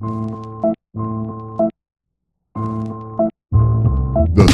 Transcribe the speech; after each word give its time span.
The 0.00 0.06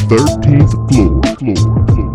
13th 0.09 0.73
floor. 0.89 1.21
floor, 1.37 1.57
floor. 1.85 2.09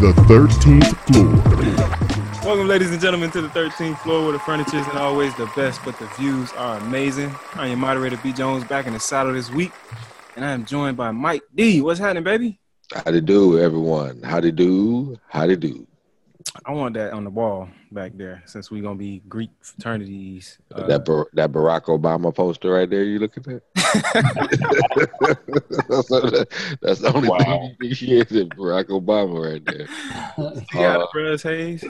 The 0.00 0.12
13th 0.24 0.96
floor. 1.04 2.46
Welcome, 2.46 2.66
ladies 2.66 2.90
and 2.92 2.98
gentlemen, 2.98 3.30
to 3.32 3.42
the 3.42 3.48
13th 3.48 3.98
floor 3.98 4.22
where 4.22 4.32
the 4.32 4.38
furniture 4.38 4.78
isn't 4.78 4.96
always 4.96 5.34
the 5.34 5.50
best, 5.54 5.82
but 5.84 5.98
the 5.98 6.06
views 6.18 6.50
are 6.54 6.78
amazing. 6.78 7.34
I'm 7.56 7.68
your 7.68 7.76
moderator, 7.76 8.16
B. 8.22 8.32
Jones, 8.32 8.64
back 8.64 8.86
in 8.86 8.94
the 8.94 9.00
saddle 9.00 9.34
this 9.34 9.50
week, 9.50 9.72
and 10.34 10.46
I 10.46 10.52
am 10.52 10.64
joined 10.64 10.96
by 10.96 11.10
Mike 11.10 11.42
D. 11.54 11.82
What's 11.82 12.00
happening, 12.00 12.24
baby? 12.24 12.58
How 12.94 13.10
to 13.10 13.20
do, 13.20 13.58
everyone? 13.58 14.22
How 14.22 14.40
to 14.40 14.50
do? 14.50 15.18
How 15.28 15.44
to 15.44 15.56
do? 15.56 15.87
I 16.64 16.72
want 16.72 16.94
that 16.94 17.12
on 17.12 17.24
the 17.24 17.30
wall 17.30 17.68
back 17.92 18.12
there 18.14 18.42
since 18.46 18.70
we're 18.70 18.82
gonna 18.82 18.94
be 18.96 19.20
Greek 19.28 19.50
fraternities. 19.60 20.58
Uh, 20.74 20.86
that 20.86 21.04
Bar- 21.04 21.28
that 21.34 21.52
Barack 21.52 21.84
Obama 21.84 22.34
poster 22.34 22.72
right 22.72 22.88
there. 22.88 23.04
You 23.04 23.18
looking 23.18 23.44
at? 23.52 23.62
that's, 23.74 23.92
the, 26.08 26.46
that's 26.82 27.00
the 27.00 27.12
only 27.14 27.28
Wow. 27.28 27.70
thing 27.80 27.82
you 27.88 27.94
see 27.94 28.12
is 28.12 28.24
Barack 28.26 28.86
Obama 28.88 29.52
right 29.52 29.64
there. 29.64 29.86
you 30.72 30.72
got 30.72 31.00
uh, 31.00 31.06
it, 31.18 31.42
Hayes. 31.42 31.84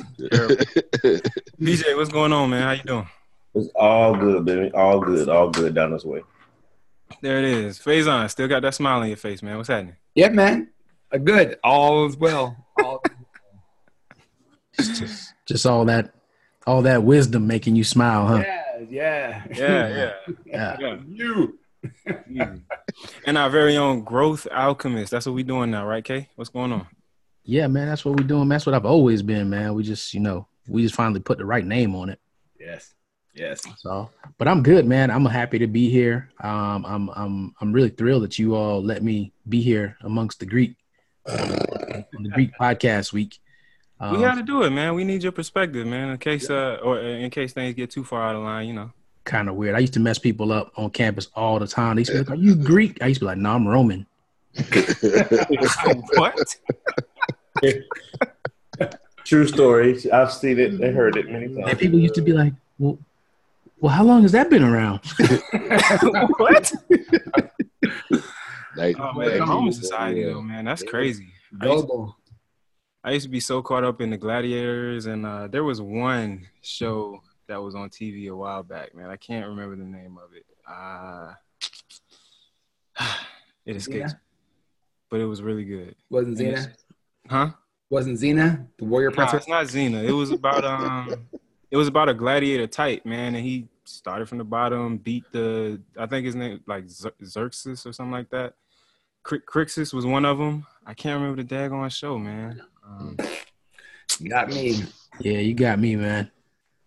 BJ, 1.60 1.96
what's 1.96 2.10
going 2.10 2.32
on, 2.32 2.50
man? 2.50 2.62
How 2.62 2.72
you 2.72 2.82
doing? 2.82 3.08
It's 3.54 3.68
all 3.74 4.16
good, 4.16 4.44
baby. 4.44 4.70
All 4.72 5.00
good. 5.00 5.28
All 5.28 5.50
good 5.50 5.74
down 5.74 5.92
this 5.92 6.04
way. 6.04 6.22
There 7.22 7.38
it 7.38 7.44
is. 7.44 7.78
Faison, 7.78 8.28
still 8.30 8.48
got 8.48 8.62
that 8.62 8.74
smile 8.74 9.00
on 9.00 9.08
your 9.08 9.16
face, 9.16 9.42
man. 9.42 9.56
What's 9.56 9.68
happening? 9.68 9.96
Yeah, 10.14 10.28
man. 10.28 10.68
Uh, 11.10 11.18
good. 11.18 11.58
All 11.64 12.06
is 12.06 12.16
well. 12.16 12.56
All 12.82 13.02
just, 14.78 15.34
just 15.46 15.66
all 15.66 15.84
that 15.86 16.12
all 16.66 16.82
that 16.82 17.02
wisdom 17.02 17.46
making 17.46 17.76
you 17.76 17.84
smile, 17.84 18.26
huh? 18.26 18.44
yeah, 18.46 18.82
yeah. 18.90 19.44
Yeah, 19.50 19.54
yeah. 19.56 20.12
Yeah. 20.46 20.76
yeah. 20.80 20.96
You. 21.06 21.58
And 23.24 23.38
our 23.38 23.48
very 23.48 23.76
own 23.76 24.02
growth 24.02 24.48
alchemist. 24.50 25.12
That's 25.12 25.26
what 25.26 25.34
we're 25.34 25.44
doing 25.44 25.70
now, 25.70 25.86
right, 25.86 26.04
Kay? 26.04 26.28
What's 26.34 26.50
going 26.50 26.72
on? 26.72 26.86
Yeah, 27.44 27.68
man, 27.68 27.86
that's 27.86 28.04
what 28.04 28.16
we're 28.16 28.26
doing. 28.26 28.48
That's 28.48 28.66
what 28.66 28.74
I've 28.74 28.84
always 28.84 29.22
been, 29.22 29.48
man. 29.48 29.74
We 29.74 29.84
just, 29.84 30.12
you 30.12 30.20
know, 30.20 30.48
we 30.66 30.82
just 30.82 30.96
finally 30.96 31.20
put 31.20 31.38
the 31.38 31.44
right 31.44 31.64
name 31.64 31.94
on 31.94 32.08
it. 32.08 32.18
Yes. 32.58 32.94
Yes. 33.34 33.62
So, 33.76 34.10
but 34.36 34.48
I'm 34.48 34.62
good, 34.62 34.84
man. 34.84 35.10
I'm 35.10 35.24
happy 35.24 35.58
to 35.60 35.68
be 35.68 35.88
here. 35.90 36.30
Um, 36.42 36.84
I'm, 36.84 37.08
I'm, 37.10 37.54
I'm 37.60 37.72
really 37.72 37.90
thrilled 37.90 38.24
that 38.24 38.38
you 38.38 38.56
all 38.56 38.82
let 38.82 39.02
me 39.02 39.32
be 39.48 39.62
here 39.62 39.96
amongst 40.02 40.40
the 40.40 40.46
Greek, 40.46 40.74
on 41.28 41.38
the 41.38 42.30
Greek 42.34 42.50
podcast 42.60 43.12
week. 43.12 43.38
Um, 44.00 44.14
we 44.14 44.20
got 44.20 44.34
to 44.36 44.42
do 44.42 44.62
it, 44.62 44.70
man. 44.70 44.94
We 44.94 45.04
need 45.04 45.22
your 45.22 45.32
perspective, 45.32 45.86
man. 45.86 46.10
In 46.10 46.18
case, 46.18 46.48
uh, 46.50 46.78
or 46.82 47.00
in 47.00 47.30
case 47.30 47.52
things 47.52 47.74
get 47.74 47.90
too 47.90 48.04
far 48.04 48.22
out 48.28 48.36
of 48.36 48.42
line, 48.42 48.68
you 48.68 48.74
know. 48.74 48.92
kind 49.24 49.48
of 49.48 49.56
weird. 49.56 49.74
I 49.74 49.80
used 49.80 49.94
to 49.94 50.00
mess 50.00 50.18
people 50.18 50.52
up 50.52 50.72
on 50.76 50.90
campus 50.90 51.28
all 51.34 51.58
the 51.58 51.66
time. 51.66 51.96
They 51.96 52.02
used 52.02 52.12
to 52.12 52.18
be 52.18 52.24
like, 52.24 52.30
"Are 52.30 52.40
you 52.40 52.54
Greek?" 52.54 53.02
I 53.02 53.06
used 53.08 53.20
to 53.20 53.24
be 53.24 53.26
like, 53.26 53.38
"No, 53.38 53.50
I'm 53.54 53.66
Roman." 53.66 54.06
what? 56.14 56.56
True 59.24 59.46
story. 59.46 60.10
I've 60.10 60.32
seen 60.32 60.58
it 60.58 60.80
and 60.80 60.96
heard 60.96 61.16
it 61.16 61.28
many 61.30 61.48
times. 61.48 61.66
And 61.68 61.78
people 61.78 61.98
used 61.98 62.14
to 62.14 62.22
be 62.22 62.32
like, 62.32 62.52
"Well, 62.78 62.98
well, 63.80 63.92
how 63.92 64.04
long 64.04 64.22
has 64.22 64.32
that 64.32 64.48
been 64.48 64.62
around?" 64.62 65.00
what? 66.38 66.72
Like, 68.76 68.96
Oh 68.98 69.12
man, 69.12 69.28
the 69.28 69.38
like, 69.40 69.48
Roman 69.48 69.66
yeah. 69.66 69.70
society 69.72 70.22
though, 70.24 70.40
man, 70.40 70.64
that's 70.64 70.82
crazy. 70.84 71.28
I 71.60 71.64
Global. 71.64 72.16
I 73.08 73.12
used 73.12 73.24
to 73.24 73.30
be 73.30 73.40
so 73.40 73.62
caught 73.62 73.84
up 73.84 74.02
in 74.02 74.10
the 74.10 74.18
gladiators, 74.18 75.06
and 75.06 75.24
uh, 75.24 75.46
there 75.48 75.64
was 75.64 75.80
one 75.80 76.46
show 76.60 77.22
that 77.46 77.56
was 77.62 77.74
on 77.74 77.88
TV 77.88 78.28
a 78.28 78.36
while 78.36 78.62
back, 78.62 78.94
man. 78.94 79.08
I 79.08 79.16
can't 79.16 79.46
remember 79.46 79.76
the 79.76 79.84
name 79.84 80.18
of 80.22 80.34
it. 80.36 80.44
Uh, 80.70 81.32
it 83.64 83.76
escapes, 83.76 84.12
me. 84.12 84.18
but 85.08 85.20
it 85.20 85.24
was 85.24 85.40
really 85.40 85.64
good. 85.64 85.94
Wasn't 86.10 86.38
And 86.38 86.54
Xena? 86.58 86.72
Huh? 87.30 87.50
Wasn't 87.88 88.18
Xena 88.18 88.66
the 88.76 88.84
warrior 88.84 89.08
No, 89.08 89.16
princess? 89.16 89.38
it's 89.38 89.48
not 89.48 89.64
Xena. 89.64 90.04
It 90.06 90.12
was 90.12 90.30
about 90.30 90.66
um, 90.66 91.14
it 91.70 91.78
was 91.78 91.88
about 91.88 92.10
a 92.10 92.14
gladiator 92.14 92.66
type 92.66 93.06
man, 93.06 93.34
and 93.34 93.42
he 93.42 93.68
started 93.84 94.28
from 94.28 94.36
the 94.36 94.44
bottom, 94.44 94.98
beat 94.98 95.24
the 95.32 95.80
I 95.98 96.04
think 96.04 96.26
his 96.26 96.34
name 96.34 96.60
like 96.66 96.84
Xer- 96.84 97.12
Xerxes 97.24 97.86
or 97.86 97.94
something 97.94 98.12
like 98.12 98.28
that. 98.32 98.52
Cri- 99.22 99.40
Crixus 99.40 99.94
was 99.94 100.04
one 100.04 100.26
of 100.26 100.36
them. 100.36 100.66
I 100.84 100.92
can't 100.92 101.18
remember 101.18 101.42
the 101.42 101.48
daggone 101.48 101.90
show, 101.90 102.18
man. 102.18 102.60
Um, 102.88 103.16
Got 104.28 104.48
me. 104.48 104.82
Yeah, 105.20 105.38
you 105.38 105.54
got 105.54 105.78
me, 105.78 105.96
man. 105.96 106.30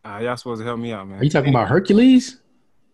uh, 0.05 0.19
y'all 0.21 0.35
supposed 0.37 0.59
to 0.61 0.65
help 0.65 0.79
me 0.79 0.91
out, 0.91 1.07
man. 1.07 1.19
Are 1.19 1.23
you 1.23 1.29
talking 1.29 1.49
about 1.49 1.67
Hercules? 1.69 2.37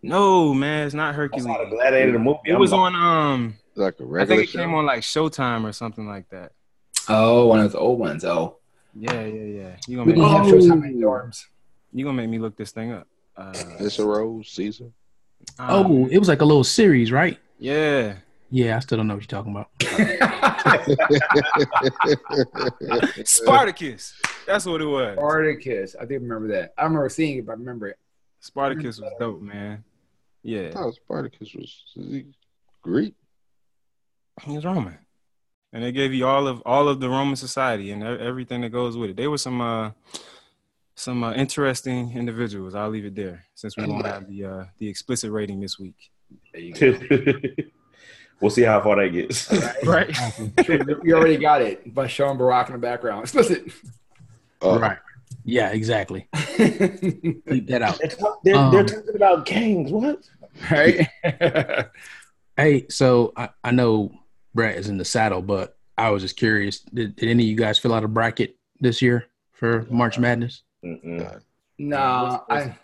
No, 0.03 0.53
man, 0.53 0.85
it's 0.85 0.93
not 0.93 1.07
That's 1.07 1.17
Hercules. 1.17 1.45
not 1.45 1.61
a 1.65 1.69
gladiator 1.69 2.19
movie. 2.19 2.39
It 2.45 2.53
I'm 2.53 2.59
was 2.59 2.71
like, 2.71 2.79
on 2.79 2.95
um, 2.95 3.55
like 3.75 3.95
a 3.99 4.03
I 4.03 4.05
regular 4.05 4.41
think 4.41 4.53
it 4.53 4.57
came 4.57 4.73
on 4.73 4.85
like 4.85 5.01
Showtime 5.01 5.63
or 5.63 5.71
something 5.71 6.07
like 6.07 6.29
that. 6.29 6.51
Oh, 7.09 7.47
one 7.47 7.59
of 7.59 7.71
those 7.71 7.79
old 7.79 7.99
ones. 7.99 8.23
Oh. 8.25 8.57
Yeah, 8.99 9.13
yeah, 9.13 9.25
yeah. 9.25 9.75
You 9.87 9.89
We 9.89 9.95
gonna 9.95 10.05
didn't 10.15 10.21
make 10.23 10.31
have 10.31 10.45
shows 10.49 10.67
how 10.69 10.75
many 10.75 10.95
dorms. 10.95 11.45
you 11.93 12.03
gonna 12.05 12.17
make 12.17 12.29
me 12.29 12.39
look 12.39 12.55
this 12.57 12.71
thing 12.71 12.91
up? 12.91 13.07
Uh, 13.35 13.53
Cicero, 13.53 14.41
Caesar. 14.43 14.85
um, 15.59 15.69
Oh, 15.69 16.07
it 16.11 16.17
was 16.17 16.27
like 16.27 16.41
a 16.41 16.45
little 16.45 16.63
series, 16.63 17.11
right? 17.11 17.39
yeah. 17.59 18.15
Yeah, 18.49 18.77
I 18.77 18.79
still 18.79 18.97
don't 18.97 19.07
know 19.07 19.15
what 19.15 19.23
you're 19.23 19.43
talking 19.43 19.51
about. 19.51 19.69
Spartacus. 23.25 24.13
That's 24.45 24.65
what 24.65 24.81
it 24.81 24.85
was. 24.85 25.15
Spartacus. 25.17 25.95
I 25.99 26.05
do 26.05 26.15
remember 26.15 26.47
that. 26.49 26.73
I 26.77 26.83
remember 26.83 27.09
seeing 27.09 27.39
it, 27.39 27.45
but 27.45 27.53
I 27.53 27.55
remember 27.55 27.87
it. 27.87 27.97
Spartacus 28.39 28.99
was 28.99 29.11
dope, 29.19 29.41
man. 29.41 29.83
I 29.83 29.85
Yeah, 30.43 30.71
thought 30.71 30.93
Spartacus 30.95 31.53
was 31.53 31.83
is 31.95 32.11
he 32.11 32.25
Greek. 32.81 33.13
he 34.43 34.55
was 34.55 34.65
Roman, 34.65 34.97
and 35.73 35.83
they 35.83 35.91
gave 35.91 36.13
you 36.13 36.27
all 36.27 36.47
of 36.47 36.61
all 36.65 36.87
of 36.87 36.99
the 36.99 37.09
Roman 37.09 37.35
society 37.35 37.91
and 37.91 38.03
everything 38.03 38.61
that 38.61 38.69
goes 38.69 38.95
with 38.95 39.09
it. 39.11 39.17
They 39.17 39.27
were 39.27 39.39
some 39.39 39.59
uh, 39.59 39.91
some 40.95 41.23
uh, 41.23 41.33
interesting 41.33 42.15
individuals. 42.15 42.75
I'll 42.75 42.89
leave 42.89 43.05
it 43.05 43.15
there 43.15 43.45
since 43.55 43.75
we 43.75 43.85
won't 43.85 44.05
have 44.05 44.27
the 44.29 44.45
uh, 44.45 44.65
the 44.77 44.87
explicit 44.87 45.31
rating 45.31 45.59
this 45.59 45.79
week. 45.79 45.95
There 46.53 46.61
you 46.61 46.73
go. 46.73 46.93
we'll 48.41 48.51
see 48.51 48.63
how 48.63 48.81
far 48.81 48.95
that 48.97 49.09
gets. 49.13 49.51
Right. 49.85 50.15
you 51.03 51.15
already 51.15 51.37
got 51.37 51.61
it 51.61 51.93
by 51.93 52.07
showing 52.07 52.37
Barack 52.37 52.67
in 52.67 52.73
the 52.73 52.79
background. 52.79 53.23
Explicit. 53.23 53.71
Uh, 54.63 54.79
right. 54.79 54.97
Yeah, 55.45 55.69
exactly. 55.69 56.27
Leave 56.59 57.67
that 57.67 57.81
out. 57.81 57.99
they're, 57.99 58.09
talk- 58.09 58.39
they're, 58.43 58.55
Um, 58.55 58.71
they're 58.71 58.83
talking 58.83 59.15
about 59.15 59.45
gangs. 59.45 59.91
What? 59.91 60.27
right? 60.71 61.07
Hey, 62.57 62.87
so 62.89 63.33
I, 63.37 63.49
I 63.63 63.69
know 63.69 64.11
Brett 64.55 64.77
is 64.77 64.89
in 64.89 64.97
the 64.97 65.05
saddle, 65.05 65.43
but 65.43 65.77
I 65.95 66.09
was 66.09 66.23
just 66.23 66.37
curious. 66.37 66.79
Did, 66.79 67.15
did 67.15 67.29
any 67.29 67.43
of 67.43 67.49
you 67.49 67.55
guys 67.55 67.77
fill 67.77 67.93
out 67.93 68.03
a 68.03 68.07
bracket 68.07 68.55
this 68.79 68.99
year 68.99 69.27
for 69.51 69.85
March 69.91 70.17
Madness? 70.17 70.63
Mm-mm. 70.83 71.39
no, 71.77 72.43
I, 72.49 72.75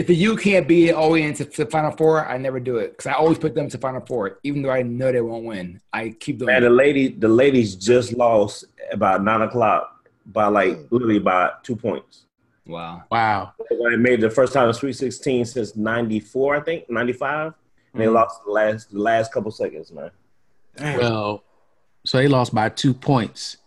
if 0.00 0.06
the 0.06 0.14
U 0.14 0.34
can't 0.34 0.66
be 0.66 0.92
all 0.92 1.08
the 1.08 1.12
way 1.12 1.22
into 1.24 1.44
the 1.44 1.66
Final 1.66 1.90
Four, 1.90 2.26
I 2.26 2.38
never 2.38 2.58
do 2.58 2.76
it 2.78 2.92
because 2.92 3.06
I 3.06 3.12
always 3.12 3.36
put 3.38 3.54
them 3.54 3.68
to 3.68 3.76
Final 3.76 4.00
Four, 4.06 4.38
even 4.44 4.62
though 4.62 4.70
I 4.70 4.82
know 4.82 5.12
they 5.12 5.20
won't 5.20 5.44
win. 5.44 5.78
I 5.92 6.10
keep 6.18 6.38
doing 6.38 6.46
Man, 6.46 6.62
it. 6.62 6.68
the 6.68 6.74
lady, 6.74 7.08
the 7.08 7.28
ladies 7.28 7.74
just 7.76 8.14
lost 8.14 8.64
about 8.90 9.22
nine 9.22 9.42
o'clock 9.42 10.08
by 10.24 10.46
like 10.46 10.78
literally 10.90 11.18
by 11.18 11.50
two 11.62 11.76
points. 11.76 12.24
Wow. 12.66 13.02
Wow. 13.10 13.52
When 13.70 13.92
they 13.92 13.98
made 13.98 14.20
the 14.22 14.30
first 14.30 14.54
time 14.54 14.68
in 14.68 14.74
Sweet 14.74 14.94
16 14.94 15.44
since 15.44 15.76
'94, 15.76 16.56
I 16.56 16.60
think 16.60 16.88
'95, 16.88 17.52
and 17.92 18.00
they 18.02 18.06
Mhm. 18.06 18.14
lost 18.14 18.42
the 18.46 18.52
last 18.52 18.90
the 18.92 18.98
last 19.00 19.32
couple 19.34 19.50
seconds, 19.50 19.92
man. 19.92 20.10
Damn. 20.76 20.98
Well, 20.98 21.44
so 22.06 22.16
they 22.16 22.28
lost 22.28 22.54
by 22.54 22.70
two 22.70 22.94
points. 22.94 23.58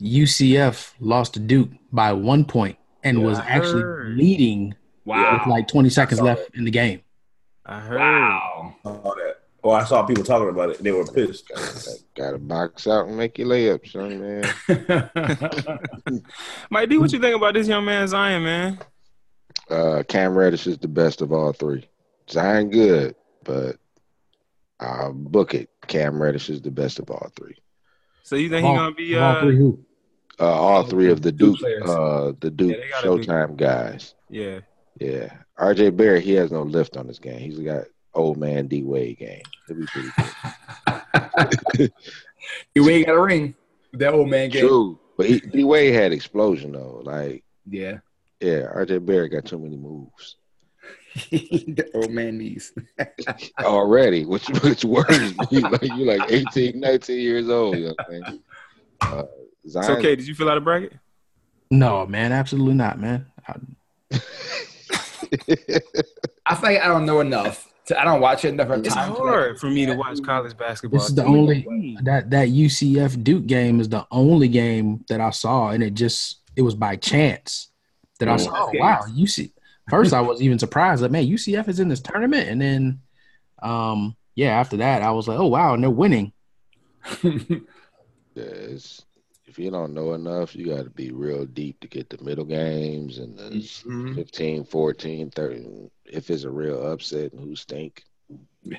UCF 0.00 0.94
lost 0.98 1.34
to 1.34 1.40
Duke 1.40 1.70
by 1.92 2.12
one 2.12 2.44
point 2.44 2.78
and 3.04 3.18
Yeah, 3.20 3.24
was 3.26 3.38
actually 3.38 3.84
leading 4.16 4.74
Wow. 5.04 5.38
with 5.38 5.48
like 5.48 5.68
20 5.68 5.90
seconds 5.90 6.18
saw 6.18 6.24
left 6.24 6.54
in 6.54 6.64
the 6.64 6.70
game. 6.70 7.00
I 7.66 7.80
heard. 7.80 7.98
wow. 7.98 8.74
All 8.84 9.14
that. 9.16 9.36
Oh, 9.64 9.70
I 9.70 9.84
saw 9.84 10.02
people 10.02 10.24
talking 10.24 10.48
about 10.48 10.70
it. 10.70 10.82
They 10.82 10.90
were 10.90 11.06
pissed. 11.06 11.48
Got 12.16 12.32
to 12.32 12.38
box 12.38 12.88
out 12.88 13.06
and 13.06 13.16
make 13.16 13.38
your 13.38 13.46
layups, 13.46 13.94
young 13.94 14.20
man. 14.20 16.20
Mike 16.70 16.88
D, 16.88 16.98
what 16.98 17.12
you 17.12 17.20
think 17.20 17.36
about 17.36 17.54
this 17.54 17.68
young 17.68 17.84
man 17.84 18.08
Zion, 18.08 18.42
man? 18.42 18.78
Uh, 19.70 20.02
Cam 20.08 20.34
Reddish 20.34 20.66
is 20.66 20.78
the 20.78 20.88
best 20.88 21.22
of 21.22 21.30
all 21.32 21.52
three. 21.52 21.88
Zion 22.28 22.70
good, 22.70 23.14
but 23.44 23.76
I'll 24.80 25.12
book 25.12 25.54
it. 25.54 25.70
Cam 25.86 26.20
Reddish 26.20 26.50
is 26.50 26.60
the 26.60 26.70
best 26.72 26.98
of 26.98 27.08
all 27.10 27.30
three. 27.36 27.56
So 28.24 28.34
you 28.36 28.48
think 28.48 28.66
he's 28.66 28.76
gonna 28.76 28.94
be 28.94 29.16
all 29.16 29.36
uh 29.36 29.40
three 29.42 29.56
who? 29.56 29.78
Uh, 30.40 30.44
all 30.46 30.82
three 30.84 31.10
of 31.10 31.22
the 31.22 31.30
Duke 31.30 31.58
Duke, 31.58 31.88
uh, 31.88 32.32
the 32.40 32.50
Duke 32.50 32.76
they 32.76 32.88
gotta 32.88 33.06
do- 33.06 33.18
Showtime 33.28 33.56
guys. 33.56 34.14
yeah. 34.28 34.60
Yeah, 34.98 35.32
RJ 35.58 35.96
Barrett, 35.96 36.24
he 36.24 36.32
has 36.34 36.52
no 36.52 36.62
lift 36.62 36.96
on 36.96 37.08
his 37.08 37.18
game. 37.18 37.38
He's 37.38 37.58
got 37.58 37.84
old 38.14 38.36
man 38.38 38.66
D 38.66 38.82
Wade 38.82 39.18
game. 39.18 39.42
He'll 39.66 39.76
be 39.76 39.86
pretty 39.86 40.10
good. 41.76 41.92
You 42.74 42.88
ain't 42.90 43.06
got 43.06 43.14
a 43.14 43.20
ring. 43.20 43.54
That 43.92 44.14
old 44.14 44.28
man 44.28 44.50
game. 44.50 44.66
True, 44.66 44.98
but 45.16 45.26
he, 45.26 45.38
D 45.40 45.64
Wade 45.64 45.94
had 45.94 46.12
explosion 46.12 46.72
though. 46.72 47.00
Like 47.04 47.44
Yeah. 47.68 47.98
Yeah, 48.40 48.66
RJ 48.74 49.06
Barrett 49.06 49.32
got 49.32 49.44
too 49.44 49.58
many 49.58 49.76
moves 49.76 50.36
the 51.30 51.90
old 51.94 52.10
man 52.10 52.38
knees. 52.38 52.72
already. 53.60 54.24
Which 54.24 54.48
which 54.62 54.84
worse? 54.84 55.34
me. 55.50 55.68
Like 55.68 55.82
you 55.82 56.04
like 56.04 56.24
18, 56.28 56.80
19 56.80 57.20
years 57.20 57.48
old, 57.48 57.76
you 57.76 57.84
know 57.88 57.94
what 58.04 58.16
I'm 58.16 58.24
saying? 58.24 58.42
Uh, 59.00 59.22
So, 59.66 59.68
Zion, 59.68 59.98
okay, 59.98 60.16
did 60.16 60.26
you 60.26 60.34
fill 60.34 60.48
out 60.48 60.58
a 60.58 60.60
bracket? 60.60 60.94
No, 61.70 62.06
man, 62.06 62.32
absolutely 62.32 62.74
not, 62.74 62.98
man. 62.98 63.26
I- 63.46 64.18
I 66.46 66.54
think 66.54 66.82
I 66.82 66.88
don't 66.88 67.06
know 67.06 67.20
enough. 67.20 67.68
To, 67.86 68.00
I 68.00 68.04
don't 68.04 68.20
watch 68.20 68.44
it 68.44 68.48
enough. 68.50 68.70
It's 68.70 68.94
time 68.94 69.14
to, 69.14 69.20
hard 69.20 69.58
for 69.58 69.66
me 69.68 69.86
to 69.86 69.94
watch 69.94 70.22
college 70.22 70.56
basketball. 70.56 71.00
This 71.00 71.08
is 71.08 71.14
the 71.14 71.24
only 71.24 71.96
that 72.02 72.30
that 72.30 72.48
UCF 72.48 73.22
Duke 73.24 73.46
game 73.46 73.80
is 73.80 73.88
the 73.88 74.06
only 74.10 74.48
game 74.48 75.04
that 75.08 75.20
I 75.20 75.30
saw, 75.30 75.70
and 75.70 75.82
it 75.82 75.94
just 75.94 76.40
it 76.56 76.62
was 76.62 76.74
by 76.74 76.96
chance 76.96 77.70
that 78.18 78.28
I 78.28 78.36
Mm. 78.36 78.44
saw. 78.44 78.66
Oh, 78.66 78.70
wow, 78.78 79.00
UC. 79.08 79.52
First, 79.90 80.12
I 80.12 80.20
was 80.20 80.40
even 80.40 80.58
surprised. 80.58 81.02
Like, 81.02 81.10
man, 81.10 81.26
UCF 81.26 81.68
is 81.68 81.80
in 81.80 81.88
this 81.88 82.00
tournament, 82.00 82.48
and 82.48 82.60
then, 82.60 83.00
um, 83.62 84.16
yeah, 84.36 84.58
after 84.58 84.76
that, 84.76 85.02
I 85.02 85.10
was 85.10 85.26
like, 85.26 85.38
oh 85.40 85.46
wow, 85.46 85.74
and 85.74 85.82
they're 85.82 85.90
winning. 85.90 86.32
Yeah, 88.34 88.44
it's, 88.44 89.04
if 89.52 89.58
you 89.58 89.70
don't 89.70 89.92
know 89.92 90.14
enough, 90.14 90.56
you 90.56 90.64
got 90.64 90.84
to 90.84 90.90
be 90.90 91.10
real 91.12 91.44
deep 91.44 91.78
to 91.80 91.86
get 91.86 92.08
the 92.08 92.16
middle 92.24 92.46
games 92.46 93.18
and 93.18 93.36
the 93.36 93.50
Mhm. 93.50 94.14
15, 94.14 94.64
14, 94.64 95.30
30. 95.30 95.90
If 96.06 96.30
it's 96.30 96.44
a 96.44 96.50
real 96.50 96.82
upset 96.90 97.32
and 97.32 97.40
who 97.42 97.54
stink. 97.54 98.02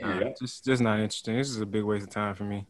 Nah, 0.00 0.18
Yeah. 0.20 0.32
just 0.38 0.64
just 0.64 0.82
not 0.82 1.00
interesting. 1.00 1.36
This 1.36 1.48
is 1.50 1.60
a 1.60 1.66
big 1.66 1.84
waste 1.84 2.04
of 2.06 2.10
time 2.10 2.34
for 2.34 2.44
me. 2.44 2.66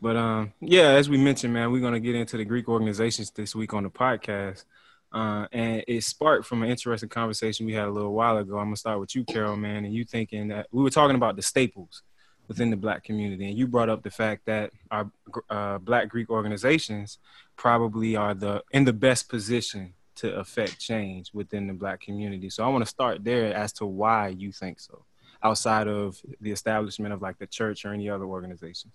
But 0.00 0.16
um, 0.16 0.52
yeah, 0.60 0.90
as 0.90 1.08
we 1.08 1.18
mentioned, 1.18 1.52
man, 1.52 1.70
we're 1.72 1.80
gonna 1.80 2.00
get 2.00 2.14
into 2.14 2.36
the 2.36 2.44
Greek 2.44 2.68
organizations 2.68 3.30
this 3.30 3.54
week 3.54 3.72
on 3.74 3.84
the 3.84 3.90
podcast. 3.90 4.64
Uh, 5.12 5.46
and 5.52 5.82
it 5.88 6.02
sparked 6.04 6.46
from 6.46 6.62
an 6.62 6.68
interesting 6.70 7.08
conversation 7.08 7.66
we 7.66 7.72
had 7.74 7.88
a 7.88 7.90
little 7.90 8.12
while 8.12 8.36
ago. 8.38 8.58
I'm 8.58 8.66
gonna 8.66 8.76
start 8.76 9.00
with 9.00 9.14
you, 9.14 9.24
Carol, 9.24 9.56
man, 9.56 9.84
and 9.84 9.92
you 9.94 10.04
thinking 10.04 10.48
that 10.48 10.66
we 10.72 10.82
were 10.82 10.90
talking 10.90 11.16
about 11.16 11.36
the 11.36 11.42
staples 11.42 12.02
within 12.50 12.68
the 12.68 12.76
black 12.76 13.04
community, 13.04 13.48
and 13.48 13.56
you 13.56 13.64
brought 13.64 13.88
up 13.88 14.02
the 14.02 14.10
fact 14.10 14.44
that 14.44 14.72
our 14.90 15.08
uh, 15.50 15.78
black 15.78 16.08
Greek 16.08 16.28
organizations 16.28 17.18
probably 17.56 18.16
are 18.16 18.34
the 18.34 18.60
in 18.72 18.84
the 18.84 18.92
best 18.92 19.28
position 19.28 19.94
to 20.16 20.34
affect 20.34 20.80
change 20.80 21.30
within 21.32 21.68
the 21.68 21.72
black 21.72 22.00
community. 22.00 22.50
So 22.50 22.64
I 22.64 22.68
want 22.68 22.82
to 22.82 22.90
start 22.90 23.22
there 23.22 23.54
as 23.54 23.72
to 23.74 23.86
why 23.86 24.28
you 24.28 24.50
think 24.50 24.80
so 24.80 25.04
outside 25.44 25.86
of 25.86 26.20
the 26.40 26.50
establishment 26.50 27.14
of 27.14 27.22
like 27.22 27.38
the 27.38 27.46
church 27.46 27.84
or 27.84 27.94
any 27.94 28.10
other 28.10 28.24
organizations. 28.24 28.94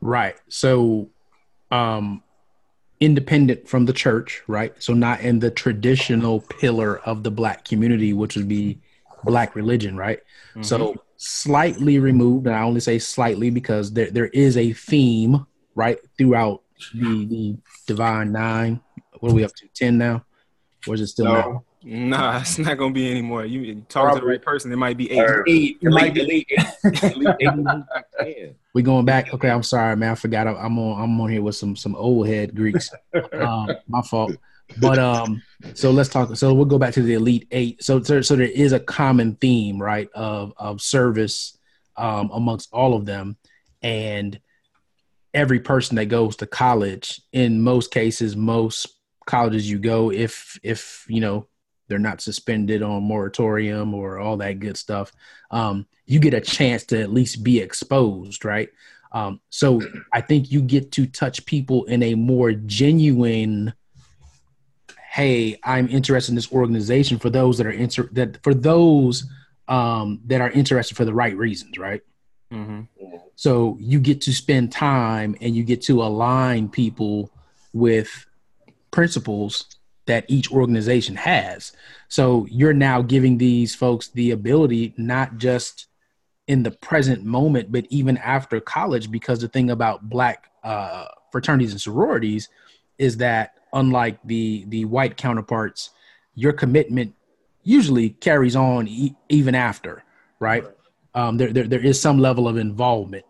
Right. 0.00 0.36
So, 0.48 1.08
um, 1.72 2.22
independent 3.00 3.68
from 3.68 3.86
the 3.86 3.92
church, 3.92 4.44
right? 4.46 4.80
So 4.80 4.94
not 4.94 5.22
in 5.22 5.40
the 5.40 5.50
traditional 5.50 6.40
pillar 6.40 7.00
of 7.00 7.24
the 7.24 7.32
black 7.32 7.64
community, 7.64 8.12
which 8.12 8.36
would 8.36 8.46
be 8.46 8.78
black 9.24 9.56
religion, 9.56 9.96
right? 9.96 10.20
So 10.62 10.94
slightly 11.16 11.98
removed, 11.98 12.46
and 12.46 12.54
I 12.56 12.62
only 12.62 12.80
say 12.80 12.98
slightly 12.98 13.50
because 13.50 13.92
there 13.92 14.10
there 14.10 14.26
is 14.28 14.56
a 14.56 14.72
theme, 14.72 15.46
right, 15.74 15.98
throughout 16.18 16.62
the 16.94 17.24
the 17.26 17.56
divine 17.86 18.32
nine. 18.32 18.80
What 19.20 19.32
are 19.32 19.34
we 19.34 19.44
up 19.44 19.54
to? 19.56 19.68
Ten 19.74 19.98
now? 19.98 20.24
Or 20.86 20.94
is 20.94 21.00
it 21.00 21.06
still 21.08 21.24
No. 21.26 21.32
nine? 21.32 21.60
Nah, 22.10 22.40
it's 22.40 22.58
not 22.58 22.76
gonna 22.78 22.92
be 22.92 23.08
anymore. 23.10 23.44
You 23.44 23.60
you 23.60 23.74
talk 23.88 24.12
to 24.14 24.20
the 24.20 24.26
right 24.26 24.42
person, 24.42 24.72
it 24.72 24.76
might 24.76 24.96
be 24.96 25.10
eight. 25.12 25.20
Or- 25.20 25.44
Eight. 25.48 25.78
It 25.80 25.90
might 25.90 26.12
be 26.14 26.20
Elite, 26.22 26.48
Yeah. 27.40 28.46
We 28.74 28.82
going 28.82 29.04
back? 29.06 29.32
Okay, 29.32 29.48
I'm 29.48 29.62
sorry, 29.62 29.96
man. 29.96 30.12
I 30.12 30.14
forgot. 30.16 30.46
I- 30.46 30.54
I'm 30.54 30.78
on. 30.78 31.00
I'm 31.02 31.20
on 31.20 31.30
here 31.30 31.42
with 31.42 31.54
some 31.56 31.76
some 31.76 31.94
old 31.96 32.26
head 32.26 32.54
Greeks. 32.54 32.90
um, 33.32 33.68
my 33.88 34.02
fault. 34.02 34.32
But 34.78 34.98
um, 34.98 35.42
so 35.74 35.90
let's 35.90 36.08
talk. 36.08 36.36
So 36.36 36.52
we'll 36.52 36.64
go 36.64 36.78
back 36.78 36.94
to 36.94 37.02
the 37.02 37.14
elite 37.14 37.48
eight. 37.50 37.82
So 37.82 38.02
so, 38.02 38.36
there 38.36 38.46
is 38.46 38.72
a 38.72 38.80
common 38.80 39.36
theme, 39.36 39.80
right, 39.80 40.08
of 40.14 40.52
of 40.56 40.80
service 40.80 41.56
um, 41.96 42.30
amongst 42.32 42.68
all 42.72 42.94
of 42.94 43.06
them, 43.06 43.36
and 43.82 44.38
every 45.34 45.60
person 45.60 45.96
that 45.96 46.06
goes 46.06 46.36
to 46.36 46.46
college. 46.46 47.20
In 47.32 47.62
most 47.62 47.90
cases, 47.90 48.36
most 48.36 48.88
colleges 49.26 49.70
you 49.70 49.78
go, 49.78 50.10
if 50.10 50.58
if 50.62 51.04
you 51.08 51.20
know 51.20 51.46
they're 51.88 51.98
not 51.98 52.20
suspended 52.20 52.82
on 52.82 53.02
moratorium 53.02 53.94
or 53.94 54.18
all 54.18 54.36
that 54.38 54.58
good 54.58 54.76
stuff, 54.76 55.12
um, 55.50 55.86
you 56.04 56.18
get 56.18 56.34
a 56.34 56.40
chance 56.40 56.84
to 56.84 57.00
at 57.00 57.12
least 57.12 57.44
be 57.44 57.60
exposed, 57.60 58.44
right? 58.44 58.70
Um, 59.12 59.40
so 59.50 59.80
I 60.12 60.20
think 60.20 60.50
you 60.50 60.60
get 60.60 60.92
to 60.92 61.06
touch 61.06 61.46
people 61.46 61.84
in 61.84 62.02
a 62.02 62.14
more 62.14 62.52
genuine 62.52 63.72
hey 65.16 65.58
i'm 65.64 65.88
interested 65.88 66.30
in 66.30 66.36
this 66.36 66.52
organization 66.52 67.18
for 67.18 67.30
those 67.30 67.56
that 67.56 67.66
are 67.66 67.70
inter- 67.70 68.10
that 68.12 68.42
for 68.42 68.52
those 68.52 69.24
um, 69.68 70.20
that 70.26 70.40
are 70.40 70.50
interested 70.50 70.94
for 70.96 71.04
the 71.06 71.14
right 71.14 71.36
reasons 71.36 71.78
right 71.78 72.02
Mm-hmm. 72.52 72.82
so 73.34 73.76
you 73.80 73.98
get 73.98 74.20
to 74.20 74.32
spend 74.32 74.70
time 74.70 75.34
and 75.40 75.56
you 75.56 75.64
get 75.64 75.82
to 75.82 76.00
align 76.00 76.68
people 76.68 77.28
with 77.72 78.24
principles 78.92 79.66
that 80.04 80.24
each 80.28 80.52
organization 80.52 81.16
has 81.16 81.72
so 82.06 82.46
you're 82.48 82.72
now 82.72 83.02
giving 83.02 83.36
these 83.38 83.74
folks 83.74 84.10
the 84.10 84.30
ability 84.30 84.94
not 84.96 85.38
just 85.38 85.88
in 86.46 86.62
the 86.62 86.70
present 86.70 87.24
moment 87.24 87.72
but 87.72 87.84
even 87.90 88.16
after 88.18 88.60
college 88.60 89.10
because 89.10 89.40
the 89.40 89.48
thing 89.48 89.70
about 89.70 90.08
black 90.08 90.52
uh, 90.62 91.06
fraternities 91.32 91.72
and 91.72 91.80
sororities 91.80 92.48
is 92.96 93.16
that 93.16 93.55
unlike 93.72 94.18
the 94.24 94.64
the 94.68 94.84
white 94.84 95.16
counterparts 95.16 95.90
your 96.34 96.52
commitment 96.52 97.14
usually 97.62 98.10
carries 98.10 98.54
on 98.54 98.86
e- 98.86 99.16
even 99.28 99.54
after 99.54 100.04
right? 100.40 100.64
Um, 101.14 101.36
there, 101.36 101.52
there 101.52 101.66
there 101.66 101.84
is 101.84 102.00
some 102.00 102.18
level 102.18 102.46
of 102.48 102.56
involvement. 102.56 103.24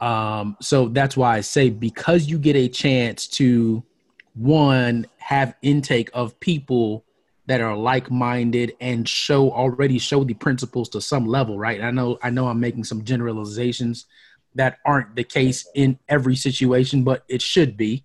Um, 0.00 0.56
so 0.60 0.88
that's 0.88 1.16
why 1.16 1.36
i 1.36 1.40
say 1.40 1.70
because 1.70 2.26
you 2.26 2.38
get 2.38 2.54
a 2.54 2.68
chance 2.68 3.26
to 3.28 3.82
one 4.34 5.06
have 5.16 5.54
intake 5.62 6.10
of 6.12 6.38
people 6.38 7.06
that 7.46 7.62
are 7.62 7.74
like-minded 7.74 8.74
and 8.80 9.08
show 9.08 9.50
already 9.50 9.98
show 9.98 10.22
the 10.22 10.34
principles 10.34 10.90
to 10.90 11.00
some 11.00 11.26
level 11.26 11.58
right? 11.58 11.80
I 11.80 11.90
know 11.90 12.18
i 12.22 12.28
know 12.28 12.46
i'm 12.46 12.60
making 12.60 12.84
some 12.84 13.04
generalizations 13.04 14.04
that 14.54 14.76
aren't 14.84 15.16
the 15.16 15.24
case 15.24 15.66
in 15.74 15.98
every 16.10 16.36
situation 16.36 17.02
but 17.02 17.24
it 17.28 17.40
should 17.40 17.78
be. 17.78 18.04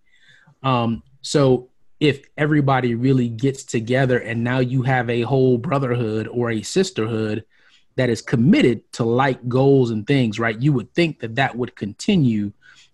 Um, 0.63 1.03
so 1.21 1.70
if 2.01 2.25
everybody 2.35 2.95
really 2.95 3.29
gets 3.29 3.63
together 3.63 4.17
and 4.17 4.43
now 4.43 4.57
you 4.57 4.81
have 4.81 5.07
a 5.07 5.21
whole 5.21 5.59
brotherhood 5.59 6.27
or 6.27 6.49
a 6.49 6.63
sisterhood 6.63 7.45
that 7.95 8.09
is 8.09 8.23
committed 8.23 8.91
to 8.91 9.03
like 9.03 9.47
goals 9.47 9.91
and 9.91 10.07
things, 10.07 10.39
right? 10.39 10.59
You 10.59 10.73
would 10.73 10.91
think 10.95 11.19
that 11.19 11.35
that 11.35 11.55
would 11.55 11.75
continue. 11.75 12.53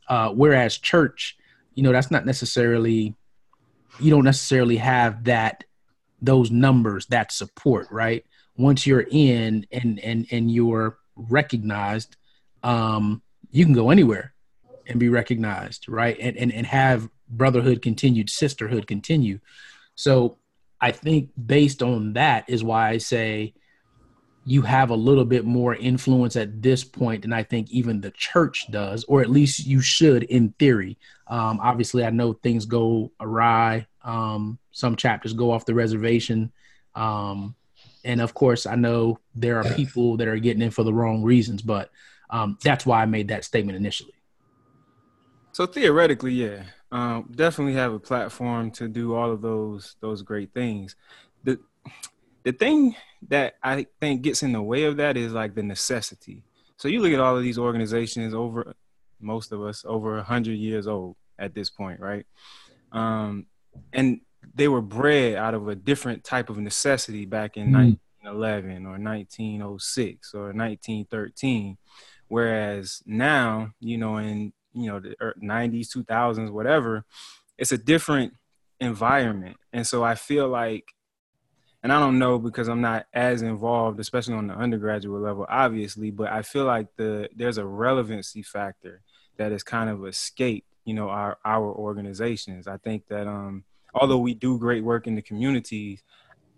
Uh, 0.09 0.31
whereas 0.31 0.77
church, 0.77 1.37
you 1.73 1.83
know, 1.83 1.93
that's 1.93 2.11
not 2.11 2.25
necessarily, 2.25 3.15
you 3.97 4.11
don't 4.11 4.25
necessarily 4.25 4.75
have 4.75 5.23
that, 5.23 5.63
those 6.21 6.51
numbers, 6.51 7.05
that 7.05 7.31
support, 7.31 7.87
right? 7.89 8.25
Once 8.57 8.85
you're 8.85 9.07
in 9.09 9.65
and, 9.71 9.99
and, 10.01 10.27
and 10.31 10.51
you're 10.51 10.97
recognized, 11.15 12.17
um, 12.61 13.21
you 13.51 13.63
can 13.63 13.73
go 13.73 13.89
anywhere 13.89 14.33
and 14.85 14.99
be 14.99 15.07
recognized, 15.07 15.87
right? 15.87 16.17
And, 16.19 16.35
and, 16.35 16.51
and 16.51 16.67
have 16.67 17.09
brotherhood 17.29 17.81
continued, 17.81 18.29
sisterhood 18.29 18.87
continue. 18.87 19.39
So 19.95 20.37
I 20.79 20.91
think 20.91 21.31
based 21.45 21.81
on 21.81 22.13
that 22.13 22.45
is 22.47 22.63
why 22.63 22.89
I 22.89 22.97
say 22.97 23.53
you 24.45 24.61
have 24.61 24.91
a 24.91 24.95
little 24.95 25.25
bit 25.25 25.43
more 25.43 25.75
influence 25.75 26.37
at 26.37 26.61
this 26.61 26.83
point 26.83 27.23
than 27.23 27.33
I 27.33 27.43
think 27.43 27.69
even 27.69 27.99
the 27.99 28.11
church 28.11 28.71
does, 28.71 29.03
or 29.03 29.21
at 29.21 29.29
least 29.29 29.65
you 29.65 29.81
should 29.81 30.23
in 30.23 30.53
theory. 30.57 30.97
Um, 31.27 31.59
obviously, 31.61 32.05
I 32.05 32.11
know 32.11 32.31
things 32.31 32.65
go 32.65 33.11
awry. 33.19 33.87
Um, 34.03 34.57
some 34.71 34.95
chapters 34.95 35.33
go 35.33 35.51
off 35.51 35.65
the 35.65 35.73
reservation. 35.73 36.53
Um, 36.95 37.55
and 38.05 38.21
of 38.21 38.33
course, 38.33 38.65
I 38.65 38.75
know 38.75 39.19
there 39.35 39.57
are 39.57 39.65
people 39.75 40.15
that 40.15 40.29
are 40.29 40.37
getting 40.37 40.61
in 40.61 40.71
for 40.71 40.83
the 40.83 40.93
wrong 40.93 41.23
reasons, 41.23 41.61
but 41.61 41.91
um, 42.29 42.57
that's 42.63 42.85
why 42.85 43.01
I 43.01 43.05
made 43.05 43.27
that 43.27 43.43
statement 43.43 43.75
initially. 43.75 44.13
So 45.51 45.65
theoretically, 45.65 46.31
yeah, 46.31 46.63
um, 46.91 47.31
definitely 47.35 47.73
have 47.73 47.93
a 47.93 47.99
platform 47.99 48.71
to 48.71 48.87
do 48.87 49.13
all 49.15 49.31
of 49.31 49.41
those 49.41 49.95
those 49.99 50.21
great 50.21 50.53
things. 50.53 50.95
The 51.43 51.59
the 52.43 52.51
thing 52.53 52.95
that 53.29 53.55
I 53.63 53.87
think 53.99 54.21
gets 54.21 54.43
in 54.43 54.53
the 54.53 54.61
way 54.61 54.83
of 54.83 54.97
that 54.97 55.17
is 55.17 55.33
like 55.33 55.55
the 55.55 55.63
necessity. 55.63 56.43
So 56.77 56.87
you 56.87 57.01
look 57.01 57.11
at 57.11 57.19
all 57.19 57.35
of 57.35 57.43
these 57.43 57.57
organizations 57.57 58.33
over 58.33 58.73
most 59.19 59.51
of 59.51 59.61
us 59.61 59.83
over 59.87 60.17
a 60.17 60.23
hundred 60.23 60.57
years 60.57 60.87
old 60.87 61.15
at 61.39 61.53
this 61.53 61.69
point, 61.69 61.99
right? 61.99 62.25
Um, 62.91 63.47
and 63.91 64.21
they 64.53 64.67
were 64.67 64.81
bred 64.81 65.35
out 65.35 65.53
of 65.53 65.67
a 65.67 65.75
different 65.75 66.23
type 66.23 66.49
of 66.49 66.57
necessity 66.57 67.25
back 67.25 67.57
in 67.57 67.67
Mhm. 67.67 67.99
1911 68.23 68.85
or 68.85 68.97
1906 68.97 70.33
or 70.33 70.53
1913 70.53 71.77
whereas 72.27 73.01
now 73.05 73.71
you 73.79 73.97
know 73.97 74.17
in 74.17 74.51
you 74.77 74.91
know 74.91 74.99
the 74.99 75.15
90s 75.41 75.89
2000s 75.89 76.51
whatever 76.51 77.05
it's 77.57 77.71
a 77.71 77.77
different 77.77 78.33
environment. 78.79 79.57
And 79.73 79.85
so 79.85 80.03
I 80.03 80.15
feel 80.15 80.47
like, 80.47 80.93
and 81.83 81.91
I 81.91 81.99
don't 81.99 82.19
know 82.19 82.39
because 82.39 82.67
I'm 82.67 82.81
not 82.81 83.05
as 83.13 83.41
involved, 83.41 83.99
especially 83.99 84.33
on 84.33 84.47
the 84.47 84.55
undergraduate 84.55 85.21
level, 85.21 85.45
obviously, 85.47 86.11
but 86.11 86.31
I 86.31 86.41
feel 86.41 86.65
like 86.65 86.87
the 86.97 87.29
there's 87.35 87.57
a 87.57 87.65
relevancy 87.65 88.41
factor 88.41 89.01
that 89.37 89.51
is 89.51 89.63
kind 89.63 89.89
of 89.89 90.05
escaped, 90.05 90.67
you 90.85 90.93
know, 90.93 91.09
our 91.09 91.37
our 91.45 91.67
organizations. 91.67 92.67
I 92.67 92.77
think 92.77 93.07
that 93.07 93.27
um 93.27 93.63
although 93.93 94.17
we 94.17 94.33
do 94.33 94.57
great 94.57 94.83
work 94.83 95.07
in 95.07 95.15
the 95.15 95.21
communities, 95.21 96.03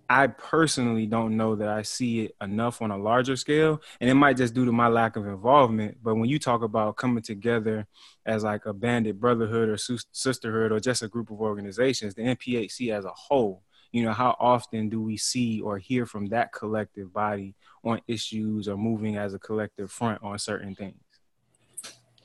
I 0.10 0.26
personally 0.26 1.06
don't 1.06 1.38
know 1.38 1.56
that 1.56 1.68
I 1.68 1.84
see 1.84 2.22
it 2.22 2.36
enough 2.42 2.82
on 2.82 2.90
a 2.90 2.98
larger 2.98 3.36
scale. 3.36 3.80
And 4.02 4.10
it 4.10 4.16
might 4.16 4.38
just 4.38 4.56
due 4.56 4.66
to 4.66 4.72
my 4.72 4.88
lack 4.88 5.16
of 5.16 5.28
involvement. 5.28 5.98
But 6.02 6.16
when 6.16 6.28
you 6.28 6.40
talk 6.40 6.64
about 6.64 6.98
coming 6.98 7.22
together 7.22 7.86
as 8.26 8.44
like 8.44 8.66
a 8.66 8.74
bandit 8.74 9.20
brotherhood 9.20 9.70
or 9.70 9.78
sisterhood 9.78 10.72
or 10.72 10.80
just 10.80 11.04
a 11.04 11.08
group 11.08 11.30
of 11.30 11.40
organizations, 11.42 12.16
the 12.16 12.24
NPHC 12.24 12.92
as 12.92 13.06
a 13.06 13.12
whole, 13.12 13.62
you 13.92 14.04
know, 14.04 14.12
how 14.12 14.36
often 14.40 14.90
do 14.90 15.00
we 15.00 15.16
see 15.16 15.62
or 15.62 15.78
hear 15.78 16.08
from 16.08 16.26
that 16.28 16.52
collective 16.54 17.14
body 17.14 17.54
on 17.84 18.02
issues 18.08 18.68
or 18.68 18.78
moving 18.78 19.18
as 19.18 19.36
a 19.36 19.40
collective 19.40 19.92
front 19.92 20.24
on 20.24 20.40
certain 20.40 20.74
things? 20.74 20.98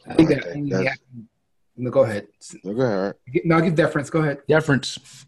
I 0.07 0.15
think 0.15 0.31
that 0.31 0.47
only 0.55 0.71
happened. 0.71 1.29
No, 1.77 1.91
go 1.91 2.05
ahead. 2.05 2.29
No, 2.63 2.73
go 2.73 2.83
ahead. 2.83 3.15
No, 3.45 3.57
I'll 3.57 3.63
give 3.63 3.75
deference. 3.75 4.09
Go 4.09 4.21
ahead. 4.21 4.43
Deference. 4.47 5.27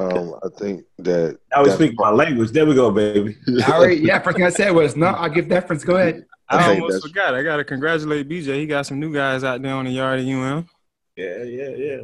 Um, 0.00 0.34
I 0.42 0.48
think 0.58 0.84
that 0.98 1.38
Now 1.52 1.64
we 1.64 1.70
speak 1.70 1.92
my 1.96 2.10
language. 2.10 2.52
There 2.52 2.64
we 2.64 2.74
go, 2.74 2.90
baby. 2.90 3.36
All 3.68 3.82
right. 3.84 3.98
Yeah. 3.98 4.18
First 4.20 4.36
thing 4.36 4.46
I 4.46 4.50
said 4.50 4.70
was 4.70 4.96
no. 4.96 5.06
I'll 5.06 5.28
give 5.28 5.48
deference. 5.48 5.84
Go 5.84 5.96
ahead. 5.96 6.24
I, 6.48 6.72
I 6.72 6.74
almost 6.74 7.06
forgot. 7.06 7.34
I 7.34 7.42
gotta 7.42 7.64
congratulate 7.64 8.28
BJ. 8.28 8.56
He 8.56 8.66
got 8.66 8.86
some 8.86 8.98
new 8.98 9.12
guys 9.12 9.44
out 9.44 9.60
there 9.62 9.74
on 9.74 9.84
the 9.84 9.90
yard 9.90 10.20
at 10.20 10.26
UM. 10.26 10.68
Yeah, 11.16 11.42
yeah, 11.44 11.68
yeah. 11.68 12.00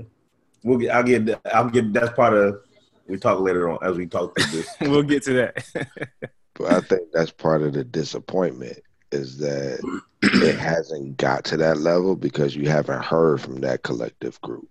We'll 0.62 0.78
get. 0.78 0.90
I'll 0.90 1.02
get. 1.02 1.40
I'll 1.52 1.70
get. 1.70 1.92
That's 1.92 2.12
part 2.12 2.34
of. 2.34 2.60
We 3.08 3.18
talk 3.18 3.40
later 3.40 3.70
on 3.70 3.78
as 3.82 3.96
we 3.96 4.06
talk 4.06 4.38
through 4.38 4.50
this. 4.50 4.68
we'll 4.82 5.02
get 5.02 5.22
to 5.24 5.32
that. 5.34 5.64
But 6.58 6.72
I 6.72 6.80
think 6.80 7.12
that's 7.12 7.30
part 7.30 7.60
of 7.60 7.74
the 7.74 7.84
disappointment 7.84 8.78
is 9.12 9.36
that 9.38 9.78
it 10.22 10.58
hasn't 10.58 11.18
got 11.18 11.44
to 11.44 11.56
that 11.58 11.78
level 11.78 12.16
because 12.16 12.56
you 12.56 12.68
haven't 12.68 13.04
heard 13.04 13.42
from 13.42 13.60
that 13.60 13.82
collective 13.82 14.40
group. 14.40 14.66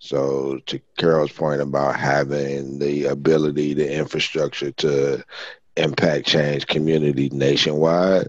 So 0.00 0.58
to 0.66 0.80
Carol's 0.96 1.30
point 1.30 1.60
about 1.60 2.00
having 2.00 2.78
the 2.78 3.04
ability, 3.04 3.74
the 3.74 3.94
infrastructure 3.94 4.72
to 4.72 5.22
impact 5.76 6.26
change 6.26 6.66
community 6.66 7.28
nationwide, 7.30 8.28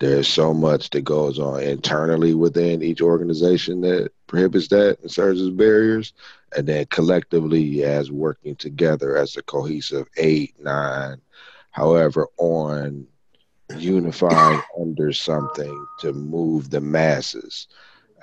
there's 0.00 0.26
so 0.26 0.52
much 0.52 0.90
that 0.90 1.02
goes 1.02 1.38
on 1.38 1.62
internally 1.62 2.34
within 2.34 2.82
each 2.82 3.00
organization 3.00 3.80
that 3.82 4.10
prohibits 4.26 4.66
that 4.68 4.98
and 5.00 5.10
serves 5.10 5.40
as 5.40 5.50
barriers. 5.50 6.12
And 6.56 6.66
then 6.66 6.86
collectively 6.86 7.84
as 7.84 8.10
working 8.10 8.56
together 8.56 9.16
as 9.16 9.36
a 9.36 9.42
cohesive 9.42 10.08
eight, 10.16 10.54
nine, 10.58 11.20
however, 11.70 12.26
on 12.36 13.06
unifying 13.78 14.60
under 14.78 15.12
something 15.12 15.86
to 16.00 16.12
move 16.12 16.68
the 16.68 16.80
masses. 16.80 17.68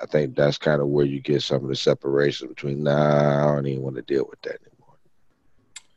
I 0.02 0.06
think 0.06 0.34
that's 0.34 0.58
kind 0.58 0.80
of 0.80 0.88
where 0.88 1.04
you 1.04 1.20
get 1.20 1.42
some 1.42 1.62
of 1.62 1.68
the 1.68 1.76
separation 1.76 2.48
between, 2.48 2.82
nah, 2.82 3.50
I 3.50 3.54
don't 3.54 3.66
even 3.66 3.82
want 3.82 3.96
to 3.96 4.02
deal 4.02 4.26
with 4.28 4.40
that 4.42 4.58
anymore. 4.62 4.96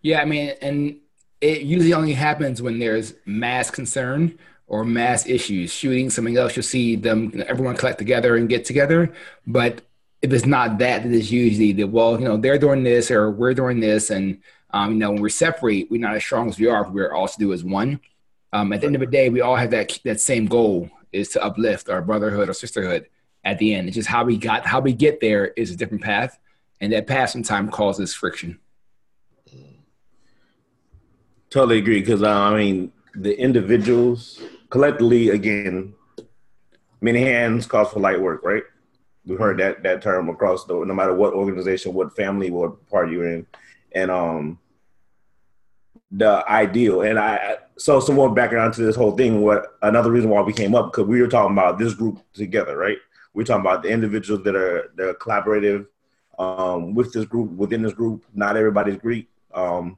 Yeah, 0.01 0.21
I 0.21 0.25
mean, 0.25 0.53
and 0.61 0.97
it 1.39 1.61
usually 1.61 1.93
only 1.93 2.13
happens 2.13 2.61
when 2.61 2.79
there's 2.79 3.13
mass 3.25 3.71
concern 3.71 4.37
or 4.67 4.83
mass 4.83 5.27
issues, 5.27 5.71
shooting, 5.71 6.09
something 6.09 6.37
else. 6.37 6.55
You'll 6.55 6.63
see 6.63 6.95
them, 6.95 7.43
everyone 7.47 7.75
collect 7.75 7.99
together 7.99 8.35
and 8.35 8.49
get 8.49 8.65
together. 8.65 9.13
But 9.47 9.81
if 10.23 10.31
it's 10.31 10.45
not 10.45 10.77
that, 10.79 11.05
it 11.05 11.11
is 11.11 11.31
usually 11.31 11.73
the 11.73 11.83
well, 11.83 12.17
you 12.17 12.25
know, 12.25 12.37
they're 12.37 12.57
doing 12.57 12.83
this 12.83 13.11
or 13.11 13.29
we're 13.29 13.53
doing 13.53 13.81
this, 13.81 14.09
and 14.09 14.41
um, 14.71 14.93
you 14.93 14.97
know, 14.97 15.11
when 15.11 15.21
we 15.21 15.29
separate, 15.29 15.91
we're 15.91 16.01
not 16.01 16.15
as 16.15 16.23
strong 16.23 16.47
as 16.47 16.57
we 16.57 16.67
are. 16.67 16.83
But 16.83 16.93
we're 16.93 17.13
all 17.13 17.27
to 17.27 17.37
do 17.37 17.51
as 17.53 17.63
one. 17.63 17.99
Um, 18.53 18.71
at 18.71 18.81
the 18.81 18.87
end 18.87 18.95
of 18.95 19.01
the 19.01 19.07
day, 19.07 19.29
we 19.29 19.41
all 19.41 19.57
have 19.57 19.71
that 19.71 19.99
that 20.05 20.21
same 20.21 20.45
goal: 20.45 20.89
is 21.11 21.29
to 21.29 21.43
uplift 21.43 21.89
our 21.89 22.01
brotherhood 22.01 22.49
or 22.49 22.53
sisterhood. 22.53 23.07
At 23.45 23.59
the 23.59 23.73
end, 23.73 23.87
it's 23.87 23.95
just 23.95 24.07
how 24.07 24.23
we 24.23 24.37
got 24.37 24.65
how 24.65 24.79
we 24.79 24.93
get 24.93 25.19
there 25.19 25.47
is 25.47 25.71
a 25.71 25.75
different 25.75 26.03
path, 26.03 26.39
and 26.79 26.93
that 26.93 27.07
path 27.07 27.31
sometimes 27.31 27.71
causes 27.71 28.13
friction. 28.13 28.59
Totally 31.49 31.79
agree 31.79 31.99
because 31.99 32.23
uh, 32.23 32.31
I 32.31 32.57
mean 32.57 32.91
the 33.15 33.37
individuals 33.37 34.41
collectively 34.69 35.29
again, 35.29 35.93
many 36.99 37.21
hands 37.21 37.67
calls 37.67 37.91
for 37.91 37.99
light 37.99 38.19
work, 38.19 38.43
right? 38.43 38.63
We 39.25 39.35
heard 39.35 39.59
that 39.59 39.83
that 39.83 40.01
term 40.01 40.29
across 40.29 40.65
the 40.65 40.73
no 40.73 40.93
matter 40.93 41.13
what 41.13 41.33
organization, 41.33 41.93
what 41.93 42.15
family, 42.15 42.49
what 42.49 42.89
party 42.89 43.11
you're 43.11 43.27
in, 43.27 43.45
and 43.91 44.09
um, 44.09 44.59
the 46.11 46.43
ideal. 46.49 47.01
And 47.01 47.19
I 47.19 47.57
so 47.77 47.99
some 47.99 48.15
more 48.15 48.33
background 48.33 48.73
to 48.75 48.81
this 48.81 48.95
whole 48.95 49.15
thing. 49.15 49.41
What 49.41 49.77
another 49.81 50.11
reason 50.11 50.29
why 50.29 50.41
we 50.41 50.53
came 50.53 50.73
up 50.73 50.91
because 50.91 51.07
we 51.07 51.21
were 51.21 51.27
talking 51.27 51.53
about 51.53 51.77
this 51.77 51.93
group 51.93 52.19
together, 52.33 52.77
right? 52.77 52.97
We're 53.33 53.43
talking 53.43 53.61
about 53.61 53.83
the 53.83 53.89
individuals 53.89 54.43
that 54.43 54.55
are 54.55 54.91
that 54.95 55.09
are 55.09 55.13
collaborative 55.15 55.87
um, 56.37 56.93
with 56.93 57.13
this 57.13 57.25
group 57.25 57.51
within 57.51 57.81
this 57.81 57.93
group. 57.93 58.25
Not 58.33 58.57
everybody's 58.57 58.97
Greek. 58.97 59.27
Um, 59.53 59.97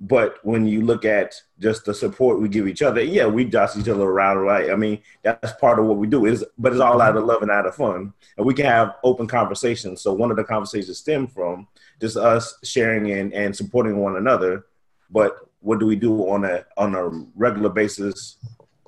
but 0.00 0.38
when 0.44 0.66
you 0.66 0.82
look 0.82 1.04
at 1.04 1.34
just 1.58 1.84
the 1.84 1.92
support 1.92 2.40
we 2.40 2.48
give 2.48 2.68
each 2.68 2.82
other, 2.82 3.02
yeah, 3.02 3.26
we 3.26 3.44
josh 3.44 3.76
each 3.76 3.88
other 3.88 4.04
around, 4.04 4.38
right? 4.38 4.70
I 4.70 4.76
mean, 4.76 5.02
that's 5.22 5.52
part 5.54 5.80
of 5.80 5.86
what 5.86 5.96
we 5.96 6.06
do. 6.06 6.26
Is 6.26 6.44
but 6.56 6.72
it's 6.72 6.80
all 6.80 7.00
out 7.00 7.16
of 7.16 7.24
love 7.24 7.42
and 7.42 7.50
out 7.50 7.66
of 7.66 7.74
fun, 7.74 8.12
and 8.36 8.46
we 8.46 8.54
can 8.54 8.66
have 8.66 8.94
open 9.02 9.26
conversations. 9.26 10.00
So 10.00 10.12
one 10.12 10.30
of 10.30 10.36
the 10.36 10.44
conversations 10.44 10.98
stem 10.98 11.26
from 11.26 11.66
just 12.00 12.16
us 12.16 12.58
sharing 12.62 13.10
and, 13.10 13.32
and 13.32 13.54
supporting 13.54 13.96
one 13.96 14.16
another. 14.16 14.66
But 15.10 15.36
what 15.60 15.80
do 15.80 15.86
we 15.86 15.96
do 15.96 16.28
on 16.30 16.44
a 16.44 16.64
on 16.76 16.94
a 16.94 17.08
regular 17.34 17.70
basis? 17.70 18.36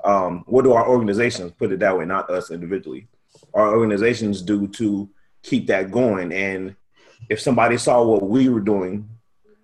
Um, 0.04 0.44
what 0.46 0.62
do 0.62 0.72
our 0.72 0.88
organizations 0.88 1.52
put 1.58 1.72
it 1.72 1.80
that 1.80 1.98
way, 1.98 2.04
not 2.04 2.30
us 2.30 2.52
individually? 2.52 3.08
Our 3.54 3.76
organizations 3.76 4.42
do 4.42 4.68
to 4.68 5.08
keep 5.42 5.66
that 5.68 5.90
going. 5.90 6.32
And 6.32 6.76
if 7.28 7.40
somebody 7.40 7.76
saw 7.78 8.02
what 8.04 8.28
we 8.28 8.48
were 8.48 8.60
doing 8.60 9.08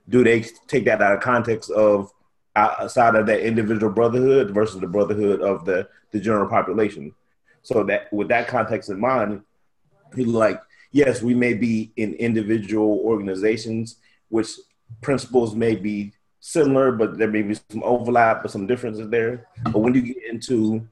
do 0.09 0.25
they 0.25 0.43
take 0.67 0.85
that 0.85 1.03
out 1.03 1.15
of 1.15 1.21
context 1.21 1.71
of 1.71 2.13
outside 2.55 3.15
of 3.15 3.27
that 3.27 3.41
individual 3.41 3.93
brotherhood 3.93 4.51
versus 4.51 4.81
the 4.81 4.87
brotherhood 4.87 5.41
of 5.43 5.65
the 5.65 5.89
the 6.13 6.21
general 6.21 6.49
population 6.49 7.13
so 7.63 7.83
that 7.85 8.13
with 8.13 8.29
that 8.29 8.49
context 8.49 8.89
in 8.89 8.99
mind 8.99 9.43
like 10.17 10.61
yes 10.93 11.23
we 11.23 11.35
may 11.35 11.53
be 11.53 11.93
in 11.97 12.15
individual 12.15 13.01
organizations 13.05 13.97
which 14.29 14.51
principles 15.03 15.55
may 15.55 15.75
be 15.75 16.13
similar 16.41 16.93
but 16.93 17.19
there 17.19 17.31
may 17.31 17.43
be 17.43 17.55
some 17.69 17.83
overlap 17.83 18.45
or 18.45 18.49
some 18.49 18.67
differences 18.67 19.09
there 19.11 19.49
but 19.65 19.81
when 19.81 19.95
you 19.95 20.01
get 20.01 20.25
into 20.31 20.87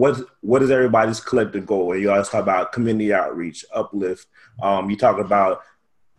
what 0.00 0.14
what 0.50 0.62
is 0.62 0.70
everybody's 0.70 1.20
collective 1.28 1.64
goal 1.72 1.86
and 1.92 2.00
you 2.00 2.08
always 2.10 2.28
talk 2.28 2.42
about 2.48 2.72
community 2.76 3.12
outreach 3.20 3.64
uplift 3.80 4.26
um, 4.62 4.88
you 4.90 4.96
talk 4.96 5.18
about 5.18 5.52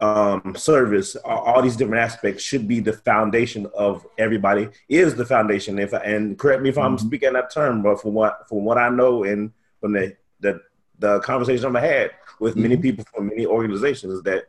um, 0.02 0.56
service, 0.56 1.10
all, 1.18 1.40
all 1.40 1.62
these 1.62 1.76
different 1.76 2.02
aspects 2.02 2.42
should 2.42 2.66
be 2.74 2.80
the 2.80 2.94
foundation 2.94 3.68
of 3.76 4.06
everybody. 4.18 4.70
Is 4.88 5.14
the 5.16 5.26
foundation. 5.26 5.78
If 5.78 5.92
and 5.94 6.40
correct 6.40 6.62
me 6.64 6.70
if 6.70 6.78
I'm 6.78 6.96
Mhm. 6.96 7.02
speaking 7.08 7.34
that 7.34 7.52
term, 7.54 7.82
but 7.84 8.02
from 8.02 8.14
what 8.14 8.48
from 8.48 8.64
what 8.64 8.78
I 8.78 8.88
know 9.00 9.14
and 9.26 9.52
from 9.82 9.92
the 9.98 10.16
the, 10.40 10.62
the 11.00 11.20
conversation 11.20 11.66
I've 11.76 11.84
had 11.84 12.12
with 12.40 12.56
many 12.56 12.78
people 12.78 13.04
from 13.14 13.28
many 13.28 13.46
organizations, 13.46 14.14
is 14.14 14.24
that 14.24 14.46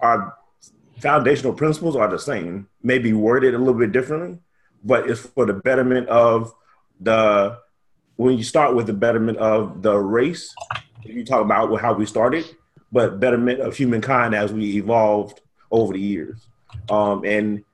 our 0.00 0.18
foundational 1.00 1.54
principles 1.54 1.96
are 1.96 2.08
the 2.08 2.18
same, 2.18 2.68
maybe 2.82 3.14
worded 3.14 3.54
a 3.54 3.58
little 3.58 3.80
bit 3.84 3.92
differently, 3.92 4.34
but 4.84 5.08
it's 5.08 5.20
for 5.34 5.46
the 5.46 5.54
betterment 5.54 6.06
of 6.08 6.52
the. 7.00 7.56
When 8.22 8.38
you 8.38 8.44
start 8.44 8.76
with 8.76 8.86
the 8.86 8.92
betterment 8.92 9.38
of 9.38 9.82
the 9.82 9.98
race, 9.98 10.54
you 11.02 11.24
talk 11.24 11.44
about 11.44 11.80
how 11.80 11.92
we 11.92 12.06
started, 12.06 12.44
but 12.92 13.18
betterment 13.18 13.58
of 13.58 13.76
humankind 13.76 14.32
as 14.32 14.52
we 14.52 14.76
evolved 14.76 15.40
over 15.72 15.92
the 15.92 15.98
years. 15.98 16.46
Um, 16.88 17.24
and 17.24 17.64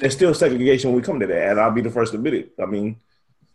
there's 0.00 0.14
still 0.16 0.34
segregation 0.34 0.90
when 0.90 0.96
we 0.96 1.06
come 1.06 1.20
to 1.20 1.26
that, 1.28 1.50
and 1.50 1.60
I'll 1.60 1.70
be 1.70 1.82
the 1.82 1.90
first 1.90 2.10
to 2.10 2.18
admit 2.18 2.34
it. 2.34 2.52
I 2.60 2.66
mean, 2.66 2.96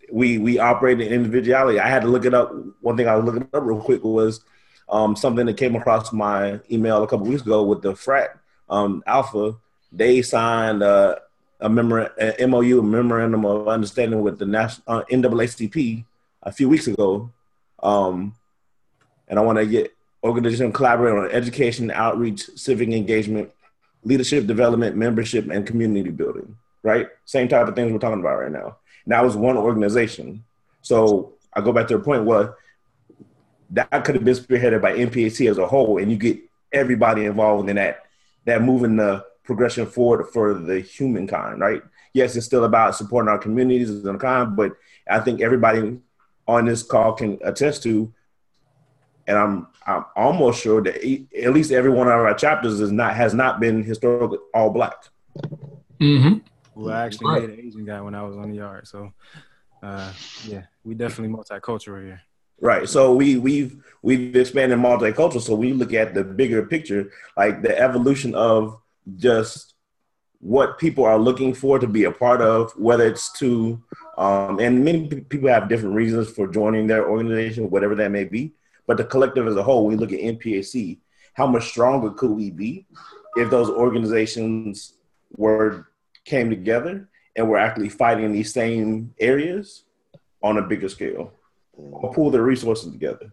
we 0.10 0.38
we 0.38 0.58
operate 0.58 1.02
in 1.02 1.12
individuality. 1.12 1.82
I 1.82 1.90
had 1.90 2.04
to 2.04 2.08
look 2.08 2.24
it 2.24 2.34
up. 2.34 2.50
One 2.80 2.96
thing 2.96 3.10
I 3.10 3.18
was 3.18 3.26
looking 3.26 3.50
up 3.54 3.64
real 3.66 3.82
quick 3.82 4.02
was 4.06 4.40
um, 4.88 5.18
something 5.18 5.46
that 5.48 5.58
came 5.58 5.76
across 5.76 6.14
my 6.14 6.62
email 6.72 7.04
a 7.04 7.08
couple 7.08 7.28
weeks 7.28 7.42
ago 7.42 7.64
with 7.64 7.82
the 7.82 7.94
frat 7.94 8.38
um, 8.70 9.04
Alpha. 9.06 9.58
They 9.92 10.22
signed 10.22 10.82
uh, 10.82 11.18
a 11.66 11.70
memor- 11.70 12.12
a 12.20 12.46
MOU, 12.46 12.80
a 12.80 12.84
memorandum 12.84 13.44
of 13.44 13.68
understanding 13.68 14.22
with 14.22 14.38
the 14.38 14.46
national 14.46 14.84
uh, 14.88 15.04
NAACP 15.12 16.06
a 16.44 16.52
few 16.52 16.70
weeks 16.70 16.86
ago. 16.86 17.32
Um, 17.82 18.36
and 19.28 19.40
I 19.40 19.42
want 19.42 19.58
to 19.58 19.66
get 19.66 19.92
organization 20.24 20.72
collaborate 20.72 21.16
on 21.16 21.32
education, 21.32 21.90
outreach, 21.90 22.48
civic 22.56 22.90
engagement, 22.90 23.52
leadership 24.04 24.46
development, 24.46 24.96
membership, 24.96 25.50
and 25.50 25.66
community 25.66 26.12
building. 26.12 26.56
Right, 26.84 27.08
same 27.26 27.48
type 27.48 27.68
of 27.68 27.76
things 27.76 27.92
we're 27.92 27.98
talking 27.98 28.20
about 28.20 28.40
right 28.40 28.52
now. 28.52 28.78
And 29.06 29.12
that 29.12 29.24
was 29.24 29.36
one 29.36 29.58
organization. 29.58 30.44
So 30.84 31.34
I 31.52 31.62
go 31.62 31.72
back 31.72 31.88
to 31.88 31.98
the 31.98 32.04
point 32.04 32.26
where 32.26 32.58
that 33.72 33.90
could 34.06 34.14
have 34.14 34.24
been 34.24 34.36
spearheaded 34.36 34.84
by 34.84 34.96
NPHC 34.96 35.50
as 35.50 35.58
a 35.58 35.66
whole, 35.66 35.98
and 35.98 36.12
you 36.12 36.18
get 36.18 36.38
everybody 36.72 37.26
involved 37.26 37.70
in 37.72 37.78
that 37.78 38.04
that 38.46 38.62
moving 38.62 38.98
the 38.98 39.26
progression 39.46 39.86
forward 39.86 40.26
for 40.34 40.54
the 40.54 40.80
humankind, 40.80 41.60
right? 41.60 41.82
Yes, 42.14 42.36
it's 42.36 42.46
still 42.46 42.64
about 42.64 42.96
supporting 42.96 43.30
our 43.30 43.38
communities 43.38 43.90
and 44.06 44.20
kind, 44.20 44.56
but 44.56 44.72
I 45.10 45.20
think 45.20 45.42
everybody 45.42 46.00
on 46.48 46.66
this 46.66 46.82
call 46.84 47.14
can 47.14 47.38
attest 47.44 47.84
to, 47.84 48.12
and 49.28 49.38
I'm 49.38 49.68
I'm 49.86 50.06
almost 50.16 50.62
sure 50.62 50.82
that 50.84 51.04
e- 51.06 51.28
at 51.44 51.54
least 51.54 51.72
every 51.72 51.92
one 51.92 52.08
of 52.08 52.14
our 52.14 52.34
chapters 52.34 52.80
is 52.80 52.92
not 52.92 53.16
has 53.16 53.34
not 53.34 53.60
been 53.60 53.84
historically 53.84 54.40
all 54.54 54.70
black. 54.70 54.96
Mm-hmm. 56.00 56.40
Well, 56.76 56.94
I 56.94 57.06
actually 57.06 57.28
Right. 57.28 57.50
made 57.50 57.60
an 57.60 57.66
Asian 57.66 57.86
guy 57.86 58.02
when 58.02 58.16
I 58.16 58.24
was 58.24 58.36
on 58.36 58.50
the 58.50 58.58
yard. 58.58 58.88
So, 58.88 59.12
uh, 59.82 60.12
yeah, 60.46 60.64
we 60.84 60.94
definitely 60.94 61.36
multicultural 61.36 62.04
here. 62.04 62.22
Right. 62.62 62.88
So 62.88 63.14
we 63.14 63.38
we've 63.38 63.84
we've 64.02 64.36
expanded 64.36 64.80
multicultural. 64.80 65.42
So 65.42 65.56
we 65.56 65.74
look 65.74 65.94
at 65.94 66.14
the 66.14 66.24
bigger 66.24 66.66
picture, 66.66 67.12
like 67.38 67.62
the 67.62 67.78
evolution 67.78 68.34
of 68.36 68.80
just 69.18 69.74
what 70.40 70.78
people 70.78 71.06
are 71.06 71.18
looking 71.18 71.54
for 71.54 71.80
to 71.80 71.88
be 71.88 72.04
a 72.04 72.12
part 72.12 72.42
of, 72.42 72.72
whether 72.78 73.06
it's 73.06 73.32
to 73.40 73.82
um, 74.18 74.60
and 74.60 74.84
many 74.84 75.08
people 75.08 75.50
have 75.50 75.68
different 75.68 75.96
reasons 75.96 76.30
for 76.30 76.48
joining 76.48 76.88
their 76.88 77.10
organization, 77.10 77.70
whatever 77.70 77.96
that 77.96 78.12
may 78.12 78.24
be. 78.24 78.54
But 78.88 78.98
the 78.98 79.04
collective 79.04 79.48
as 79.48 79.56
a 79.56 79.64
whole, 79.64 79.86
we 79.86 79.96
look 79.96 80.14
at 80.14 80.20
NPHC, 80.20 81.00
how 81.34 81.48
much 81.48 81.68
stronger 81.68 82.12
could 82.12 82.32
we 82.32 82.52
be 82.52 82.86
if 83.36 83.50
those 83.50 83.70
organizations 83.70 84.94
were 85.36 85.88
came 86.24 86.50
together 86.50 87.10
and 87.36 87.50
were 87.50 87.58
actually 87.58 87.90
fighting 87.90 88.32
these 88.32 88.54
same 88.54 89.14
areas 89.20 89.84
on 90.42 90.58
a 90.58 90.62
bigger 90.62 90.88
scale? 90.88 91.34
or 91.78 92.14
pull 92.14 92.32
their 92.32 92.44
resources 92.44 92.92
together. 92.92 93.32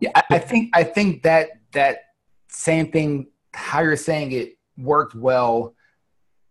Yeah, 0.00 0.10
I, 0.14 0.22
I 0.30 0.38
think 0.38 0.70
I 0.74 0.84
think 0.84 1.22
that 1.22 1.50
that 1.72 2.13
same 2.54 2.90
thing, 2.90 3.28
how 3.52 3.80
you're 3.80 3.96
saying 3.96 4.32
it, 4.32 4.56
worked 4.76 5.14
well 5.14 5.74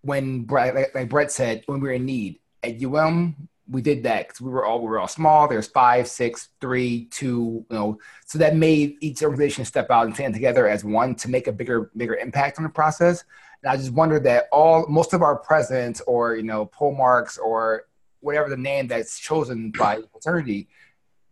when 0.02 0.46
like, 0.50 0.94
like 0.94 1.10
Brett 1.10 1.32
said, 1.32 1.64
when 1.66 1.80
we 1.80 1.88
were 1.88 1.96
in 1.96 2.06
need 2.06 2.40
at 2.62 2.84
UM. 2.84 3.50
We 3.70 3.82
did 3.82 4.04
that 4.04 4.28
because 4.28 4.42
we 4.42 4.52
were 4.52 4.66
all 4.66 4.82
we 4.82 4.88
were 4.88 5.00
all 5.00 5.08
small. 5.08 5.48
There's 5.48 5.68
five, 5.68 6.08
six, 6.08 6.50
three, 6.60 7.06
two, 7.06 7.66
you 7.70 7.76
know. 7.76 7.98
So 8.26 8.38
that 8.40 8.58
made 8.58 8.98
each 9.00 9.24
organization 9.24 9.64
step 9.64 9.90
out 9.90 10.06
and 10.06 10.14
stand 10.14 10.34
together 10.34 10.68
as 10.68 10.84
one 10.84 11.16
to 11.16 11.30
make 11.30 11.48
a 11.48 11.54
bigger 11.54 11.90
bigger 11.96 12.16
impact 12.16 12.58
on 12.58 12.64
the 12.64 12.70
process. 12.70 13.24
And 13.64 13.72
I 13.72 13.78
just 13.78 13.92
wonder 13.92 14.20
that 14.20 14.48
all 14.52 14.86
most 14.88 15.14
of 15.14 15.22
our 15.22 15.38
presidents 15.38 16.02
or 16.02 16.36
you 16.36 16.44
know 16.44 16.66
poll 16.66 16.94
marks 16.94 17.38
or 17.38 17.86
whatever 18.20 18.50
the 18.50 18.58
name 18.58 18.88
that's 18.88 19.18
chosen 19.18 19.72
by 19.72 20.00
fraternity, 20.12 20.68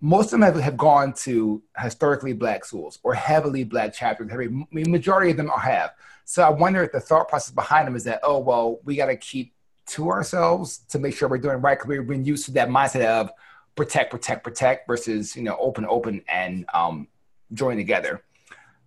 most 0.02 0.26
of 0.26 0.32
them 0.32 0.42
have, 0.42 0.56
have 0.56 0.78
gone 0.78 1.14
to 1.14 1.62
historically 1.78 2.34
black 2.34 2.66
schools 2.66 3.00
or 3.04 3.14
heavily 3.14 3.64
black 3.64 3.94
chapters. 3.94 4.30
I 4.34 4.36
mean, 4.36 4.68
majority 4.72 5.32
of 5.32 5.38
them 5.38 5.50
have. 5.50 5.92
So 6.26 6.44
I 6.44 6.50
wonder 6.50 6.84
if 6.84 6.92
the 6.92 7.00
thought 7.00 7.30
process 7.30 7.54
behind 7.54 7.88
them 7.88 7.96
is 7.96 8.04
that, 8.06 8.20
oh, 8.24 8.40
well, 8.40 8.80
we 8.84 8.96
got 8.96 9.08
to 9.08 9.16
keep 9.16 9.54
to 9.88 10.10
ourselves 10.10 10.80
to 10.90 11.00
make 11.00 11.16
sure 11.16 11.30
we're 11.30 11.38
doing 11.38 11.62
right 11.62 11.78
because 11.78 11.88
we've 11.88 12.08
been 12.08 12.26
used 12.26 12.46
to 12.46 12.52
that 12.54 12.70
mindset 12.70 13.06
of 13.06 13.32
protect, 13.76 14.12
protect, 14.12 14.44
protect 14.44 14.88
versus, 14.88 15.36
you 15.36 15.44
know, 15.44 15.56
open, 15.60 15.86
open 15.88 16.22
and 16.28 16.66
um, 16.74 17.08
join 17.54 17.78
together. 17.78 18.24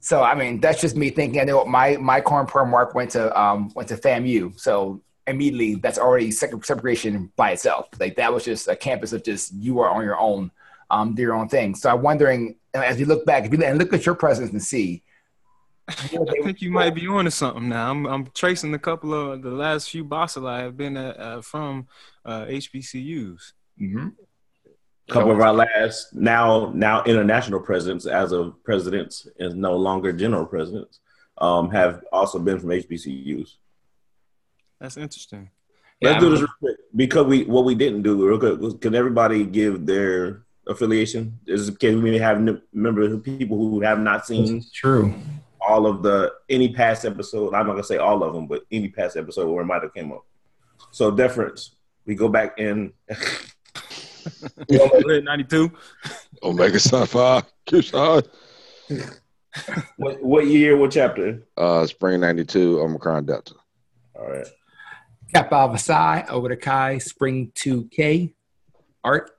So 0.00 0.22
I 0.22 0.34
mean, 0.34 0.60
that's 0.60 0.82
just 0.82 0.96
me 0.96 1.08
thinking. 1.08 1.40
I 1.40 1.44
know 1.44 1.64
my 1.64 1.96
my 1.96 2.20
corn 2.20 2.44
per 2.44 2.66
mark 2.66 2.94
went 2.94 3.12
to 3.12 3.40
um, 3.40 3.72
went 3.74 3.88
to 3.88 3.96
FAMU, 3.96 4.60
so 4.60 5.00
immediately 5.26 5.76
that's 5.76 5.98
already 5.98 6.30
segregation 6.30 7.32
by 7.36 7.52
itself. 7.52 7.88
Like 7.98 8.16
that 8.16 8.30
was 8.30 8.44
just 8.44 8.68
a 8.68 8.76
campus 8.76 9.14
of 9.14 9.24
just 9.24 9.54
you 9.54 9.78
are 9.78 9.88
on 9.88 10.04
your 10.04 10.18
own, 10.20 10.50
um, 10.90 11.14
do 11.14 11.22
your 11.22 11.34
own 11.34 11.48
thing. 11.48 11.74
So 11.74 11.90
I'm 11.90 12.02
wondering 12.02 12.56
as 12.74 12.98
you 12.98 13.06
look 13.06 13.24
back, 13.24 13.44
if 13.44 13.52
you 13.52 13.62
and 13.62 13.78
look 13.78 13.92
at 13.92 14.04
your 14.04 14.14
presence 14.14 14.50
and 14.50 14.62
see, 14.62 15.02
you 16.10 16.18
know, 16.24 16.26
I 16.28 16.44
think 16.44 16.62
you 16.62 16.70
might 16.70 16.94
be 16.94 17.06
on 17.06 17.26
to 17.26 17.30
something 17.30 17.68
now. 17.68 17.90
I'm, 17.90 18.06
I'm 18.06 18.26
tracing 18.28 18.72
a 18.74 18.78
couple 18.78 19.14
of 19.14 19.42
the 19.42 19.50
last 19.50 19.90
few 19.90 20.02
bosses 20.02 20.44
I 20.44 20.60
have 20.60 20.76
been 20.76 20.96
at, 20.96 21.18
uh, 21.18 21.40
from 21.42 21.88
uh, 22.24 22.46
HBCUs. 22.46 23.52
Mhm. 23.80 24.12
A 25.06 25.12
couple 25.12 25.32
of 25.32 25.40
our 25.40 25.52
last 25.52 26.14
now 26.14 26.72
now 26.74 27.04
international 27.04 27.60
presidents, 27.60 28.06
as 28.06 28.32
of 28.32 28.62
presidents 28.64 29.28
and 29.38 29.56
no 29.56 29.76
longer 29.76 30.14
general 30.14 30.46
presidents, 30.46 31.00
um, 31.36 31.68
have 31.70 32.02
also 32.10 32.38
been 32.38 32.58
from 32.58 32.70
HBCUs. 32.70 33.56
That's 34.80 34.96
interesting. 34.96 35.50
Let's 36.00 36.14
Yeah, 36.14 36.20
do 36.20 36.30
this 36.30 36.40
real 36.40 36.48
quick 36.58 36.76
because 36.96 37.26
we 37.26 37.44
what 37.44 37.66
we 37.66 37.74
didn't 37.74 38.00
do 38.00 38.26
real 38.26 38.38
quick 38.38 38.58
was 38.58 38.74
can 38.80 38.94
everybody 38.94 39.44
give 39.44 39.84
their 39.84 40.43
affiliation? 40.66 41.38
Is 41.46 41.70
can 41.70 42.02
we 42.02 42.10
may 42.10 42.18
have 42.18 42.38
n- 42.38 42.62
members 42.72 43.12
of 43.12 43.22
people 43.22 43.56
who 43.56 43.80
have 43.80 43.98
not 43.98 44.26
seen 44.26 44.64
true. 44.72 45.14
all 45.60 45.86
of 45.86 46.02
the 46.02 46.32
any 46.48 46.72
past 46.72 47.04
episode? 47.04 47.54
I'm 47.54 47.66
not 47.66 47.72
gonna 47.72 47.84
say 47.84 47.98
all 47.98 48.22
of 48.22 48.34
them, 48.34 48.46
but 48.46 48.62
any 48.70 48.88
past 48.88 49.16
episode 49.16 49.50
where 49.50 49.62
it 49.62 49.66
might 49.66 49.82
have 49.82 49.94
came 49.94 50.12
up. 50.12 50.24
So 50.90 51.10
deference, 51.10 51.76
we 52.06 52.14
go 52.14 52.28
back 52.28 52.58
in. 52.58 52.92
92. 54.68 55.70
Omega 56.42 56.78
Psi 56.80 57.06
Phi, 57.06 57.42
Q 57.66 57.82
Psi. 57.82 58.22
what, 59.96 60.22
what 60.22 60.46
year? 60.46 60.76
What 60.76 60.90
chapter? 60.92 61.42
Uh, 61.56 61.86
Spring 61.86 62.20
92, 62.20 62.80
Omicron 62.80 63.26
Delta. 63.26 63.54
All 64.14 64.28
right. 64.30 64.46
Kappa 65.32 65.54
Alpha 65.54 65.78
Psi 65.78 66.24
over 66.28 66.48
to 66.48 66.56
Chi, 66.56 66.98
Spring 66.98 67.50
2K, 67.54 68.32
Art. 69.02 69.30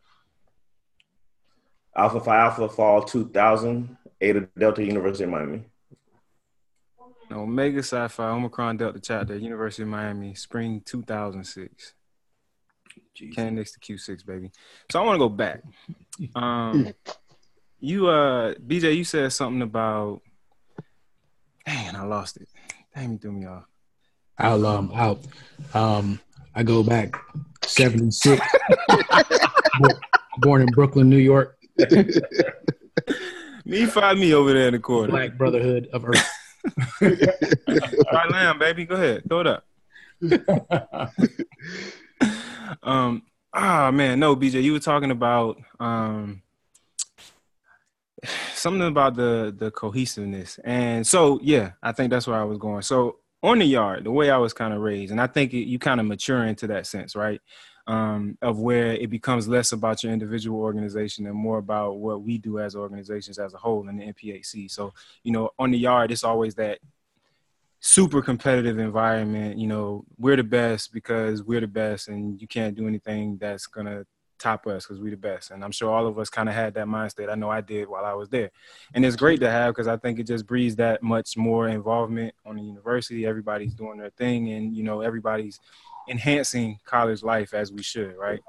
Alpha 1.96 2.20
Phi 2.20 2.38
Alpha 2.38 2.70
Fall 2.70 3.04
2000, 3.04 3.98
Eta 4.22 4.50
Delta 4.58 4.84
University 4.84 5.24
of 5.24 5.30
Miami. 5.30 5.64
Omega 7.32 7.82
Psi 7.82 8.08
Phi 8.08 8.30
Omicron 8.30 8.78
Delta 8.78 9.00
chapter, 9.00 9.36
University 9.38 9.84
of 9.84 9.90
Miami, 9.90 10.34
spring 10.36 10.82
2006. 10.86 11.94
Can 13.34 13.56
next 13.56 13.74
to 13.74 13.80
Q6, 13.80 14.26
baby. 14.26 14.52
So 14.92 15.02
I 15.02 15.06
want 15.06 15.16
to 15.16 15.20
go 15.20 15.30
back. 15.30 15.62
Um, 16.34 16.94
you, 17.82 18.08
uh, 18.08 18.54
BJ, 18.54 18.96
you 18.96 19.04
said 19.04 19.34
something 19.34 19.62
about. 19.62 20.22
Dang, 21.66 21.94
I 21.94 22.04
lost 22.06 22.38
it. 22.38 22.48
Dang, 22.96 23.12
you 23.12 23.18
threw 23.18 23.34
me 23.34 23.46
off. 23.46 23.66
I'll 24.38 24.66
um 24.66 24.92
out. 24.96 25.20
Um, 25.74 26.22
I 26.56 26.64
go 26.64 26.84
back 26.84 27.18
seventy 27.66 28.12
six. 28.12 28.42
born 30.38 30.62
in 30.62 30.68
Brooklyn, 30.68 31.10
New 31.10 31.18
York. 31.18 31.58
Me 33.66 33.86
find 33.88 34.20
me 34.20 34.34
over 34.34 34.54
there 34.54 34.68
in 34.68 34.74
the 34.74 34.80
corner. 34.80 35.10
Black 35.10 35.38
Brotherhood 35.38 35.90
of 35.92 36.06
Earth. 36.06 36.30
All 37.02 37.10
right, 38.14 38.32
Lamb, 38.32 38.60
baby, 38.60 38.86
go 38.86 38.94
ahead, 38.96 39.24
throw 39.28 39.40
it 39.40 39.48
up. 39.48 39.66
um, 42.84 43.24
ah, 43.54 43.90
man, 43.92 44.20
no, 44.20 44.36
BJ, 44.36 44.62
you 44.62 44.74
were 44.74 44.80
talking 44.80 45.10
about 45.12 45.58
um 45.80 46.44
something 48.54 48.88
about 48.88 49.16
the 49.16 49.54
the 49.58 49.72
cohesiveness, 49.72 50.60
and 50.64 51.06
so 51.06 51.40
yeah, 51.42 51.72
I 51.82 51.92
think 51.92 52.12
that's 52.12 52.28
where 52.28 52.40
I 52.40 52.44
was 52.44 52.60
going. 52.60 52.84
So 52.84 53.18
on 53.42 53.60
the 53.60 53.66
yard, 53.66 54.04
the 54.04 54.12
way 54.12 54.30
I 54.30 54.38
was 54.38 54.54
kind 54.54 54.74
of 54.74 54.82
raised, 54.82 55.12
and 55.12 55.20
I 55.20 55.28
think 55.28 55.54
it, 55.54 55.66
you 55.68 55.80
kind 55.80 56.00
of 56.00 56.06
mature 56.06 56.46
into 56.46 56.68
that 56.68 56.88
sense, 56.88 57.16
right? 57.16 57.42
Um, 57.88 58.36
of 58.42 58.58
where 58.58 58.94
it 58.94 59.12
becomes 59.12 59.48
less 59.48 59.72
about 59.72 60.02
your 60.02 60.12
individual 60.12 60.60
organization 60.60 61.28
and 61.28 61.36
more 61.36 61.60
about 61.60 61.98
what 61.98 62.24
we 62.24 62.40
do 62.40 62.58
as 62.58 62.76
organizations 62.76 63.38
as 63.38 63.54
a 63.54 63.58
whole 63.58 63.88
in 63.88 63.98
the 63.98 64.06
NPHC. 64.06 64.72
So, 64.72 64.92
you 65.22 65.32
know, 65.32 65.52
on 65.60 65.70
the 65.70 65.78
yard, 65.78 66.12
it's 66.12 66.24
always 66.24 66.56
that 66.56 66.80
super 67.86 68.20
competitive 68.24 68.80
environment. 68.80 69.60
You 69.60 69.68
know, 69.68 70.06
we're 70.18 70.36
the 70.36 70.44
best 70.44 70.92
because 70.92 71.44
we're 71.44 71.62
the 71.62 71.68
best, 71.68 72.08
and 72.08 72.42
you 72.42 72.48
can't 72.48 72.76
do 72.76 72.88
anything 72.88 73.38
that's 73.38 73.68
gonna 73.68 74.06
top 74.40 74.66
us 74.68 74.86
because 74.86 75.00
we're 75.00 75.12
the 75.12 75.18
best. 75.18 75.52
And 75.52 75.64
I'm 75.64 75.72
sure 75.72 75.92
all 75.92 76.08
of 76.08 76.18
us 76.18 76.30
kind 76.30 76.50
of 76.50 76.56
had 76.56 76.74
that 76.74 76.88
mindset. 76.88 77.32
I 77.32 77.36
know 77.36 77.50
I 77.50 77.62
did 77.62 77.88
while 77.88 78.04
I 78.04 78.14
was 78.14 78.30
there, 78.30 78.50
and 78.94 79.06
it's 79.06 79.16
great 79.16 79.40
to 79.42 79.52
have 79.52 79.74
because 79.74 79.88
I 79.88 79.98
think 79.98 80.20
it 80.20 80.28
just 80.28 80.48
breeds 80.48 80.76
that 80.78 81.04
much 81.04 81.38
more 81.38 81.68
involvement 81.68 82.34
on 82.46 82.56
the 82.56 82.64
university. 82.64 83.26
Everybody's 83.26 83.76
doing 83.76 84.00
their 84.00 84.10
thing, 84.10 84.50
and 84.50 84.76
you 84.76 84.84
know, 84.84 85.02
everybody's 85.02 85.60
enhancing 86.10 86.80
college 86.86 87.24
life 87.24 87.54
as 87.54 87.72
we 87.72 87.84
should, 87.84 88.16
right? 88.18 88.40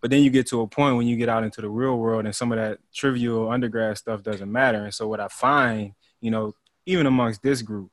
But 0.00 0.10
then 0.10 0.22
you 0.22 0.30
get 0.30 0.46
to 0.48 0.60
a 0.60 0.66
point 0.66 0.96
when 0.96 1.06
you 1.06 1.16
get 1.16 1.28
out 1.30 1.44
into 1.44 1.62
the 1.62 1.68
real 1.68 1.96
world 1.96 2.26
and 2.26 2.34
some 2.34 2.52
of 2.52 2.58
that 2.58 2.78
trivial 2.94 3.50
undergrad 3.50 3.96
stuff 3.96 4.22
doesn't 4.22 4.52
matter. 4.52 4.84
And 4.84 4.92
so 4.92 5.08
what 5.08 5.20
I 5.20 5.28
find, 5.28 5.92
you 6.20 6.30
know, 6.30 6.54
even 6.84 7.06
amongst 7.06 7.42
this 7.42 7.62
group, 7.62 7.90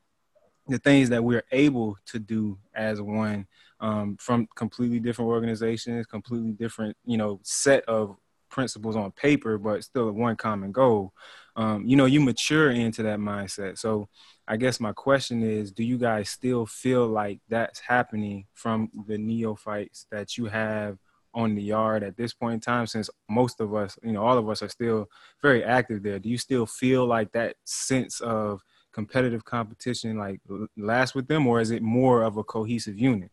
the 0.67 0.77
things 0.77 1.09
that 1.09 1.23
we're 1.23 1.43
able 1.51 1.97
to 2.07 2.19
do 2.19 2.57
as 2.75 3.01
one 3.01 3.47
um, 3.79 4.17
from 4.19 4.47
completely 4.55 4.99
different 4.99 5.29
organizations, 5.29 6.05
completely 6.05 6.51
different, 6.51 6.95
you 7.05 7.17
know, 7.17 7.39
set 7.43 7.83
of 7.85 8.17
principles 8.49 8.95
on 8.95 9.11
paper, 9.11 9.57
but 9.57 9.83
still 9.83 10.11
one 10.11 10.35
common 10.35 10.71
goal. 10.71 11.13
Um, 11.55 11.85
you 11.87 11.95
know, 11.95 12.05
you 12.05 12.21
mature 12.21 12.71
into 12.71 13.03
that 13.03 13.19
mindset. 13.19 13.77
So 13.77 14.07
I 14.51 14.57
guess 14.57 14.81
my 14.81 14.91
question 14.91 15.43
is, 15.43 15.71
do 15.71 15.81
you 15.81 15.97
guys 15.97 16.29
still 16.29 16.65
feel 16.65 17.07
like 17.07 17.39
that's 17.47 17.79
happening 17.79 18.47
from 18.53 18.91
the 19.07 19.17
neophytes 19.17 20.07
that 20.11 20.37
you 20.37 20.47
have 20.47 20.97
on 21.33 21.55
the 21.55 21.61
yard 21.61 22.03
at 22.03 22.17
this 22.17 22.33
point 22.33 22.55
in 22.55 22.59
time? 22.59 22.85
Since 22.85 23.09
most 23.29 23.61
of 23.61 23.73
us, 23.73 23.97
you 24.03 24.11
know, 24.11 24.21
all 24.21 24.37
of 24.37 24.49
us 24.49 24.61
are 24.61 24.67
still 24.67 25.07
very 25.41 25.63
active 25.63 26.03
there. 26.03 26.19
Do 26.19 26.27
you 26.27 26.37
still 26.37 26.65
feel 26.65 27.05
like 27.05 27.31
that 27.31 27.55
sense 27.63 28.19
of 28.19 28.61
competitive 28.91 29.45
competition 29.45 30.17
like 30.17 30.41
l- 30.49 30.67
last 30.75 31.15
with 31.15 31.29
them, 31.29 31.47
or 31.47 31.61
is 31.61 31.71
it 31.71 31.81
more 31.81 32.23
of 32.23 32.35
a 32.35 32.43
cohesive 32.43 32.99
unit? 32.99 33.31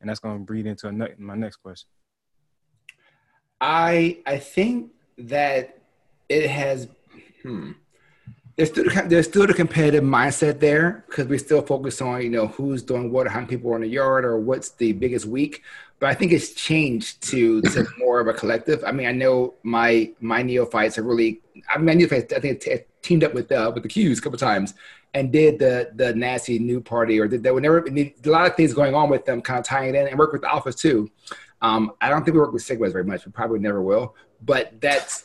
And 0.00 0.10
that's 0.10 0.18
going 0.18 0.38
to 0.38 0.44
breed 0.44 0.66
into 0.66 0.90
my 1.16 1.36
next 1.36 1.58
question. 1.58 1.88
I 3.60 4.18
I 4.26 4.38
think 4.38 4.90
that 5.16 5.78
it 6.28 6.50
has. 6.50 6.88
Hmm. 7.44 7.70
There's 8.56 8.70
still 8.70 8.84
there's 9.06 9.26
still 9.26 9.46
the 9.46 9.54
competitive 9.54 10.04
mindset 10.04 10.60
there 10.60 11.04
because 11.08 11.26
we 11.26 11.38
still 11.38 11.62
focus 11.62 12.00
on 12.00 12.22
you 12.22 12.30
know 12.30 12.46
who's 12.48 12.82
doing 12.82 13.10
what, 13.10 13.26
how 13.26 13.40
many 13.40 13.48
people 13.48 13.72
are 13.72 13.76
in 13.76 13.82
the 13.82 13.88
yard, 13.88 14.24
or 14.24 14.38
what's 14.38 14.70
the 14.70 14.92
biggest 14.92 15.26
week. 15.26 15.62
But 15.98 16.10
I 16.10 16.14
think 16.14 16.32
it's 16.32 16.52
changed 16.52 17.22
to 17.30 17.62
to 17.62 17.86
more 17.98 18.20
of 18.20 18.28
a 18.28 18.32
collective. 18.32 18.84
I 18.84 18.92
mean, 18.92 19.06
I 19.06 19.12
know 19.12 19.54
my 19.62 20.12
my 20.20 20.42
neophytes 20.42 20.98
are 20.98 21.02
really. 21.02 21.40
I 21.72 21.78
mean, 21.78 21.86
my 21.86 21.94
neophytes 21.94 22.32
I 22.32 22.40
think 22.40 22.64
teamed 23.02 23.24
up 23.24 23.34
with 23.34 23.50
uh, 23.50 23.72
with 23.74 23.82
the 23.82 23.88
Qs 23.88 24.18
a 24.18 24.20
couple 24.20 24.38
times 24.38 24.74
and 25.14 25.32
did 25.32 25.58
the 25.58 25.90
the 25.94 26.12
nasty 26.14 26.58
new 26.58 26.80
party 26.80 27.18
or 27.18 27.28
did 27.28 27.42
that 27.44 27.54
whenever 27.54 27.86
a 27.86 28.12
lot 28.26 28.46
of 28.46 28.56
things 28.56 28.74
going 28.74 28.94
on 28.94 29.08
with 29.08 29.24
them, 29.24 29.40
kind 29.40 29.60
of 29.60 29.64
tying 29.64 29.94
it 29.94 29.94
in 29.94 30.08
and 30.08 30.18
work 30.18 30.32
with 30.32 30.42
the 30.42 30.48
alphas 30.48 30.76
too. 30.76 31.10
Um, 31.62 31.92
I 32.00 32.10
don't 32.10 32.24
think 32.24 32.34
we 32.34 32.40
work 32.40 32.52
with 32.52 32.62
Sigmas 32.62 32.92
very 32.92 33.04
much. 33.04 33.24
We 33.24 33.32
probably 33.32 33.60
never 33.60 33.80
will. 33.80 34.16
But 34.42 34.80
that's 34.80 35.24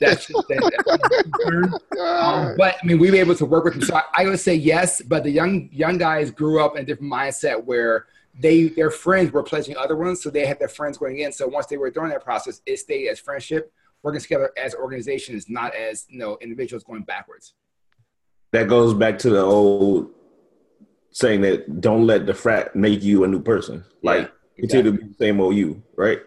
that's 0.00 0.26
just 0.26 0.48
that, 0.48 1.80
um, 2.00 2.54
but 2.56 2.76
I 2.82 2.86
mean, 2.86 2.98
we 2.98 3.10
were 3.10 3.16
able 3.16 3.34
to 3.36 3.46
work 3.46 3.64
with 3.64 3.74
them. 3.74 3.82
So 3.82 3.96
I, 3.96 4.02
I 4.16 4.24
would 4.26 4.40
say 4.40 4.54
yes. 4.54 5.00
But 5.02 5.24
the 5.24 5.30
young 5.30 5.68
young 5.72 5.98
guys 5.98 6.30
grew 6.30 6.64
up 6.64 6.76
in 6.76 6.82
a 6.82 6.84
different 6.84 7.12
mindset 7.12 7.64
where 7.64 8.06
they 8.38 8.68
their 8.68 8.90
friends 8.90 9.32
were 9.32 9.42
pledging 9.42 9.76
other 9.76 9.96
ones, 9.96 10.22
so 10.22 10.30
they 10.30 10.46
had 10.46 10.58
their 10.58 10.68
friends 10.68 10.98
going 10.98 11.18
in. 11.18 11.32
So 11.32 11.46
once 11.46 11.66
they 11.66 11.76
were 11.76 11.90
during 11.90 12.10
that 12.10 12.24
process, 12.24 12.60
it 12.66 12.78
stayed 12.78 13.08
as 13.08 13.20
friendship, 13.20 13.72
working 14.02 14.20
together 14.20 14.50
as 14.56 14.74
organizations, 14.74 15.48
not 15.48 15.74
as 15.74 16.06
you 16.08 16.18
know 16.18 16.38
individuals 16.40 16.82
going 16.82 17.02
backwards. 17.02 17.54
That 18.52 18.68
goes 18.68 18.94
back 18.94 19.18
to 19.20 19.30
the 19.30 19.42
old 19.42 20.10
saying 21.10 21.42
that 21.42 21.80
don't 21.80 22.06
let 22.06 22.26
the 22.26 22.34
frat 22.34 22.74
make 22.74 23.02
you 23.02 23.24
a 23.24 23.28
new 23.28 23.40
person. 23.40 23.84
Like 24.02 24.32
continue 24.56 24.90
to 24.90 24.98
be 24.98 25.08
the 25.08 25.14
same 25.14 25.40
old 25.40 25.54
you, 25.54 25.82
right? 25.96 26.20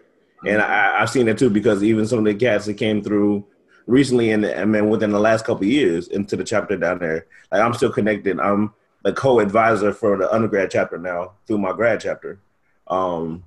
And 0.46 0.62
I, 0.62 1.00
I've 1.00 1.10
seen 1.10 1.26
that 1.26 1.38
too 1.38 1.50
because 1.50 1.82
even 1.82 2.06
some 2.06 2.20
of 2.20 2.24
the 2.24 2.34
cats 2.34 2.66
that 2.66 2.74
came 2.74 3.02
through 3.02 3.46
recently, 3.88 4.30
and 4.30 4.46
I 4.46 4.64
mean 4.64 4.88
within 4.88 5.10
the 5.10 5.18
last 5.18 5.44
couple 5.44 5.64
years 5.64 6.08
into 6.08 6.36
the 6.36 6.44
chapter 6.44 6.76
down 6.76 7.00
there, 7.00 7.26
like 7.50 7.60
I'm 7.60 7.74
still 7.74 7.90
connected. 7.90 8.38
I'm 8.38 8.72
the 9.02 9.12
co-advisor 9.12 9.92
for 9.92 10.16
the 10.16 10.32
undergrad 10.32 10.70
chapter 10.70 10.98
now 10.98 11.32
through 11.46 11.58
my 11.58 11.72
grad 11.72 12.00
chapter, 12.00 12.38
um, 12.86 13.44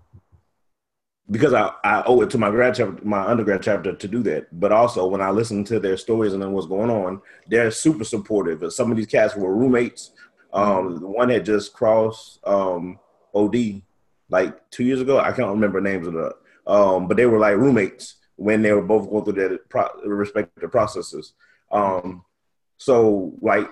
because 1.29 1.53
I, 1.53 1.71
I 1.83 2.03
owe 2.05 2.21
it 2.21 2.31
to 2.31 2.37
my 2.37 2.49
grad 2.49 2.75
chapter, 2.75 2.99
my 3.05 3.21
undergrad 3.21 3.61
chapter 3.61 3.93
to 3.93 4.07
do 4.07 4.23
that. 4.23 4.59
But 4.59 4.71
also 4.71 5.07
when 5.07 5.21
I 5.21 5.29
listen 5.29 5.63
to 5.65 5.79
their 5.79 5.95
stories 5.95 6.33
and 6.33 6.41
then 6.41 6.51
what's 6.51 6.67
going 6.67 6.89
on, 6.89 7.21
they're 7.47 7.71
super 7.71 8.03
supportive. 8.03 8.73
Some 8.73 8.91
of 8.91 8.97
these 8.97 9.07
cats 9.07 9.35
were 9.35 9.55
roommates. 9.55 10.11
Um, 10.53 10.99
one 11.01 11.29
had 11.29 11.45
just 11.45 11.71
crossed 11.71 12.39
um, 12.45 12.99
OD 13.33 13.81
like 14.29 14.69
two 14.69 14.83
years 14.83 14.99
ago. 14.99 15.19
I 15.19 15.31
can't 15.31 15.49
remember 15.49 15.79
names 15.79 16.07
of 16.07 16.13
the, 16.13 16.35
um, 16.67 17.07
but 17.07 17.15
they 17.15 17.25
were 17.25 17.39
like 17.39 17.55
roommates 17.55 18.15
when 18.41 18.63
they 18.63 18.71
were 18.73 18.81
both 18.81 19.07
going 19.07 19.23
through 19.23 19.33
their 19.33 19.57
pro- 19.69 20.01
respective 20.03 20.71
processes. 20.71 21.33
Um, 21.71 22.25
so 22.77 23.33
like 23.39 23.69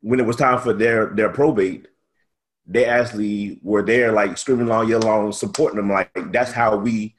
when 0.00 0.18
it 0.18 0.26
was 0.26 0.34
time 0.34 0.58
for 0.58 0.72
their 0.72 1.06
their 1.14 1.28
probate, 1.28 1.86
they 2.66 2.86
actually 2.86 3.60
were 3.62 3.82
there 3.82 4.10
like 4.10 4.36
screaming 4.36 4.66
along, 4.66 4.88
yelling 4.88 5.04
along, 5.04 5.32
supporting 5.32 5.76
them. 5.76 5.90
Like 5.90 6.32
that's 6.32 6.50
how 6.50 6.76
we, 6.76 7.14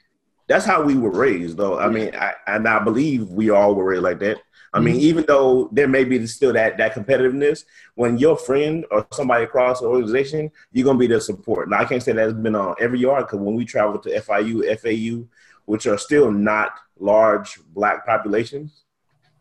that's 0.49 0.65
how 0.65 0.83
we 0.83 0.95
were 0.95 1.11
raised. 1.11 1.55
Though 1.55 1.79
I 1.79 1.87
mean, 1.87 2.13
I, 2.13 2.33
and 2.45 2.67
I 2.67 2.79
believe 2.79 3.29
we 3.29 3.49
all 3.51 3.73
were 3.73 3.85
raised 3.85 4.03
like 4.03 4.19
that. 4.19 4.41
I 4.73 4.79
mean, 4.79 4.97
even 4.97 5.25
though 5.27 5.69
there 5.71 5.87
may 5.87 6.03
be 6.03 6.27
still 6.27 6.53
that 6.53 6.77
that 6.77 6.93
competitiveness, 6.93 7.63
when 7.95 8.17
your 8.17 8.37
friend 8.37 8.85
or 8.91 9.07
somebody 9.13 9.45
across 9.45 9.79
the 9.79 9.87
organization, 9.87 10.51
you're 10.73 10.85
gonna 10.85 10.99
be 10.99 11.07
their 11.07 11.21
support. 11.21 11.69
Now, 11.69 11.79
I 11.79 11.85
can't 11.85 12.03
say 12.03 12.11
that's 12.11 12.33
been 12.33 12.55
on 12.55 12.75
every 12.81 12.99
yard 12.99 13.25
because 13.25 13.39
when 13.39 13.55
we 13.55 13.63
travel 13.63 13.97
to 13.99 14.09
FIU, 14.21 14.77
FAU, 14.77 15.25
which 15.69 15.85
are 15.85 15.99
still 15.99 16.31
not 16.31 16.71
large 16.97 17.59
black 17.75 18.03
populations, 18.03 18.85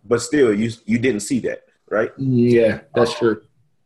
but 0.04 0.20
still, 0.20 0.52
you 0.52 0.70
you 0.84 0.98
didn't 0.98 1.20
see 1.20 1.40
that, 1.40 1.64
right? 1.88 2.12
Yeah, 2.18 2.80
that's 2.94 3.18
true. 3.18 3.40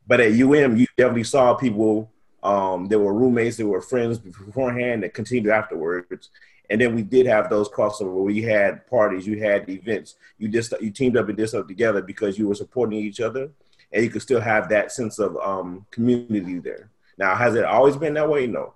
But 0.08 0.18
at 0.18 0.32
UM, 0.32 0.76
you 0.76 0.88
definitely 0.96 1.22
saw 1.22 1.54
people. 1.54 2.10
Um, 2.42 2.88
there 2.88 2.98
were 2.98 3.14
roommates, 3.14 3.58
there 3.58 3.68
were 3.68 3.80
friends 3.80 4.18
beforehand 4.18 5.04
that 5.04 5.14
continued 5.14 5.52
afterwards. 5.52 6.30
And 6.68 6.80
then 6.80 6.96
we 6.96 7.02
did 7.02 7.26
have 7.26 7.48
those 7.48 7.68
crossover 7.68 8.12
where 8.12 8.32
you 8.32 8.48
had 8.48 8.88
parties, 8.88 9.24
you 9.24 9.38
had 9.38 9.68
events, 9.68 10.16
you 10.36 10.48
just 10.48 10.74
you 10.80 10.90
teamed 10.90 11.16
up 11.16 11.28
and 11.28 11.38
did 11.38 11.48
stuff 11.48 11.68
together 11.68 12.02
because 12.02 12.36
you 12.36 12.48
were 12.48 12.56
supporting 12.56 12.98
each 12.98 13.20
other, 13.20 13.50
and 13.92 14.02
you 14.02 14.10
could 14.10 14.22
still 14.22 14.40
have 14.40 14.68
that 14.70 14.90
sense 14.90 15.20
of 15.20 15.36
um, 15.36 15.86
community 15.92 16.58
there. 16.58 16.90
Now, 17.16 17.36
has 17.36 17.54
it 17.54 17.64
always 17.64 17.96
been 17.96 18.14
that 18.14 18.28
way? 18.28 18.48
No. 18.48 18.74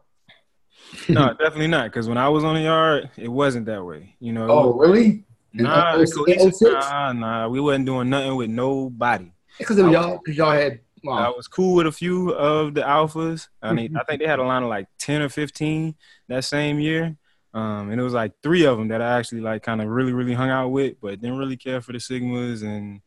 No, 1.09 1.29
definitely 1.35 1.67
not. 1.69 1.85
Because 1.87 2.09
when 2.09 2.19
I 2.19 2.29
was 2.29 2.45
on 2.45 2.55
the 2.55 2.63
yard, 2.63 3.11
it 3.17 3.29
wasn't 3.29 3.67
that 3.67 3.85
way. 3.85 4.17
You 4.21 4.33
know. 4.33 4.47
Oh, 4.51 4.73
really? 4.75 5.25
Nah, 5.53 5.95
In 5.99 6.07
06? 6.07 6.17
cohesive- 6.17 6.73
nah, 6.73 7.13
nah. 7.13 7.49
We 7.49 7.61
wasn't 7.61 7.87
doing 7.87 8.11
nothing 8.11 8.37
with 8.37 8.51
nobody. 8.51 9.31
Because 9.59 9.79
of 9.79 9.91
y'all, 9.91 10.19
because 10.23 10.37
y'all 10.37 10.51
had. 10.53 10.81
I 11.09 11.29
was 11.31 11.47
cool 11.47 11.77
with 11.77 11.87
a 11.87 11.93
few 11.93 12.31
of 12.33 12.75
the 12.75 12.81
alphas. 12.83 13.47
I 13.63 13.73
mean, 13.73 13.97
I 13.97 14.03
think 14.05 14.21
they 14.21 14.27
had 14.27 14.41
a 14.41 14.43
line 14.43 14.65
of 14.65 14.69
like 14.69 14.89
ten 14.99 15.23
or 15.23 15.29
fifteen 15.29 15.95
that 16.29 16.43
same 16.45 16.81
year. 16.81 17.17
Um, 17.55 17.91
and 17.91 17.99
it 18.01 18.05
was 18.05 18.13
like 18.13 18.33
three 18.43 18.67
of 18.67 18.77
them 18.77 18.89
that 18.89 19.01
I 19.01 19.17
actually 19.19 19.41
like 19.41 19.63
kind 19.63 19.81
of 19.81 19.89
really, 19.89 20.13
really 20.13 20.35
hung 20.35 20.51
out 20.51 20.69
with, 20.69 20.97
but 21.01 21.21
didn't 21.21 21.39
really 21.39 21.57
care 21.57 21.81
for 21.81 21.93
the 21.93 21.99
Sigmas 21.99 22.63
and 22.65 23.01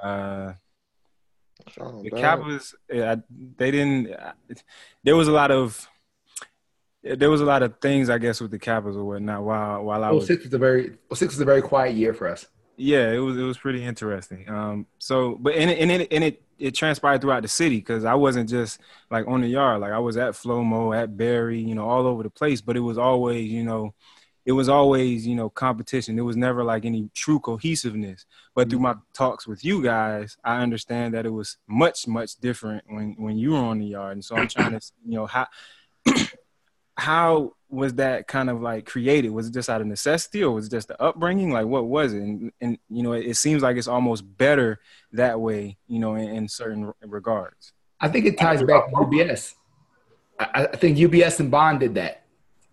uh, 0.00 0.52
Oh, 1.78 2.02
the 2.02 2.10
dog. 2.10 2.20
Kappas. 2.20 2.74
Yeah, 2.92 3.12
I- 3.12 3.22
they 3.56 3.70
didn't. 3.70 4.14
There 5.02 5.16
was 5.16 5.28
a 5.28 5.32
lot 5.32 5.50
of 5.50 5.88
there 7.02 7.30
was 7.30 7.40
a 7.40 7.44
lot 7.44 7.62
of 7.62 7.78
things 7.80 8.10
I 8.10 8.18
guess 8.18 8.40
with 8.40 8.50
the 8.50 8.58
Kappas 8.58 8.96
or 8.96 9.04
whatnot. 9.04 9.42
While 9.42 9.84
while 9.84 10.04
I 10.04 10.10
was 10.10 10.26
06 10.26 10.44
was 10.44 10.54
a 10.54 10.58
very 10.58 10.92
06 11.14 11.34
was 11.34 11.40
a 11.40 11.44
very 11.44 11.62
quiet 11.62 11.94
year 11.94 12.12
for 12.14 12.28
us. 12.28 12.46
yeah, 12.76 13.10
it 13.10 13.18
was 13.18 13.36
it 13.36 13.42
was 13.42 13.58
pretty 13.58 13.84
interesting. 13.84 14.48
Um, 14.48 14.86
so 14.98 15.36
but 15.40 15.54
and 15.54 15.70
it 15.70 15.78
and 15.78 15.90
it 15.90 16.08
and 16.12 16.24
it, 16.24 16.42
it 16.58 16.74
transpired 16.74 17.20
throughout 17.22 17.42
the 17.42 17.48
city 17.48 17.78
because 17.78 18.04
I 18.04 18.14
wasn't 18.14 18.48
just 18.48 18.80
like 19.10 19.26
on 19.26 19.40
the 19.40 19.48
yard, 19.48 19.80
like 19.80 19.92
I 19.92 19.98
was 19.98 20.16
at 20.18 20.34
Flomo, 20.34 20.94
at 20.96 21.16
Barry, 21.16 21.60
you 21.60 21.74
know, 21.74 21.88
all 21.88 22.06
over 22.06 22.22
the 22.22 22.30
place. 22.30 22.60
But 22.60 22.76
it 22.76 22.80
was 22.80 22.98
always, 22.98 23.50
you 23.50 23.64
know, 23.64 23.94
it 24.44 24.52
was 24.52 24.68
always, 24.68 25.26
you 25.26 25.36
know, 25.36 25.48
competition. 25.48 26.18
It 26.18 26.22
was 26.22 26.36
never 26.36 26.62
like 26.64 26.84
any 26.84 27.10
true 27.14 27.40
cohesiveness. 27.40 28.26
But 28.54 28.68
through 28.68 28.80
my 28.80 28.94
talks 29.14 29.46
with 29.46 29.64
you 29.64 29.82
guys, 29.82 30.36
I 30.44 30.62
understand 30.62 31.14
that 31.14 31.24
it 31.24 31.30
was 31.30 31.56
much 31.66 32.06
much 32.06 32.36
different 32.36 32.84
when 32.88 33.14
when 33.18 33.38
you 33.38 33.52
were 33.52 33.58
on 33.58 33.78
the 33.78 33.86
yard. 33.86 34.12
And 34.12 34.24
so 34.24 34.36
I'm 34.36 34.48
trying 34.48 34.72
to, 34.78 34.80
you 35.06 35.14
know, 35.16 35.26
how 35.26 35.46
how 37.00 37.54
was 37.70 37.94
that 37.94 38.26
kind 38.26 38.50
of 38.50 38.60
like 38.60 38.84
created? 38.84 39.30
Was 39.30 39.48
it 39.48 39.54
just 39.54 39.70
out 39.70 39.80
of 39.80 39.86
necessity 39.86 40.44
or 40.44 40.52
was 40.52 40.66
it 40.66 40.70
just 40.70 40.88
the 40.88 41.00
upbringing? 41.00 41.50
Like 41.50 41.66
what 41.66 41.86
was 41.86 42.12
it? 42.12 42.22
And, 42.22 42.52
and 42.60 42.78
you 42.90 43.02
know, 43.02 43.12
it, 43.12 43.26
it 43.26 43.36
seems 43.36 43.62
like 43.62 43.76
it's 43.76 43.88
almost 43.88 44.22
better 44.36 44.80
that 45.12 45.40
way, 45.40 45.78
you 45.86 45.98
know, 45.98 46.14
in, 46.14 46.28
in 46.28 46.48
certain 46.48 46.92
regards. 47.02 47.72
I 48.00 48.08
think 48.08 48.26
it 48.26 48.38
ties 48.38 48.62
back 48.62 48.88
to 48.88 48.96
UBS. 48.96 49.54
I, 50.38 50.66
I 50.66 50.76
think 50.76 50.98
UBS 50.98 51.40
and 51.40 51.50
Bond 51.50 51.80
did 51.80 51.94
that. 51.94 52.24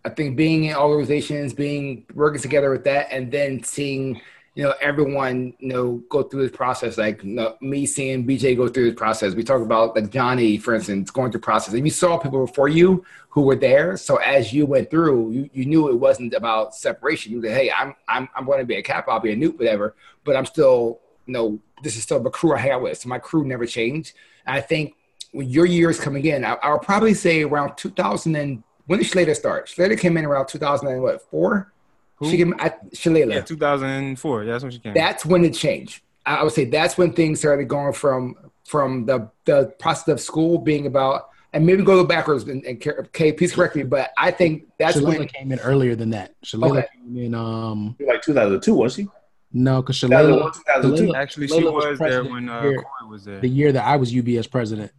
I 0.04 0.10
think 0.10 0.36
being 0.36 0.66
in 0.66 0.76
organizations, 0.76 1.54
being 1.54 2.06
working 2.14 2.42
together 2.42 2.70
with 2.70 2.84
that, 2.86 3.08
and 3.12 3.32
then 3.32 3.64
seeing 3.64 4.22
you 4.58 4.64
know 4.64 4.74
everyone 4.82 5.54
you 5.60 5.68
know 5.68 6.04
go 6.10 6.24
through 6.24 6.42
this 6.42 6.58
process. 6.58 6.98
Like 6.98 7.24
you 7.24 7.36
know, 7.36 7.56
me 7.62 7.86
seeing 7.86 8.26
BJ 8.26 8.58
go 8.58 8.68
through 8.68 8.90
this 8.90 8.98
process. 8.98 9.36
We 9.36 9.44
talk 9.44 9.62
about 9.62 9.96
like 9.96 10.10
Johnny, 10.10 10.58
for 10.58 10.74
instance, 10.74 11.12
going 11.12 11.32
through 11.32 11.42
process. 11.42 11.76
And 11.76 11.86
you 11.86 11.92
saw 11.92 12.18
people 12.18 12.44
before 12.44 12.68
you 12.68 13.06
who 13.30 13.42
were 13.42 13.56
there. 13.56 13.98
So 13.98 14.16
as 14.16 14.52
you 14.52 14.66
went 14.66 14.90
through, 14.90 15.32
you, 15.32 15.50
you 15.54 15.66
knew 15.66 15.90
it 15.90 16.00
wasn't 16.00 16.34
about 16.34 16.74
separation. 16.74 17.34
You 17.34 17.42
said, 17.44 17.56
"Hey, 17.56 17.72
I'm 17.72 17.94
I'm 18.08 18.28
I'm 18.36 18.46
going 18.46 18.58
to 18.58 18.66
be 18.66 18.78
a 18.78 18.82
cap. 18.82 19.06
I'll 19.08 19.20
be 19.20 19.32
a 19.32 19.36
newt, 19.36 19.60
whatever." 19.60 19.94
But 20.24 20.36
I'm 20.36 20.48
still 20.48 21.02
you 21.28 21.34
know 21.34 21.60
this 21.84 21.96
is 21.96 22.02
still 22.02 22.20
the 22.20 22.32
crew 22.32 22.56
I 22.56 22.58
hang 22.58 22.72
out 22.72 22.82
with. 22.82 22.98
So 22.98 23.10
my 23.10 23.20
crew 23.20 23.46
never 23.46 23.68
changed. 23.68 24.14
And 24.48 24.56
I 24.56 24.62
think 24.62 24.96
when 25.34 25.48
your 25.48 25.68
years 25.68 26.00
coming 26.00 26.26
in, 26.26 26.44
I, 26.44 26.54
I'll 26.64 26.80
probably 26.80 27.14
say 27.14 27.44
around 27.44 27.76
2000 27.76 28.36
and 28.36 28.64
when 28.88 28.98
did 28.98 29.08
Shalala 29.12 29.36
start? 29.36 29.68
Shalala 29.68 30.00
came 30.00 30.18
in 30.18 30.26
around 30.26 30.48
2000 30.48 30.88
and 30.88 31.04
what 31.04 31.22
four? 31.30 31.72
Who? 32.18 32.30
She 32.30 32.38
came. 32.38 32.54
I, 32.60 32.70
Shalala. 32.96 33.34
Yeah, 33.36 33.42
2004. 33.42 34.46
That's 34.46 34.64
when 34.64 34.72
she 34.72 34.80
came. 34.80 34.94
That's 34.94 35.26
when 35.26 35.46
it 35.46 35.54
changed. 35.54 36.02
I 36.26 36.38
I 36.38 36.44
would 36.44 36.54
say 36.54 36.66
that's 36.66 36.98
when 36.98 37.14
things 37.14 37.40
started 37.40 37.68
going 37.68 37.94
from 37.94 38.36
from 38.66 39.06
the 39.06 39.30
the 39.46 39.74
process 39.80 40.08
of 40.10 40.20
school 40.20 40.58
being 40.58 40.88
about 40.88 41.30
and 41.54 41.66
maybe 41.66 41.84
go 41.84 42.04
backwards 42.04 42.44
and, 42.44 42.64
and 42.66 42.82
Kay, 43.14 43.32
please 43.32 43.54
correct 43.54 43.76
me, 43.76 43.84
but 43.84 44.12
I 44.18 44.32
think 44.32 44.66
that's 44.78 44.98
Shalala 44.98 45.20
when 45.20 45.28
came 45.30 45.52
in 45.52 45.60
earlier 45.60 45.96
than 45.96 46.10
that. 46.10 46.34
Shalala 46.44 46.80
Okay. 46.80 46.88
came 46.94 47.18
in 47.18 47.34
um 47.36 47.96
Like 48.00 48.22
2002, 48.22 48.74
wasn't 48.74 49.08
she? 49.08 49.12
no, 49.54 49.82
because 49.82 50.00
2001, 50.02 50.52
Shalala 50.52 50.54
2002. 50.54 51.04
Shalala- 51.06 51.16
Actually, 51.16 51.48
she 51.48 51.64
was 51.64 51.86
was 51.86 52.00
there 52.00 52.24
when 52.26 52.50
uh, 52.50 52.62
here. 52.64 52.74
Corey 52.82 53.10
was 53.10 53.24
there. 53.26 53.40
the 53.40 53.48
year 53.48 53.72
that 53.72 53.86
I 53.86 53.96
was 53.96 54.12
UBS 54.12 54.50
president 54.52 54.92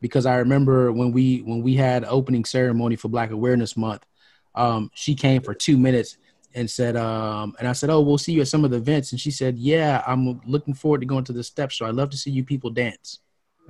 because 0.00 0.24
I 0.26 0.36
remember 0.36 0.90
when 0.92 1.12
we 1.12 1.38
when 1.40 1.62
we 1.62 1.74
had 1.74 2.04
opening 2.06 2.44
ceremony 2.46 2.96
for 2.96 3.08
Black 3.08 3.30
Awareness 3.30 3.76
Month, 3.76 4.06
um, 4.54 4.90
she 4.94 5.14
came 5.14 5.42
for 5.42 5.52
two 5.54 5.76
minutes 5.76 6.16
and 6.54 6.70
said, 6.70 6.96
um, 6.96 7.54
and 7.58 7.68
I 7.68 7.72
said, 7.72 7.90
"Oh, 7.90 8.00
we'll 8.00 8.18
see 8.18 8.32
you 8.32 8.40
at 8.42 8.48
some 8.48 8.64
of 8.64 8.70
the 8.70 8.76
events." 8.76 9.12
And 9.12 9.20
she 9.20 9.30
said, 9.30 9.58
"Yeah, 9.58 10.02
I'm 10.06 10.40
looking 10.46 10.74
forward 10.74 11.00
to 11.00 11.06
going 11.06 11.24
to 11.24 11.32
the 11.32 11.44
steps. 11.44 11.78
So 11.78 11.86
I 11.86 11.90
love 11.90 12.10
to 12.10 12.16
see 12.16 12.30
you 12.30 12.44
people 12.44 12.70
dance." 12.70 13.20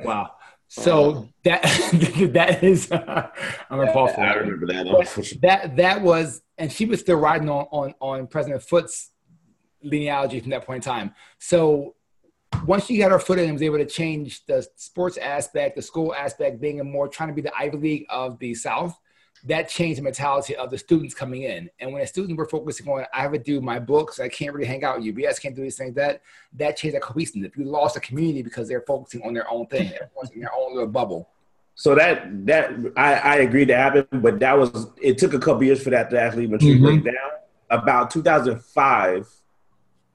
Wow. 0.05 0.33
So 0.69 1.29
that 1.45 1.63
that 2.33 2.63
is 2.63 2.91
uh, 2.91 3.29
I'm 3.71 3.79
gonna 3.79 3.93
pause 3.93 4.15
for 4.15 4.23
I 4.23 4.29
that. 4.29 4.41
remember 4.41 4.67
that. 4.69 5.39
That 5.43 5.77
that 5.77 6.03
was, 6.03 6.41
and 6.57 6.73
she 6.73 6.87
was 6.87 7.01
still 7.01 7.19
riding 7.19 7.51
on 7.51 7.67
on 7.71 7.95
on 8.01 8.27
President 8.27 8.63
Foote's 8.63 9.11
genealogy 9.83 10.41
from 10.41 10.51
that 10.51 10.65
point 10.65 10.87
in 10.87 10.93
time. 10.93 11.15
So 11.39 11.95
once 12.67 12.87
she 12.87 12.97
got 12.97 13.11
her 13.11 13.19
foot 13.19 13.39
in 13.39 13.45
and 13.45 13.53
was 13.53 13.63
able 13.63 13.79
to 13.79 13.87
change 13.87 14.45
the 14.47 14.67
sports 14.77 15.17
aspect, 15.17 15.77
the 15.77 15.83
school 15.83 16.15
aspect, 16.15 16.61
being 16.61 16.81
a 16.81 16.85
more 16.85 17.09
trying 17.09 17.29
to 17.29 17.35
be 17.35 17.43
the 17.43 17.53
Ivy 17.57 17.77
League 17.77 18.07
of 18.09 18.39
the 18.39 18.55
South, 18.55 18.99
that 19.45 19.69
changed 19.69 19.99
the 19.99 20.03
mentality 20.05 20.55
of 20.55 20.71
the 20.71 20.79
students 20.79 21.15
coming 21.15 21.43
in. 21.43 21.69
And 21.81 21.93
when 21.93 22.01
the 22.01 22.07
students 22.07 22.37
were 22.37 22.47
focusing 22.49 22.87
on, 22.89 23.05
I 23.13 23.23
have 23.23 23.33
to 23.33 23.39
do 23.39 23.61
my 23.61 23.79
books, 23.81 24.21
I 24.21 24.29
can't 24.29 24.55
really 24.55 24.67
hang 24.67 24.85
out 24.85 24.99
with 25.01 25.07
UBS, 25.07 25.41
can't 25.43 25.55
do 25.57 25.63
these 25.63 25.77
things, 25.77 25.95
that 25.97 26.23
that 26.55 26.77
changed 26.77 26.95
that 26.95 27.03
cohesiveness. 27.03 27.51
You 27.57 27.65
lost 27.65 27.97
a 27.97 28.01
community 28.01 28.43
because 28.43 28.69
they're 28.69 28.83
focusing 28.83 29.23
on 29.23 29.35
their 29.35 29.51
own 29.51 29.67
thing, 29.67 29.89
everyone's 30.01 30.31
in 30.35 30.41
their 30.41 30.55
own 30.57 30.75
little 30.75 30.89
bubble. 30.89 31.29
So 31.75 31.95
that 31.95 32.47
that 32.47 32.71
I, 32.97 33.15
I 33.15 33.35
agree 33.37 33.65
to 33.65 33.75
happen, 33.77 34.07
but 34.13 34.39
that 34.41 34.57
was 34.57 34.89
it 35.01 35.19
took 35.19 35.33
a 35.35 35.39
couple 35.39 35.65
years 35.65 35.83
for 35.83 35.91
that 35.91 36.11
to 36.11 36.21
actually 36.21 36.45
even 36.45 36.59
Mhm. 36.59 37.05
down. 37.05 37.15
About 37.71 38.11
2005, 38.11 39.23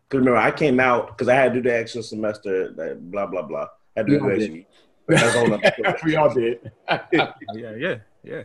because 0.08 0.20
remember 0.20 0.38
I 0.38 0.52
came 0.52 0.80
out 0.80 1.08
because 1.08 1.28
I 1.28 1.34
had 1.34 1.54
to 1.56 1.62
do 1.62 1.68
the 1.70 1.76
extra 1.76 2.04
semester, 2.04 2.72
like, 2.78 3.00
blah 3.12 3.26
blah 3.26 3.42
blah. 3.42 3.68
Had 3.96 4.06
to 4.06 4.20
do 4.20 4.26
Yeah, 4.26 4.32
I 4.32 4.38
the 4.38 4.44
extra. 4.44 4.66
That's 5.08 5.36
a 5.36 5.40
whole 5.40 5.48
nother 5.48 5.98
we 6.06 6.16
all 6.16 6.34
did. 6.34 6.72
Yeah, 7.12 7.76
yeah, 7.76 7.96
yeah. 8.24 8.44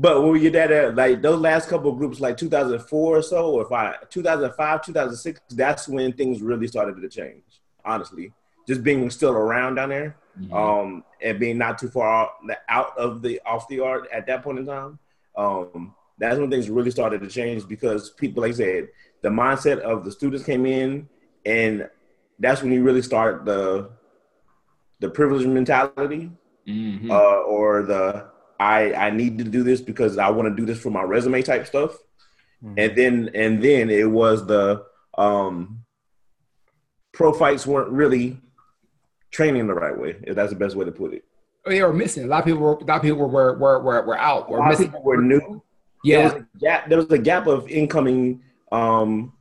But 0.00 0.22
when 0.22 0.30
we 0.30 0.40
get 0.40 0.52
that, 0.52 0.70
uh, 0.72 0.92
like 0.94 1.20
those 1.22 1.40
last 1.40 1.68
couple 1.68 1.90
of 1.90 1.98
groups, 1.98 2.20
like 2.20 2.36
2004 2.36 3.16
or 3.18 3.22
so, 3.22 3.50
or 3.50 3.68
five, 3.68 4.08
2005, 4.10 4.84
2006, 4.84 5.40
that's 5.50 5.88
when 5.88 6.12
things 6.12 6.40
really 6.40 6.68
started 6.68 7.00
to 7.02 7.08
change. 7.08 7.42
Honestly, 7.84 8.32
just 8.66 8.84
being 8.84 9.10
still 9.10 9.32
around 9.32 9.74
down 9.74 9.88
there, 9.88 10.16
um, 10.52 11.02
and 11.20 11.40
being 11.40 11.58
not 11.58 11.78
too 11.78 11.88
far 11.88 12.30
out, 12.68 12.96
of 12.96 13.22
the 13.22 13.40
off 13.44 13.66
the 13.66 13.80
art 13.80 14.08
at 14.12 14.26
that 14.28 14.44
point 14.44 14.60
in 14.60 14.66
time, 14.66 15.00
um, 15.36 15.94
that's 16.18 16.38
when 16.38 16.50
things 16.50 16.70
really 16.70 16.92
started 16.92 17.20
to 17.22 17.26
change 17.26 17.66
because 17.66 18.10
people, 18.10 18.42
like 18.42 18.52
I 18.52 18.56
said, 18.56 18.88
the 19.22 19.30
mindset 19.30 19.78
of 19.80 20.04
the 20.04 20.12
students 20.12 20.44
came 20.44 20.64
in, 20.64 21.08
and 21.44 21.88
that's 22.38 22.62
when 22.62 22.70
you 22.70 22.84
really 22.84 23.02
start 23.02 23.44
the 23.44 23.90
the 25.00 25.08
privilege 25.10 25.46
mentality 25.46 26.30
Mhm. 26.68 27.10
uh, 27.10 27.42
or 27.42 27.82
the 27.82 28.26
I 28.58 28.92
I 28.94 29.10
need 29.10 29.38
to 29.38 29.44
do 29.44 29.62
this 29.62 29.80
because 29.80 30.18
I 30.18 30.30
want 30.30 30.48
to 30.48 30.54
do 30.54 30.66
this 30.66 30.80
for 30.80 30.90
my 30.90 31.02
resume 31.02 31.42
type 31.42 31.66
stuff, 31.66 31.96
and 32.62 32.96
then 32.96 33.30
and 33.34 33.62
then 33.62 33.88
it 33.90 34.10
was 34.10 34.46
the 34.46 34.84
um, 35.16 35.84
pro 37.12 37.32
fights 37.32 37.66
weren't 37.66 37.90
really 37.90 38.40
training 39.30 39.66
the 39.66 39.74
right 39.74 39.96
way. 39.98 40.16
If 40.22 40.36
that's 40.36 40.50
the 40.52 40.58
best 40.58 40.74
way 40.76 40.84
to 40.84 40.92
put 40.92 41.12
it. 41.14 41.24
Oh, 41.66 41.70
they 41.70 41.82
were 41.82 41.92
missing. 41.92 42.24
A 42.24 42.26
lot 42.26 42.40
of 42.40 42.44
people 42.46 42.60
were. 42.62 42.74
A 42.74 42.84
lot 42.84 42.96
of 42.96 43.02
people 43.02 43.18
were 43.18 43.28
were 43.28 43.58
were, 43.58 43.80
were, 43.82 44.02
were 44.06 44.18
out. 44.18 44.48
A 44.48 44.52
Were 44.52 44.58
lot 44.58 44.72
of 44.72 44.78
people 44.78 45.02
were 45.02 45.20
new. 45.22 45.62
There 46.04 46.24
was 46.24 46.32
Yeah. 46.32 46.38
a 46.38 46.58
gap. 46.58 46.88
There 46.88 46.98
was 46.98 47.10
a 47.10 47.18
gap 47.18 47.46
of 47.46 47.68
incoming 47.68 48.42
um, 48.72 49.32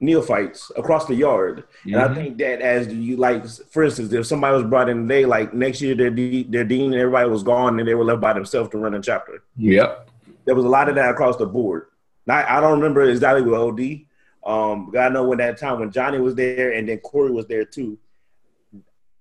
neophytes 0.00 0.70
across 0.76 1.06
the 1.06 1.14
yard, 1.14 1.64
and 1.84 1.96
I 1.96 2.08
Mhm. 2.08 2.14
think 2.14 2.38
that 2.38 2.60
as 2.60 2.92
you 2.92 3.16
like, 3.16 3.46
for 3.46 3.82
instance, 3.84 4.12
if 4.12 4.26
somebody 4.26 4.54
was 4.54 4.64
brought 4.64 4.88
in 4.88 5.02
today, 5.08 5.24
like 5.24 5.54
next 5.54 5.80
year 5.80 5.94
their 5.94 6.10
de- 6.10 6.42
their 6.44 6.64
dean 6.64 6.92
and 6.92 7.00
everybody 7.00 7.28
was 7.30 7.42
gone, 7.42 7.78
and 7.78 7.88
they 7.88 7.94
were 7.94 8.04
left 8.04 8.20
by 8.20 8.32
themselves 8.34 8.68
to 8.70 8.78
run 8.78 8.94
a 8.94 9.00
chapter. 9.00 9.42
Yep. 9.56 10.10
there 10.44 10.54
was 10.54 10.64
a 10.64 10.68
lot 10.68 10.88
of 10.88 10.94
that 10.94 11.10
across 11.10 11.36
the 11.38 11.46
board. 11.46 11.86
Now, 12.24 12.44
I 12.48 12.60
don't 12.60 12.78
remember 12.78 13.02
exactly 13.02 13.42
with 13.42 13.54
OD. 13.58 14.06
Um, 14.44 14.90
but 14.92 15.00
I 15.00 15.08
know 15.08 15.24
when 15.26 15.38
that 15.38 15.56
time 15.58 15.80
when 15.80 15.90
Johnny 15.90 16.20
was 16.20 16.36
there 16.36 16.70
and 16.70 16.88
then 16.88 16.98
Corey 16.98 17.32
was 17.32 17.46
there 17.48 17.64
too. 17.64 17.98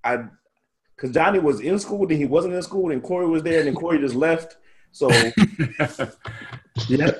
I, 0.03 0.25
because 0.95 1.11
Johnny 1.15 1.39
was 1.39 1.61
in 1.61 1.79
school, 1.79 2.05
then 2.05 2.17
he 2.19 2.25
wasn't 2.25 2.53
in 2.53 2.61
school, 2.61 2.91
and 2.91 3.01
Corey 3.01 3.25
was 3.25 3.41
there, 3.41 3.57
and 3.57 3.67
then 3.67 3.73
Corey 3.73 3.97
just 3.97 4.13
left. 4.13 4.57
So 4.91 5.09
yeah. 6.87 7.11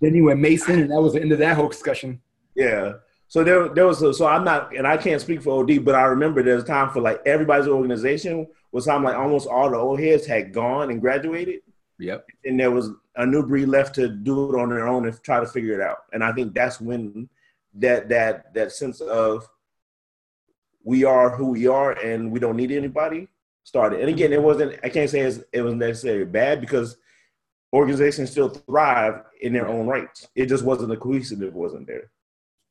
then 0.00 0.14
you 0.14 0.24
went 0.24 0.40
Mason, 0.40 0.80
and 0.80 0.90
that 0.90 1.00
was 1.02 1.12
the 1.12 1.20
end 1.20 1.32
of 1.32 1.38
that 1.40 1.56
whole 1.56 1.68
discussion. 1.68 2.20
Yeah, 2.54 2.94
so 3.28 3.44
there 3.44 3.68
there 3.68 3.86
was 3.86 4.02
a, 4.02 4.12
so 4.12 4.26
I'm 4.26 4.44
not, 4.44 4.74
and 4.74 4.86
I 4.86 4.96
can't 4.96 5.20
speak 5.20 5.42
for 5.42 5.62
OD, 5.62 5.84
but 5.84 5.94
I 5.94 6.02
remember 6.02 6.42
there 6.42 6.56
was 6.56 6.64
time 6.64 6.90
for 6.90 7.00
like 7.00 7.22
everybody's 7.24 7.68
organization 7.68 8.46
was 8.72 8.86
time 8.86 9.04
like 9.04 9.16
almost 9.16 9.46
all 9.46 9.70
the 9.70 9.76
old 9.76 10.00
heads 10.00 10.26
had 10.26 10.52
gone 10.52 10.90
and 10.90 11.00
graduated. 11.00 11.60
Yep. 12.00 12.26
and 12.46 12.58
there 12.58 12.70
was 12.70 12.90
a 13.16 13.26
new 13.26 13.46
breed 13.46 13.66
left 13.66 13.94
to 13.96 14.08
do 14.08 14.48
it 14.50 14.58
on 14.58 14.70
their 14.70 14.88
own 14.88 15.06
and 15.06 15.22
try 15.22 15.38
to 15.38 15.46
figure 15.46 15.74
it 15.74 15.82
out. 15.82 15.98
And 16.14 16.24
I 16.24 16.32
think 16.32 16.54
that's 16.54 16.80
when 16.80 17.28
that 17.74 18.08
that 18.08 18.54
that 18.54 18.72
sense 18.72 19.00
of 19.00 19.46
we 20.82 21.04
are 21.04 21.30
who 21.30 21.50
we 21.50 21.66
are 21.66 21.92
and 21.92 22.32
we 22.32 22.40
don't 22.40 22.56
need 22.56 22.72
anybody 22.72 23.28
started. 23.64 24.00
And 24.00 24.08
again, 24.08 24.32
it 24.32 24.42
wasn't. 24.42 24.80
I 24.82 24.88
can't 24.88 25.10
say 25.10 25.20
it's, 25.20 25.40
it 25.52 25.60
was 25.60 25.74
necessarily 25.74 26.24
bad 26.24 26.60
because 26.60 26.96
organizations 27.72 28.30
still 28.30 28.48
thrive 28.48 29.22
in 29.42 29.52
their 29.52 29.68
own 29.68 29.86
rights. 29.86 30.26
It 30.34 30.46
just 30.46 30.64
wasn't 30.64 30.88
the 30.88 30.96
cohesive 30.96 31.54
wasn't 31.54 31.86
there. 31.86 32.10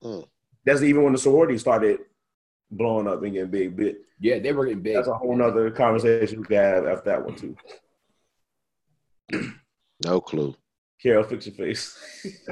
Mm. 0.04 0.28
That's 0.66 0.82
even 0.84 1.04
when 1.04 1.14
the 1.14 1.20
sorority 1.20 1.58
started 1.58 2.00
blowing 2.72 3.08
up 3.08 3.24
and 3.24 3.34
getting 3.34 3.50
big. 3.52 3.76
But 3.78 3.96
Yeah, 4.20 4.40
they 4.40 4.52
were 4.54 4.66
getting 4.66 4.82
big. 4.84 4.96
that's 4.96 5.08
a 5.08 5.14
whole 5.14 5.36
nother 5.36 5.72
conversation 5.72 6.40
we 6.42 6.46
could 6.46 6.58
have 6.58 6.86
after 6.86 7.10
that 7.10 7.26
one 7.26 7.36
too. 7.36 7.56
No 10.06 10.22
clue. 10.22 10.56
Carol, 11.04 11.24
fix 11.26 11.46
your 11.46 11.56
face. 11.56 11.98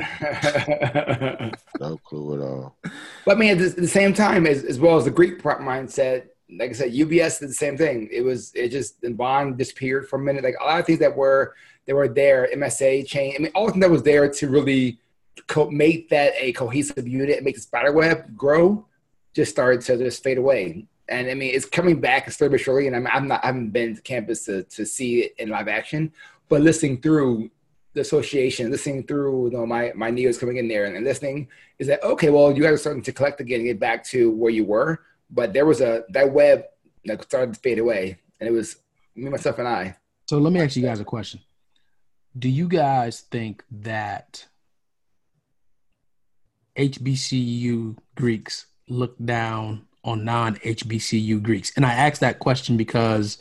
No 1.79 1.97
clue 2.03 2.33
at 2.35 2.41
all. 2.41 2.77
But 3.25 3.37
I 3.37 3.39
mean, 3.39 3.51
at 3.51 3.59
the, 3.59 3.65
at 3.67 3.75
the 3.77 3.87
same 3.87 4.13
time, 4.13 4.45
as, 4.47 4.63
as 4.63 4.79
well 4.79 4.97
as 4.97 5.05
the 5.05 5.11
Greek 5.11 5.39
pro- 5.41 5.57
mindset, 5.59 6.25
like 6.59 6.71
I 6.71 6.73
said, 6.73 6.91
UBS 6.93 7.39
did 7.39 7.49
the 7.49 7.53
same 7.53 7.77
thing. 7.77 8.09
It 8.11 8.21
was 8.21 8.51
it 8.55 8.69
just 8.69 9.01
the 9.01 9.11
bond 9.11 9.57
disappeared 9.57 10.07
for 10.09 10.17
a 10.17 10.21
minute. 10.21 10.43
Like 10.43 10.55
a 10.61 10.63
lot 10.65 10.79
of 10.79 10.85
things 10.85 10.99
that 10.99 11.15
were 11.15 11.55
that 11.85 11.95
were 11.95 12.07
there, 12.07 12.49
MSA 12.55 13.05
chain. 13.07 13.33
I 13.37 13.41
mean, 13.41 13.51
all 13.55 13.65
the 13.67 13.71
things 13.73 13.83
that 13.83 13.91
was 13.91 14.03
there 14.03 14.29
to 14.29 14.49
really 14.49 14.99
co- 15.47 15.69
make 15.69 16.09
that 16.09 16.33
a 16.37 16.53
cohesive 16.53 17.07
unit 17.07 17.37
and 17.37 17.45
make 17.45 17.55
the 17.55 17.61
spider 17.61 17.91
web 17.91 18.35
grow, 18.35 18.85
just 19.33 19.51
started 19.51 19.81
to 19.81 19.97
just 19.97 20.23
fade 20.23 20.37
away. 20.37 20.87
And 21.09 21.29
I 21.29 21.33
mean, 21.35 21.53
it's 21.53 21.65
coming 21.65 22.01
back 22.01 22.29
slowly 22.31 22.51
but 22.51 22.59
surely. 22.59 22.87
And 22.87 22.95
I'm, 22.95 23.07
I'm 23.07 23.27
not 23.27 23.43
I 23.43 23.47
haven't 23.47 23.69
been 23.69 23.95
to 23.95 24.01
campus 24.01 24.45
to, 24.45 24.63
to 24.63 24.85
see 24.85 25.21
it 25.21 25.35
in 25.37 25.49
live 25.49 25.67
action, 25.67 26.11
but 26.49 26.61
listening 26.61 27.01
through 27.01 27.49
the 27.93 28.01
association, 28.01 28.71
listening 28.71 29.03
through 29.03 29.45
you 29.45 29.57
know 29.57 29.65
my 29.65 29.91
my 29.95 30.11
neos 30.11 30.39
coming 30.39 30.57
in 30.57 30.67
there 30.67 30.85
and, 30.85 30.95
and 30.95 31.05
listening 31.05 31.47
is 31.79 31.87
that 31.87 32.03
okay? 32.03 32.29
Well, 32.29 32.51
you 32.51 32.63
guys 32.63 32.73
are 32.73 32.77
starting 32.77 33.03
to 33.03 33.11
collect 33.11 33.39
again 33.39 33.59
and 33.59 33.67
get 33.67 33.79
back 33.79 34.03
to 34.05 34.31
where 34.31 34.51
you 34.51 34.65
were, 34.65 35.01
but 35.29 35.53
there 35.53 35.65
was 35.65 35.81
a 35.81 36.03
that 36.09 36.31
web 36.31 36.63
that 37.05 37.23
started 37.23 37.53
to 37.53 37.59
fade 37.59 37.79
away, 37.79 38.17
and 38.39 38.49
it 38.49 38.51
was 38.51 38.77
me, 39.15 39.29
myself, 39.29 39.59
and 39.59 39.67
I. 39.67 39.95
So 40.27 40.39
let 40.39 40.51
me 40.51 40.59
ask 40.59 40.75
you 40.75 40.83
guys 40.83 40.99
a 40.99 41.05
question. 41.05 41.39
Do 42.37 42.49
you 42.49 42.67
guys 42.67 43.21
think 43.21 43.63
that 43.71 44.45
HBCU 46.77 47.97
Greeks 48.15 48.67
look 48.87 49.15
down 49.23 49.85
on 50.03 50.23
non-HBCU 50.23 51.41
Greeks? 51.41 51.71
And 51.75 51.85
I 51.85 51.93
ask 51.93 52.21
that 52.21 52.39
question 52.39 52.77
because 52.77 53.37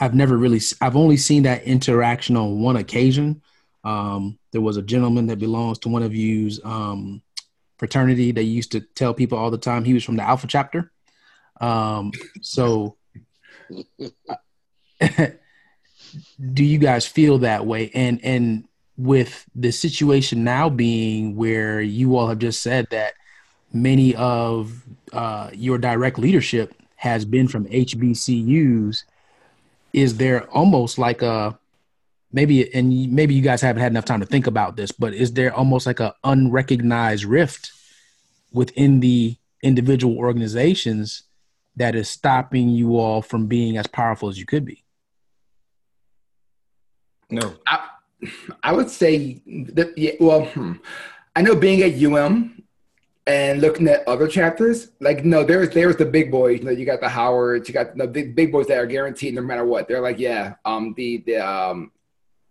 I've 0.00 0.14
never 0.14 0.36
really, 0.36 0.60
I've 0.80 0.96
only 0.96 1.16
seen 1.16 1.44
that 1.44 1.62
interaction 1.64 2.36
on 2.36 2.60
one 2.60 2.76
occasion. 2.76 3.42
Um, 3.84 4.38
there 4.52 4.60
was 4.60 4.76
a 4.76 4.82
gentleman 4.82 5.26
that 5.26 5.38
belongs 5.38 5.78
to 5.80 5.88
one 5.88 6.02
of 6.02 6.14
you's 6.14 6.60
um, 6.64 7.22
fraternity 7.78 8.32
that 8.32 8.44
used 8.44 8.72
to 8.72 8.80
tell 8.80 9.14
people 9.14 9.38
all 9.38 9.50
the 9.50 9.58
time 9.58 9.84
he 9.84 9.94
was 9.94 10.04
from 10.04 10.16
the 10.16 10.22
Alpha 10.22 10.46
chapter. 10.46 10.90
Um, 11.60 12.12
so 12.40 12.96
do 16.52 16.64
you 16.64 16.78
guys 16.78 17.06
feel 17.06 17.38
that 17.38 17.66
way 17.66 17.90
and 17.94 18.20
and 18.24 18.64
with 18.96 19.44
the 19.54 19.70
situation 19.70 20.44
now 20.44 20.68
being 20.68 21.34
where 21.36 21.80
you 21.80 22.16
all 22.16 22.28
have 22.28 22.38
just 22.38 22.62
said 22.62 22.86
that 22.90 23.14
many 23.72 24.14
of 24.14 24.82
uh, 25.12 25.50
your 25.52 25.78
direct 25.78 26.18
leadership 26.18 26.74
has 26.96 27.24
been 27.24 27.48
from 27.48 27.66
hbcus 27.66 29.04
is 29.92 30.16
there 30.16 30.48
almost 30.50 30.96
like 30.96 31.22
a 31.22 31.58
maybe 32.32 32.72
and 32.74 33.12
maybe 33.12 33.34
you 33.34 33.42
guys 33.42 33.60
haven't 33.60 33.82
had 33.82 33.92
enough 33.92 34.04
time 34.04 34.20
to 34.20 34.26
think 34.26 34.46
about 34.46 34.76
this 34.76 34.92
but 34.92 35.12
is 35.12 35.32
there 35.32 35.52
almost 35.54 35.86
like 35.86 36.00
a 36.00 36.14
unrecognized 36.24 37.24
rift 37.24 37.72
within 38.52 39.00
the 39.00 39.36
individual 39.62 40.16
organizations 40.16 41.24
that 41.76 41.96
is 41.96 42.08
stopping 42.08 42.68
you 42.68 42.96
all 42.96 43.20
from 43.20 43.46
being 43.46 43.76
as 43.76 43.86
powerful 43.88 44.28
as 44.28 44.38
you 44.38 44.46
could 44.46 44.64
be 44.64 44.84
No. 47.30 47.54
I, 47.66 47.88
I 48.62 48.72
would 48.72 48.90
say 48.90 49.42
that 49.46 49.96
yeah. 49.96 50.12
Well, 50.20 50.44
hmm. 50.46 50.74
I 51.36 51.42
know 51.42 51.54
being 51.56 51.82
at 51.82 52.02
UM 52.02 52.62
and 53.26 53.60
looking 53.60 53.88
at 53.88 54.06
other 54.06 54.28
chapters, 54.28 54.90
like 55.00 55.24
no, 55.24 55.44
there's 55.44 55.70
there's 55.70 55.96
the 55.96 56.04
big 56.04 56.30
boys. 56.30 56.60
You 56.60 56.66
know, 56.66 56.70
you 56.70 56.84
got 56.86 57.00
the 57.00 57.08
Howards, 57.08 57.68
you 57.68 57.74
got 57.74 57.96
the 57.96 58.06
big 58.06 58.34
big 58.34 58.52
boys 58.52 58.66
that 58.68 58.78
are 58.78 58.86
guaranteed 58.86 59.34
no 59.34 59.42
matter 59.42 59.64
what. 59.64 59.88
They're 59.88 60.00
like, 60.00 60.18
yeah, 60.18 60.54
um, 60.64 60.94
the 60.96 61.18
the 61.26 61.36
um, 61.38 61.92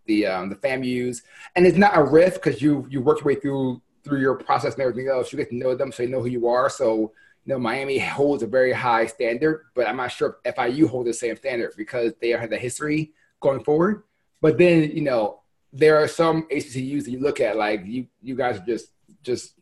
the 0.06 0.26
um, 0.26 0.48
the 0.48 0.56
FAMUs, 0.56 1.22
and 1.56 1.66
it's 1.66 1.78
not 1.78 1.96
a 1.96 2.02
risk 2.02 2.42
because 2.42 2.60
you 2.60 2.86
you 2.90 3.00
work 3.00 3.20
your 3.20 3.26
way 3.26 3.34
through 3.36 3.80
through 4.04 4.20
your 4.20 4.34
process 4.34 4.74
and 4.74 4.82
everything 4.82 5.08
else, 5.08 5.32
you 5.32 5.38
get 5.38 5.48
to 5.48 5.56
know 5.56 5.74
them, 5.74 5.90
so 5.90 6.02
you 6.02 6.10
know 6.10 6.20
who 6.20 6.28
you 6.28 6.46
are. 6.46 6.68
So 6.68 7.12
you 7.44 7.52
know, 7.52 7.58
Miami 7.58 7.98
holds 7.98 8.42
a 8.42 8.46
very 8.46 8.72
high 8.72 9.06
standard, 9.06 9.66
but 9.74 9.86
I'm 9.86 9.96
not 9.96 10.12
sure 10.12 10.38
if 10.44 10.54
FIU 10.54 10.88
holds 10.88 11.08
the 11.08 11.14
same 11.14 11.36
standard 11.36 11.72
because 11.76 12.12
they 12.20 12.30
have 12.30 12.50
the 12.50 12.56
history 12.56 13.12
going 13.40 13.62
forward. 13.62 14.04
But 14.40 14.56
then, 14.56 14.90
you 14.92 15.02
know, 15.02 15.40
there 15.74 15.96
are 16.00 16.08
some 16.08 16.46
HBCUs 16.50 17.04
that 17.04 17.10
you 17.10 17.20
look 17.20 17.40
at 17.40 17.56
like 17.56 17.82
you 17.84 18.06
you 18.22 18.36
guys 18.36 18.58
are 18.58 18.64
just 18.64 18.92
just 19.22 19.54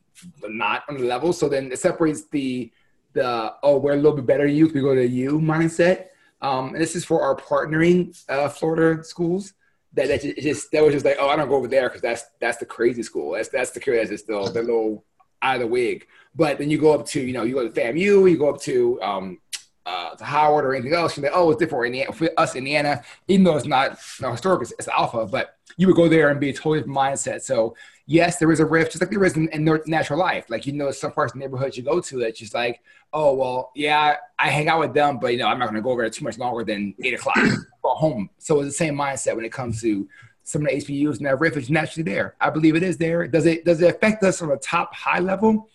not 0.47 0.85
on 0.89 0.99
the 0.99 1.05
level. 1.05 1.33
So 1.33 1.49
then 1.49 1.73
it 1.73 1.79
separates 1.79 2.29
the 2.29 2.71
the 3.15 3.55
oh 3.63 3.79
we're 3.79 3.95
a 3.95 3.97
little 3.97 4.17
bit 4.17 4.27
better 4.27 4.47
you 4.47 4.67
if 4.67 4.75
we 4.75 4.81
go 4.81 4.95
to 4.95 5.07
you 5.07 5.41
mindset. 5.41 6.07
Um, 6.43 6.69
and 6.75 6.81
this 6.81 6.95
is 6.95 7.05
for 7.05 7.23
our 7.23 7.37
partnering 7.37 8.21
uh, 8.29 8.49
Florida 8.49 9.03
schools. 9.03 9.55
That, 9.95 10.09
that 10.09 10.23
just 10.23 10.71
that 10.73 10.83
was 10.83 10.93
just 10.93 11.05
like 11.05 11.17
oh 11.19 11.29
I 11.29 11.37
don't 11.37 11.49
go 11.49 11.57
over 11.57 11.69
there 11.69 11.89
because 11.89 12.03
that's 12.03 12.25
that's 12.41 12.59
the 12.59 12.67
crazy 12.67 13.03
school. 13.03 13.33
That's 13.33 13.49
that's 13.49 13.71
the 13.71 13.81
kid 13.81 13.99
that's 13.99 14.11
just 14.11 14.25
still 14.25 14.45
the 14.51 14.63
little 14.63 15.05
out 15.41 15.57
of 15.57 15.61
the 15.63 15.67
wig. 15.67 16.07
But 16.35 16.59
then 16.59 16.71
you 16.71 16.79
go 16.79 16.93
up 16.95 17.07
to, 17.09 17.21
you 17.21 17.33
know, 17.33 17.43
you 17.43 17.55
go 17.55 17.69
to 17.69 17.81
FAMU, 17.81 18.31
you 18.31 18.39
go 18.39 18.49
up 18.49 18.61
to 18.63 19.03
um, 19.03 19.39
uh, 19.85 20.15
to 20.15 20.25
Howard 20.25 20.65
or 20.65 20.75
anything 20.75 20.95
else, 20.95 21.17
you're 21.17 21.25
like, 21.25 21.33
oh, 21.35 21.51
it's 21.51 21.59
different 21.59 22.07
for, 22.07 22.13
for 22.13 22.31
us, 22.37 22.55
Indiana, 22.55 23.03
even 23.29 23.45
though 23.45 23.57
it's 23.57 23.67
not 23.67 23.99
you 24.19 24.27
know, 24.27 24.33
historic, 24.33 24.63
it's, 24.63 24.73
it's, 24.79 24.89
alpha, 24.89 25.27
but 25.27 25.57
you 25.77 25.87
would 25.87 25.97
go 25.97 26.09
there 26.09 26.29
and 26.29 26.39
be 26.39 26.51
a 26.51 26.53
totally 26.53 26.79
different 26.79 26.97
mindset. 26.97 27.43
So, 27.43 27.75
yes, 28.07 28.39
there 28.39 28.53
is 28.53 28.61
a 28.61 28.67
rift, 28.67 28.93
just 28.93 29.03
like 29.03 29.11
there 29.11 29.25
is 29.25 29.37
in, 29.37 29.49
in 29.49 29.81
natural 29.87 30.19
life. 30.19 30.49
Like, 30.49 30.67
you 30.67 30.73
know, 30.73 30.91
some 30.91 31.13
parts 31.13 31.33
of 31.33 31.39
the 31.39 31.45
neighborhood 31.45 31.77
you 31.77 31.83
go 31.83 32.01
to 32.01 32.21
it's 32.21 32.39
just 32.39 32.55
like, 32.55 32.81
oh, 33.13 33.35
well, 33.35 33.73
yeah, 33.75 34.17
I 34.39 34.51
hang 34.51 34.69
out 34.69 34.81
with 34.81 34.95
them, 34.95 35.19
but, 35.19 35.33
you 35.33 35.39
know, 35.39 35.47
I'm 35.47 35.59
not 35.59 35.67
going 35.67 35.77
to 35.77 35.83
go 35.83 35.91
over 35.91 36.03
there 36.03 36.11
too 36.11 36.25
much 36.25 36.39
longer 36.39 36.65
than 36.65 36.95
eight 37.03 37.15
o'clock. 37.15 37.37
go 37.83 37.91
home. 37.91 38.31
So, 38.39 38.61
it's 38.61 38.69
the 38.69 38.73
same 38.73 38.97
mindset 38.97 39.35
when 39.35 39.45
it 39.45 39.53
comes 39.53 39.81
to 39.83 40.09
some 40.45 40.63
of 40.63 40.69
the 40.69 40.77
HBUs 40.77 41.19
and 41.19 41.27
that 41.27 41.41
rift 41.41 41.57
is 41.57 41.71
naturally 41.71 42.03
there. 42.03 42.35
I 42.41 42.51
believe 42.51 42.77
it 42.77 42.83
is 42.83 42.97
there. 42.97 43.27
Does 43.27 43.47
it 43.47 43.65
does 43.65 43.81
it 43.81 43.95
affect 43.95 44.23
us 44.25 44.43
on 44.43 44.51
a 44.51 44.57
top 44.57 44.95
high 44.95 45.21
level? 45.21 45.69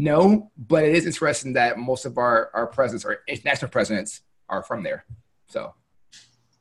No, 0.00 0.50
but 0.56 0.82
it 0.82 0.94
is 0.94 1.04
interesting 1.04 1.52
that 1.52 1.78
most 1.78 2.06
of 2.06 2.16
our 2.16 2.50
our 2.54 2.66
presidents 2.66 3.04
or 3.04 3.18
international 3.28 3.70
presidents 3.70 4.22
are 4.48 4.62
from 4.62 4.82
there. 4.82 5.04
So, 5.46 5.74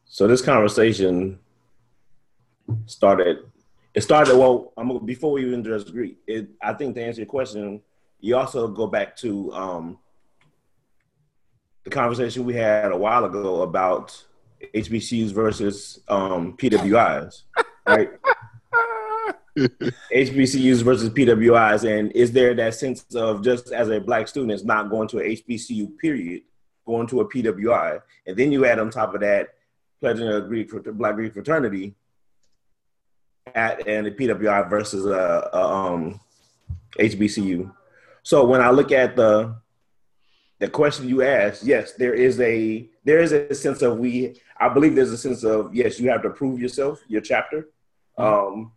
so 0.03 0.27
this 0.27 0.41
conversation 0.41 1.39
started. 2.85 3.37
It 3.93 4.01
started 4.01 4.35
well. 4.35 4.73
I'm 4.75 5.05
before 5.05 5.31
we 5.31 5.45
even 5.45 5.63
just 5.63 5.87
agree. 5.87 6.17
It, 6.27 6.49
I 6.61 6.73
think 6.73 6.95
to 6.95 7.01
answer 7.01 7.21
your 7.21 7.27
question, 7.27 7.79
you 8.19 8.35
also 8.35 8.67
go 8.67 8.87
back 8.87 9.15
to 9.17 9.53
um, 9.53 9.99
the 11.85 11.91
conversation 11.91 12.43
we 12.43 12.55
had 12.55 12.91
a 12.91 12.97
while 12.97 13.23
ago 13.23 13.61
about 13.61 14.21
HBCUs 14.75 15.31
versus 15.31 16.01
um, 16.09 16.57
PWIs, 16.57 17.43
right? 17.87 18.09
HBCUs 19.57 20.83
versus 20.83 21.09
PWIs, 21.09 21.89
and 21.89 22.11
is 22.13 22.31
there 22.31 22.53
that 22.53 22.75
sense 22.75 23.05
of 23.15 23.43
just 23.43 23.71
as 23.71 23.89
a 23.89 23.99
black 23.99 24.27
student 24.27 24.51
is 24.51 24.63
not 24.63 24.89
going 24.89 25.07
to 25.09 25.19
a 25.19 25.35
HBCU 25.35 25.97
period, 25.97 26.43
going 26.85 27.07
to 27.07 27.21
a 27.21 27.29
PWI, 27.29 28.01
and 28.27 28.37
then 28.37 28.51
you 28.51 28.65
add 28.65 28.79
on 28.79 28.89
top 28.89 29.13
of 29.13 29.21
that 29.21 29.49
pledging 29.99 30.27
a 30.27 30.41
Greek 30.41 30.69
for 30.69 30.79
Black 30.79 31.15
Greek 31.15 31.33
fraternity 31.33 31.95
at 33.55 33.87
and 33.87 34.07
a 34.07 34.11
PWI 34.11 34.69
versus 34.69 35.05
a, 35.05 35.49
a 35.53 35.61
um, 35.61 36.19
HBCU. 36.97 37.73
So 38.23 38.45
when 38.45 38.61
I 38.61 38.69
look 38.69 38.91
at 38.91 39.15
the 39.15 39.55
the 40.59 40.69
question 40.69 41.07
you 41.07 41.23
asked, 41.23 41.63
yes, 41.63 41.93
there 41.93 42.13
is 42.13 42.39
a 42.39 42.89
there 43.03 43.19
is 43.19 43.31
a 43.31 43.53
sense 43.55 43.81
of 43.81 43.97
we. 43.97 44.39
I 44.57 44.67
believe 44.69 44.93
there's 44.95 45.11
a 45.11 45.17
sense 45.17 45.43
of 45.43 45.73
yes, 45.73 45.99
you 45.99 46.09
have 46.09 46.21
to 46.23 46.29
prove 46.29 46.59
yourself, 46.59 47.01
your 47.07 47.21
chapter. 47.21 47.69
Mm-hmm. 48.17 48.57
Um, 48.57 48.71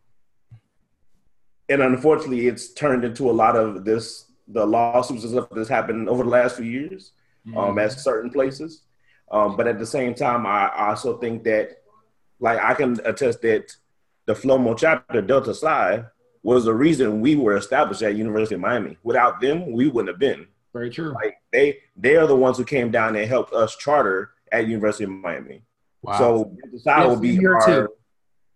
and 1.72 1.82
unfortunately, 1.82 2.46
it's 2.46 2.72
turned 2.72 3.04
into 3.04 3.30
a 3.30 3.32
lot 3.32 3.56
of 3.56 3.84
this 3.84 4.26
the 4.48 4.64
lawsuits 4.66 5.24
and 5.24 5.32
stuff 5.32 5.48
that's 5.50 5.68
happened 5.68 6.08
over 6.08 6.24
the 6.24 6.28
last 6.28 6.56
few 6.56 6.66
years 6.66 7.12
um, 7.46 7.52
mm-hmm. 7.52 7.70
um, 7.70 7.78
at 7.78 7.92
certain 7.92 8.30
places. 8.30 8.82
Um, 9.30 9.56
but 9.56 9.66
at 9.66 9.78
the 9.78 9.86
same 9.86 10.14
time, 10.14 10.44
I, 10.44 10.66
I 10.66 10.90
also 10.90 11.16
think 11.16 11.44
that, 11.44 11.78
like, 12.38 12.58
I 12.58 12.74
can 12.74 13.00
attest 13.04 13.40
that 13.42 13.74
the 14.26 14.34
FLOMO 14.34 14.76
chapter, 14.76 15.22
Delta 15.22 15.54
Psi, 15.54 16.04
was 16.42 16.64
the 16.64 16.74
reason 16.74 17.20
we 17.20 17.36
were 17.36 17.56
established 17.56 18.02
at 18.02 18.14
University 18.14 18.56
of 18.56 18.60
Miami. 18.60 18.98
Without 19.02 19.40
them, 19.40 19.72
we 19.72 19.88
wouldn't 19.88 20.08
have 20.08 20.18
been. 20.18 20.46
Very 20.72 20.90
true. 20.90 21.12
Like 21.12 21.36
they 21.52 21.78
they 21.96 22.16
are 22.16 22.26
the 22.26 22.36
ones 22.36 22.56
who 22.56 22.64
came 22.64 22.90
down 22.90 23.14
and 23.16 23.28
helped 23.28 23.52
us 23.52 23.76
charter 23.76 24.30
at 24.50 24.66
University 24.66 25.04
of 25.04 25.10
Miami. 25.10 25.62
Wow. 26.02 26.18
So 26.18 26.56
the 26.72 26.78
side 26.78 27.06
will 27.06 27.20
be 27.20 27.46
our, 27.46 27.66
too. 27.66 27.88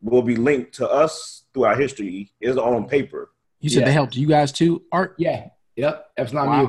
will 0.03 0.23
be 0.23 0.37
linked 0.37 0.73
to 0.75 0.89
us 0.89 1.45
through 1.57 1.65
our 1.65 1.75
history 1.75 2.31
is 2.39 2.59
on 2.59 2.87
paper. 2.87 3.31
You 3.61 3.71
said 3.71 3.81
yeah. 3.81 3.87
they 3.87 3.93
helped 3.93 4.15
you 4.15 4.27
guys 4.27 4.53
too, 4.53 4.83
Art? 4.93 5.15
Yeah. 5.17 5.49
Yep. 5.77 6.11
That's 6.17 6.33
not 6.35 6.47
wow. 6.47 6.63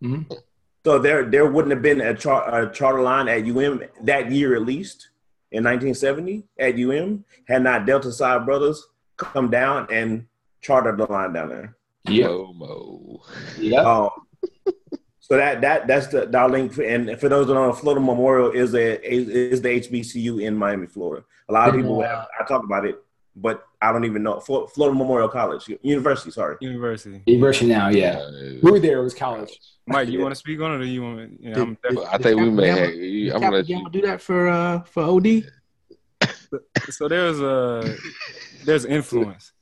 you. 0.00 0.08
Mm-hmm. 0.08 0.32
So 0.84 0.98
there 0.98 1.24
there 1.24 1.48
wouldn't 1.48 1.72
have 1.72 1.82
been 1.82 2.00
a, 2.00 2.14
char- 2.14 2.52
a 2.52 2.72
charter 2.72 3.00
line 3.00 3.28
at 3.28 3.44
UM 3.44 3.84
that 4.02 4.32
year 4.32 4.56
at 4.56 4.62
least 4.62 5.10
in 5.52 5.62
1970 5.62 6.42
at 6.58 6.74
UM 6.74 7.24
had 7.46 7.62
not 7.62 7.86
Delta 7.86 8.10
Psi 8.10 8.38
Brothers 8.38 8.84
come 9.16 9.48
down 9.48 9.86
and 9.92 10.26
chartered 10.60 10.98
the 10.98 11.06
line 11.06 11.32
down 11.32 11.50
there. 11.50 11.76
Yeah. 12.08 12.26
Momo. 12.26 13.20
Yeah. 13.60 13.82
Um, 13.82 14.10
so 15.20 15.36
that 15.36 15.60
that 15.60 15.86
that's 15.86 16.08
the 16.08 16.26
that 16.26 16.50
link, 16.50 16.72
for, 16.72 16.82
and 16.82 17.18
for 17.20 17.28
those 17.28 17.46
that 17.46 17.54
don't 17.54 17.68
know, 17.68 17.72
Florida 17.72 18.04
Memorial 18.04 18.50
is 18.50 18.74
a 18.74 19.00
is 19.08 19.62
the 19.62 19.68
HBCU 19.68 20.42
in 20.42 20.56
Miami, 20.56 20.88
Florida. 20.88 21.24
A 21.48 21.52
lot 21.52 21.68
of 21.68 21.76
people 21.76 22.02
have, 22.02 22.26
I 22.38 22.44
talk 22.44 22.64
about 22.64 22.84
it, 22.84 23.00
but 23.36 23.64
I 23.82 23.92
don't 23.92 24.04
even 24.04 24.22
know 24.22 24.38
Florida 24.40 24.96
Memorial 24.96 25.28
College 25.28 25.68
University. 25.82 26.30
Sorry, 26.30 26.56
University. 26.60 27.22
University 27.26 27.66
now. 27.66 27.88
Yeah, 27.88 28.24
we 28.62 28.70
were 28.70 28.78
there. 28.78 29.00
It 29.00 29.02
was 29.02 29.14
college. 29.14 29.58
Mike, 29.86 30.08
you 30.08 30.20
want 30.20 30.32
to 30.32 30.38
speak 30.38 30.60
on 30.60 30.72
it, 30.72 30.84
or 30.84 30.84
you 30.84 31.02
want? 31.02 31.40
You 31.40 31.50
know, 31.50 31.76
did, 31.82 31.98
I 32.04 32.18
think 32.18 32.40
we 32.40 32.50
may. 32.50 32.68
Have, 32.68 33.34
I'm 33.34 33.40
gonna 33.40 33.56
let 33.56 33.68
you 33.68 33.90
do 33.90 34.00
that 34.02 34.20
for 34.20 34.48
uh 34.48 34.82
for 34.82 35.02
OD. 35.02 35.50
so 36.90 37.08
there's 37.08 37.40
a 37.40 37.96
there's 38.64 38.84
influence. 38.84 39.52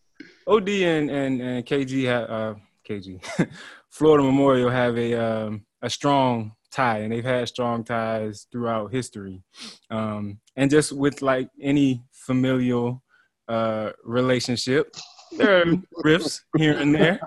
OD 0.47 0.69
and 0.69 1.11
and 1.11 1.41
and 1.41 1.67
KG 1.67 2.05
have 2.05 2.31
uh 2.31 2.55
KG 2.87 3.25
Florida 3.91 4.23
Memorial 4.23 4.71
have 4.71 4.97
a 4.97 5.15
um, 5.15 5.65
a 5.83 5.91
strong 5.91 6.53
tie, 6.71 6.99
and 6.99 7.13
they've 7.13 7.25
had 7.25 7.49
strong 7.49 7.85
ties 7.85 8.47
throughout 8.51 8.93
history. 8.93 9.43
Um, 9.91 10.41
and 10.57 10.71
just 10.71 10.93
with 10.93 11.23
like 11.23 11.49
any 11.61 12.05
familial 12.13 13.03
uh, 13.51 13.93
relationship, 14.05 14.95
there 15.37 15.63
are 15.63 15.65
riffs 16.05 16.41
here 16.57 16.79
and 16.79 16.95
there. 16.95 17.21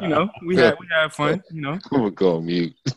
You 0.00 0.08
know, 0.08 0.28
we 0.44 0.56
have 0.56 0.76
we 0.78 0.86
have 0.92 1.12
fun. 1.12 1.42
You 1.50 1.60
know, 1.60 1.78
I'm 1.92 1.98
gonna 1.98 2.10
go 2.10 2.40
mute. 2.40 2.74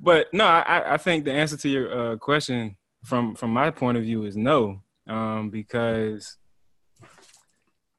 but 0.00 0.28
no, 0.32 0.44
I, 0.44 0.94
I 0.94 0.96
think 0.96 1.24
the 1.24 1.32
answer 1.32 1.56
to 1.56 1.68
your 1.68 2.12
uh, 2.12 2.16
question 2.16 2.76
from 3.04 3.34
from 3.34 3.52
my 3.52 3.70
point 3.70 3.98
of 3.98 4.04
view 4.04 4.24
is 4.24 4.36
no, 4.36 4.82
um, 5.08 5.50
because 5.50 6.36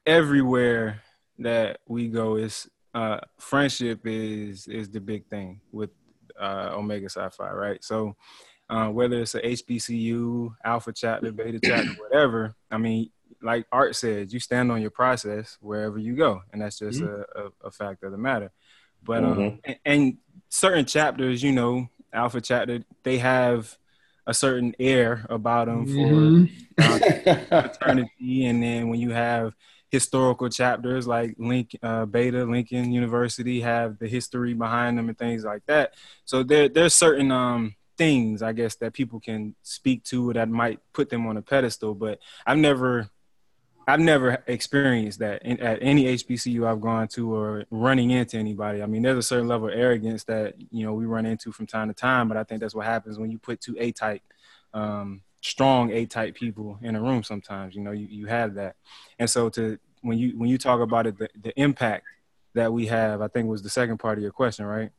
everywhere 0.06 1.02
that 1.38 1.78
we 1.86 2.08
go 2.08 2.36
is 2.36 2.68
uh, 2.94 3.20
friendship 3.38 4.00
is 4.04 4.66
is 4.66 4.90
the 4.90 5.00
big 5.00 5.26
thing 5.26 5.60
with 5.70 5.90
uh, 6.40 6.70
Omega 6.72 7.08
Psi 7.08 7.28
Phi, 7.28 7.50
right? 7.50 7.84
So 7.84 8.16
uh, 8.72 8.88
whether 8.88 9.20
it's 9.20 9.34
a 9.34 9.40
HBCU, 9.42 10.54
Alpha 10.64 10.92
chapter, 10.92 11.30
Beta 11.30 11.60
chapter, 11.62 11.90
whatever, 12.00 12.54
I 12.70 12.78
mean, 12.78 13.10
like 13.42 13.66
Art 13.70 13.94
said, 13.94 14.32
you 14.32 14.40
stand 14.40 14.72
on 14.72 14.80
your 14.80 14.90
process 14.90 15.58
wherever 15.60 15.98
you 15.98 16.16
go, 16.16 16.40
and 16.52 16.62
that's 16.62 16.78
just 16.78 17.02
mm-hmm. 17.02 17.38
a, 17.38 17.44
a, 17.44 17.50
a, 17.64 17.70
fact 17.70 18.02
of 18.02 18.12
the 18.12 18.18
matter. 18.18 18.50
But 19.02 19.24
um, 19.24 19.36
mm-hmm. 19.36 19.56
and, 19.64 19.78
and 19.84 20.16
certain 20.48 20.86
chapters, 20.86 21.42
you 21.42 21.52
know, 21.52 21.88
Alpha 22.14 22.40
chapter, 22.40 22.82
they 23.02 23.18
have 23.18 23.76
a 24.26 24.32
certain 24.32 24.74
air 24.78 25.26
about 25.28 25.66
them 25.66 25.84
for 25.86 25.92
mm-hmm. 25.92 27.52
uh, 27.52 27.62
fraternity, 27.68 28.46
and 28.46 28.62
then 28.62 28.88
when 28.88 29.00
you 29.00 29.10
have 29.10 29.52
historical 29.90 30.48
chapters 30.48 31.06
like 31.06 31.34
Link, 31.36 31.76
uh, 31.82 32.06
Beta, 32.06 32.46
Lincoln 32.46 32.90
University 32.90 33.60
have 33.60 33.98
the 33.98 34.08
history 34.08 34.54
behind 34.54 34.96
them 34.96 35.10
and 35.10 35.18
things 35.18 35.44
like 35.44 35.66
that. 35.66 35.92
So 36.24 36.42
there, 36.42 36.70
there's 36.70 36.94
certain 36.94 37.30
um, 37.30 37.74
things 37.96 38.42
I 38.42 38.52
guess 38.52 38.76
that 38.76 38.92
people 38.92 39.20
can 39.20 39.54
speak 39.62 40.04
to 40.04 40.32
that 40.32 40.48
might 40.48 40.80
put 40.92 41.10
them 41.10 41.26
on 41.26 41.36
a 41.36 41.42
pedestal. 41.42 41.94
But 41.94 42.18
I've 42.46 42.58
never, 42.58 43.10
I've 43.86 44.00
never 44.00 44.42
experienced 44.46 45.18
that 45.20 45.42
in, 45.44 45.60
at 45.60 45.78
any 45.82 46.04
HBCU 46.04 46.66
I've 46.66 46.80
gone 46.80 47.08
to 47.08 47.34
or 47.34 47.64
running 47.70 48.10
into 48.10 48.38
anybody. 48.38 48.82
I 48.82 48.86
mean, 48.86 49.02
there's 49.02 49.18
a 49.18 49.22
certain 49.22 49.48
level 49.48 49.68
of 49.68 49.74
arrogance 49.74 50.24
that 50.24 50.54
you 50.70 50.84
know 50.84 50.94
we 50.94 51.06
run 51.06 51.26
into 51.26 51.52
from 51.52 51.66
time 51.66 51.88
to 51.88 51.94
time, 51.94 52.28
but 52.28 52.36
I 52.36 52.44
think 52.44 52.60
that's 52.60 52.74
what 52.74 52.86
happens 52.86 53.18
when 53.18 53.30
you 53.30 53.38
put 53.38 53.60
two 53.60 53.76
A 53.78 53.92
type. 53.92 54.22
Um, 54.74 55.22
strong 55.42 55.90
A 55.90 56.06
type 56.06 56.34
people 56.34 56.78
in 56.82 56.94
a 56.94 57.00
room 57.00 57.22
sometimes. 57.22 57.74
You 57.74 57.82
know, 57.82 57.90
you, 57.90 58.06
you 58.08 58.26
have 58.26 58.54
that. 58.54 58.76
And 59.18 59.28
so 59.28 59.48
to 59.50 59.78
when 60.00 60.18
you 60.18 60.38
when 60.38 60.48
you 60.48 60.58
talk 60.58 60.80
about 60.80 61.06
it, 61.06 61.18
the, 61.18 61.28
the 61.40 61.58
impact 61.60 62.04
that 62.54 62.72
we 62.72 62.86
have, 62.86 63.20
I 63.20 63.28
think 63.28 63.48
was 63.48 63.62
the 63.62 63.70
second 63.70 63.98
part 63.98 64.18
of 64.18 64.22
your 64.22 64.32
question, 64.32 64.64
right? 64.66 64.90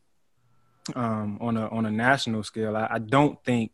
Um, 0.96 1.38
on 1.40 1.56
a 1.56 1.68
on 1.70 1.86
a 1.86 1.92
national 1.92 2.44
scale, 2.44 2.76
I, 2.76 2.88
I 2.92 3.00
don't 3.00 3.42
think 3.46 3.72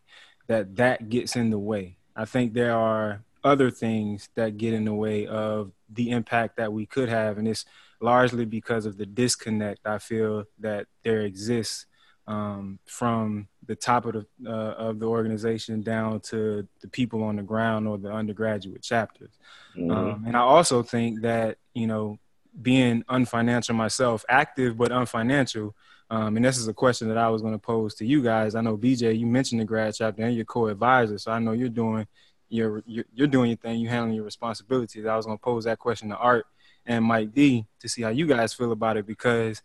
that 0.48 0.76
that 0.76 1.10
gets 1.10 1.36
in 1.36 1.50
the 1.50 1.58
way. 1.58 1.98
I 2.16 2.26
think 2.26 2.54
there 2.54 2.76
are 2.76 3.24
other 3.44 3.72
things 3.72 4.30
that 4.36 4.58
get 4.58 4.74
in 4.74 4.86
the 4.86 4.94
way 4.94 5.26
of 5.26 5.72
the 5.90 6.12
impact 6.12 6.58
that 6.58 6.72
we 6.72 6.86
could 6.86 7.10
have, 7.10 7.38
and 7.38 7.48
it's 7.48 7.66
largely 8.02 8.46
because 8.46 8.86
of 8.86 8.98
the 8.98 9.06
disconnect 9.06 9.80
I 9.86 9.98
feel 9.98 10.46
that 10.60 10.88
there 11.04 11.22
exists 11.22 11.86
um, 12.28 12.80
from 12.86 13.48
the 13.66 13.76
top 13.76 14.06
of 14.06 14.14
the 14.14 14.26
uh, 14.46 14.74
of 14.74 15.00
the 15.00 15.08
organization 15.08 15.82
down 15.82 16.20
to 16.22 16.68
the 16.82 16.88
people 16.88 17.24
on 17.24 17.38
the 17.38 17.44
ground 17.44 17.88
or 17.88 17.98
the 17.98 18.12
undergraduate 18.12 18.84
chapters. 18.84 19.32
Mhm. 19.76 19.92
Um, 19.92 20.24
and 20.28 20.36
I 20.36 20.42
also 20.42 20.84
think 20.84 21.22
that 21.22 21.58
you 21.74 21.88
know 21.88 22.20
being 22.62 23.04
unfinancial 23.04 23.76
myself, 23.76 24.26
active 24.30 24.78
but 24.78 24.92
unfinancial. 24.92 25.74
Um, 26.12 26.36
and 26.36 26.46
this 26.46 26.58
is 26.58 26.68
a 26.68 26.74
question 26.74 27.08
that 27.10 27.18
I 27.18 27.30
was 27.30 27.42
going 27.42 27.54
to 27.54 27.60
pose 27.60 27.94
to 27.96 28.06
you 28.06 28.24
guys. 28.24 28.56
I 28.56 28.62
know 28.62 28.78
BJ, 28.78 29.18
you 29.18 29.28
mentioned 29.28 29.62
the 29.62 29.66
grad 29.66 29.94
chapter 29.94 30.24
and 30.24 30.36
your 30.36 30.46
co-advisor, 30.46 31.18
so 31.20 31.32
I 31.32 31.40
know 31.40 31.52
you're 31.52 31.70
doing 31.70 32.08
your 32.50 32.84
you're, 32.88 33.06
you're 33.14 33.28
doing 33.28 33.52
your 33.52 33.58
thing, 33.58 33.80
you 33.80 33.90
handling 33.90 34.16
your 34.16 34.26
responsibilities. 34.26 35.06
I 35.06 35.16
was 35.16 35.26
going 35.26 35.38
to 35.38 35.42
pose 35.42 35.66
that 35.66 35.78
question 35.78 36.10
to 36.10 36.18
Art 36.18 36.48
and 36.86 37.06
Mike 37.06 37.34
D 37.34 37.66
to 37.80 37.90
see 37.90 38.02
how 38.02 38.10
you 38.10 38.26
guys 38.26 38.54
feel 38.54 38.72
about 38.72 38.98
it 38.98 39.06
because 39.06 39.62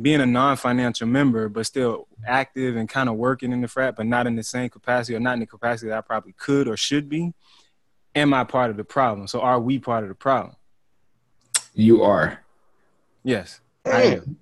being 0.00 0.20
a 0.20 0.26
non-financial 0.26 1.08
member 1.08 1.48
but 1.48 1.66
still 1.66 2.06
active 2.24 2.76
and 2.76 2.88
kind 2.88 3.08
of 3.08 3.16
working 3.16 3.52
in 3.52 3.60
the 3.60 3.66
frat, 3.68 3.96
but 3.96 4.06
not 4.06 4.28
in 4.28 4.36
the 4.36 4.44
same 4.44 4.68
capacity 4.68 5.16
or 5.16 5.20
not 5.20 5.34
in 5.34 5.40
the 5.40 5.46
capacity 5.46 5.88
that 5.88 5.98
I 5.98 6.00
probably 6.02 6.34
could 6.38 6.68
or 6.68 6.76
should 6.76 7.08
be. 7.08 7.34
Am 8.14 8.32
I 8.32 8.44
part 8.44 8.70
of 8.70 8.76
the 8.76 8.84
problem? 8.84 9.26
So 9.26 9.40
are 9.40 9.58
we 9.58 9.78
part 9.78 10.04
of 10.04 10.08
the 10.08 10.14
problem? 10.14 10.54
You 11.74 12.02
are. 12.02 12.44
Yes, 13.24 13.60
I 13.90 14.02
am. 14.02 14.36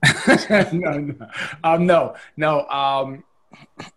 no, 0.80 0.98
no, 0.98 1.28
um, 1.64 1.86
no, 1.86 2.14
no. 2.36 2.66
Um, 2.68 3.24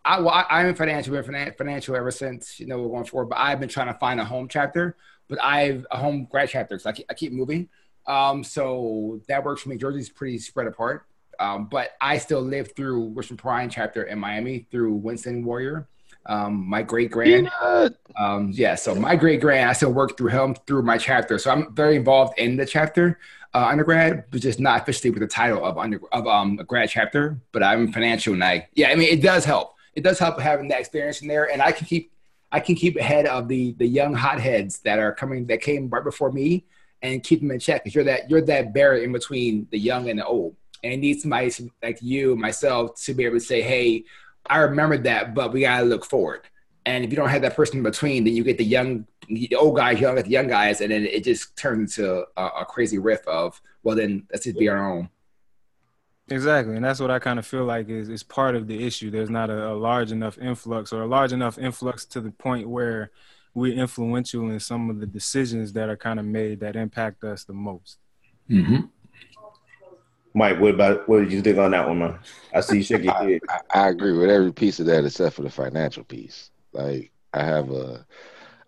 I, 0.06 0.20
well, 0.20 0.30
I, 0.30 0.46
I'm 0.50 0.76
financial, 0.76 1.14
been 1.14 1.24
finan- 1.24 1.58
financial 1.58 1.96
ever 1.96 2.12
since 2.12 2.60
you 2.60 2.68
know 2.68 2.80
we're 2.82 2.90
going 2.90 3.06
forward. 3.06 3.30
But 3.30 3.40
I've 3.40 3.60
been 3.60 3.70
trying 3.70 3.88
to 3.88 4.00
find 4.00 4.20
a 4.20 4.26
home 4.26 4.48
chapter, 4.48 4.96
but 5.28 5.42
I've 5.42 5.86
a 5.92 5.98
home 5.98 6.28
grad 6.30 6.50
chapter, 6.50 6.80
so 6.80 6.90
I 6.90 6.94
keep, 6.94 7.06
I 7.10 7.14
keep 7.14 7.32
moving. 7.32 7.70
Um, 8.08 8.44
so 8.44 9.22
that 9.28 9.44
works 9.44 9.62
for 9.62 9.70
me. 9.70 9.78
Jersey's 9.78 10.10
pretty 10.10 10.40
spread 10.40 10.68
apart, 10.68 11.06
um, 11.40 11.68
but 11.70 11.92
I 12.02 12.18
still 12.18 12.42
live 12.42 12.76
through 12.76 13.10
Richmond 13.10 13.40
Prime 13.40 13.70
chapter 13.70 14.04
in 14.04 14.20
Miami 14.20 14.68
through 14.72 14.96
Winston 14.96 15.44
Warrior. 15.44 15.88
Um, 16.26 16.70
my 16.70 16.84
great 16.84 17.12
grand, 17.12 17.50
um, 18.18 18.52
yeah, 18.54 18.76
so 18.76 18.94
my 18.94 19.16
great 19.16 19.42
grand, 19.42 19.70
I 19.70 19.74
still 19.74 19.92
work 19.92 20.18
through 20.18 20.30
him 20.30 20.56
through 20.68 20.84
my 20.84 20.98
chapter. 20.98 21.40
So 21.40 21.50
I'm 21.50 21.74
very 21.74 21.96
involved 21.96 22.38
in 22.38 22.58
the 22.58 22.66
chapter 22.66 23.18
uh, 23.54 23.66
undergrad, 23.66 24.26
but 24.32 24.42
just 24.42 24.60
not 24.60 24.82
officially 24.82 25.10
with 25.10 25.22
the 25.22 25.28
title 25.28 25.64
of 25.66 25.78
under 25.78 26.00
of 26.12 26.28
um 26.28 26.60
a 26.60 26.64
grad 26.64 26.90
chapter. 26.90 27.40
But 27.52 27.64
I'm 27.64 27.92
financial 27.92 28.34
and 28.34 28.44
I 28.44 28.68
yeah, 28.76 28.90
I 28.90 28.96
mean 28.96 29.10
it 29.10 29.22
does 29.22 29.46
help. 29.46 29.76
It 29.96 30.04
does 30.04 30.20
help 30.20 30.40
having 30.40 30.68
that 30.70 30.80
experience 30.80 31.22
in 31.22 31.28
there, 31.28 31.52
and 31.52 31.62
I 31.62 31.72
can 31.72 31.88
keep 31.88 32.12
I 32.52 32.60
can 32.60 32.76
keep 32.76 32.96
ahead 32.96 33.26
of 33.26 33.48
the 33.48 33.74
the 33.74 33.88
young 33.88 34.14
hotheads 34.14 34.80
that 34.80 35.00
are 35.00 35.14
coming 35.14 35.48
that 35.48 35.62
came 35.62 35.90
right 35.90 36.04
before 36.04 36.32
me 36.32 36.66
and 37.02 37.24
keep 37.24 37.40
them 37.40 37.52
in 37.52 37.60
check 37.60 37.84
because 37.84 37.96
you're 37.96 38.04
that 38.04 38.30
you're 38.30 38.42
that 38.42 38.74
barrier 38.74 39.04
in 39.04 39.12
between 39.12 39.68
the 39.72 39.80
young 39.80 40.10
and 40.10 40.20
the 40.20 40.26
old. 40.26 40.56
And 40.84 40.94
it 40.94 40.98
needs 40.98 41.24
somebody 41.24 41.52
like 41.84 42.02
you, 42.02 42.38
myself, 42.38 43.02
to 43.04 43.14
be 43.14 43.26
able 43.26 43.36
to 43.36 43.44
say, 43.44 43.62
"Hey, 43.62 44.06
I 44.46 44.60
remember 44.60 44.98
that, 45.00 45.34
but 45.34 45.54
we 45.54 45.62
gotta 45.62 45.86
look 45.86 46.06
forward." 46.06 46.42
And 46.86 47.04
if 47.04 47.12
you 47.12 47.18
don't 47.18 47.30
have 47.30 47.42
that 47.44 47.56
person 47.56 47.78
in 47.78 47.84
between, 47.84 48.24
then 48.24 48.34
you 48.34 48.44
get 48.44 48.58
the 48.58 48.64
young, 48.66 49.06
the 49.28 49.54
old 49.56 49.76
guys 49.76 50.00
young 50.00 50.18
at 50.18 50.26
the 50.26 50.32
young 50.32 50.48
guys, 50.48 50.82
and 50.82 50.92
then 50.92 51.06
it 51.06 51.24
just 51.24 51.56
turns 51.56 51.98
into 51.98 52.26
a, 52.36 52.46
a 52.62 52.66
crazy 52.66 52.98
riff 52.98 53.28
of, 53.28 53.62
well, 53.84 53.96
then 53.96 54.26
let's 54.32 54.46
just 54.46 54.58
be 54.58 54.70
our 54.70 54.92
own. 54.92 55.10
Exactly, 56.30 56.76
and 56.76 56.86
that's 56.86 57.00
what 57.00 57.12
I 57.12 57.20
kind 57.20 57.40
of 57.40 57.46
feel 57.46 57.66
like 57.66 57.90
is 57.90 58.10
is 58.10 58.24
part 58.24 58.56
of 58.56 58.68
the 58.68 58.86
issue. 58.86 59.10
There's 59.10 59.30
not 59.30 59.50
a, 59.50 59.72
a 59.72 59.74
large 59.74 60.12
enough 60.12 60.38
influx, 60.38 60.94
or 60.94 61.02
a 61.04 61.08
large 61.08 61.34
enough 61.34 61.58
influx 61.58 62.06
to 62.06 62.22
the 62.22 62.32
point 62.32 62.70
where 62.70 63.12
we're 63.54 63.74
influential 63.74 64.50
in 64.50 64.60
some 64.60 64.90
of 64.90 65.00
the 65.00 65.08
decisions 65.08 65.74
that 65.74 65.90
are 65.90 65.98
kind 65.98 66.20
of 66.20 66.26
made 66.26 66.60
that 66.60 66.76
impact 66.76 67.24
us 67.24 67.44
the 67.44 67.54
most. 67.54 67.98
Mm-hmm. 68.50 68.86
Mike, 70.40 70.58
what 70.58 70.74
about 70.74 71.10
what 71.10 71.20
did 71.20 71.34
you 71.34 71.42
think 71.42 71.58
on 71.58 71.72
that 71.72 71.86
one, 71.86 72.00
man? 72.00 72.18
I 72.56 72.62
see 72.62 72.78
you 72.78 72.84
shake 72.84 73.04
your 73.04 73.14
head. 73.14 73.42
I, 73.50 73.60
I 73.78 73.90
agree 73.90 74.18
with 74.18 74.30
every 74.30 74.54
piece 74.54 74.80
of 74.80 74.86
that 74.86 75.04
except 75.04 75.36
for 75.36 75.42
the 75.42 75.50
financial 75.50 76.06
piece. 76.06 76.50
Like 76.72 77.12
I 77.34 77.44
have 77.44 77.70
a 77.72 78.06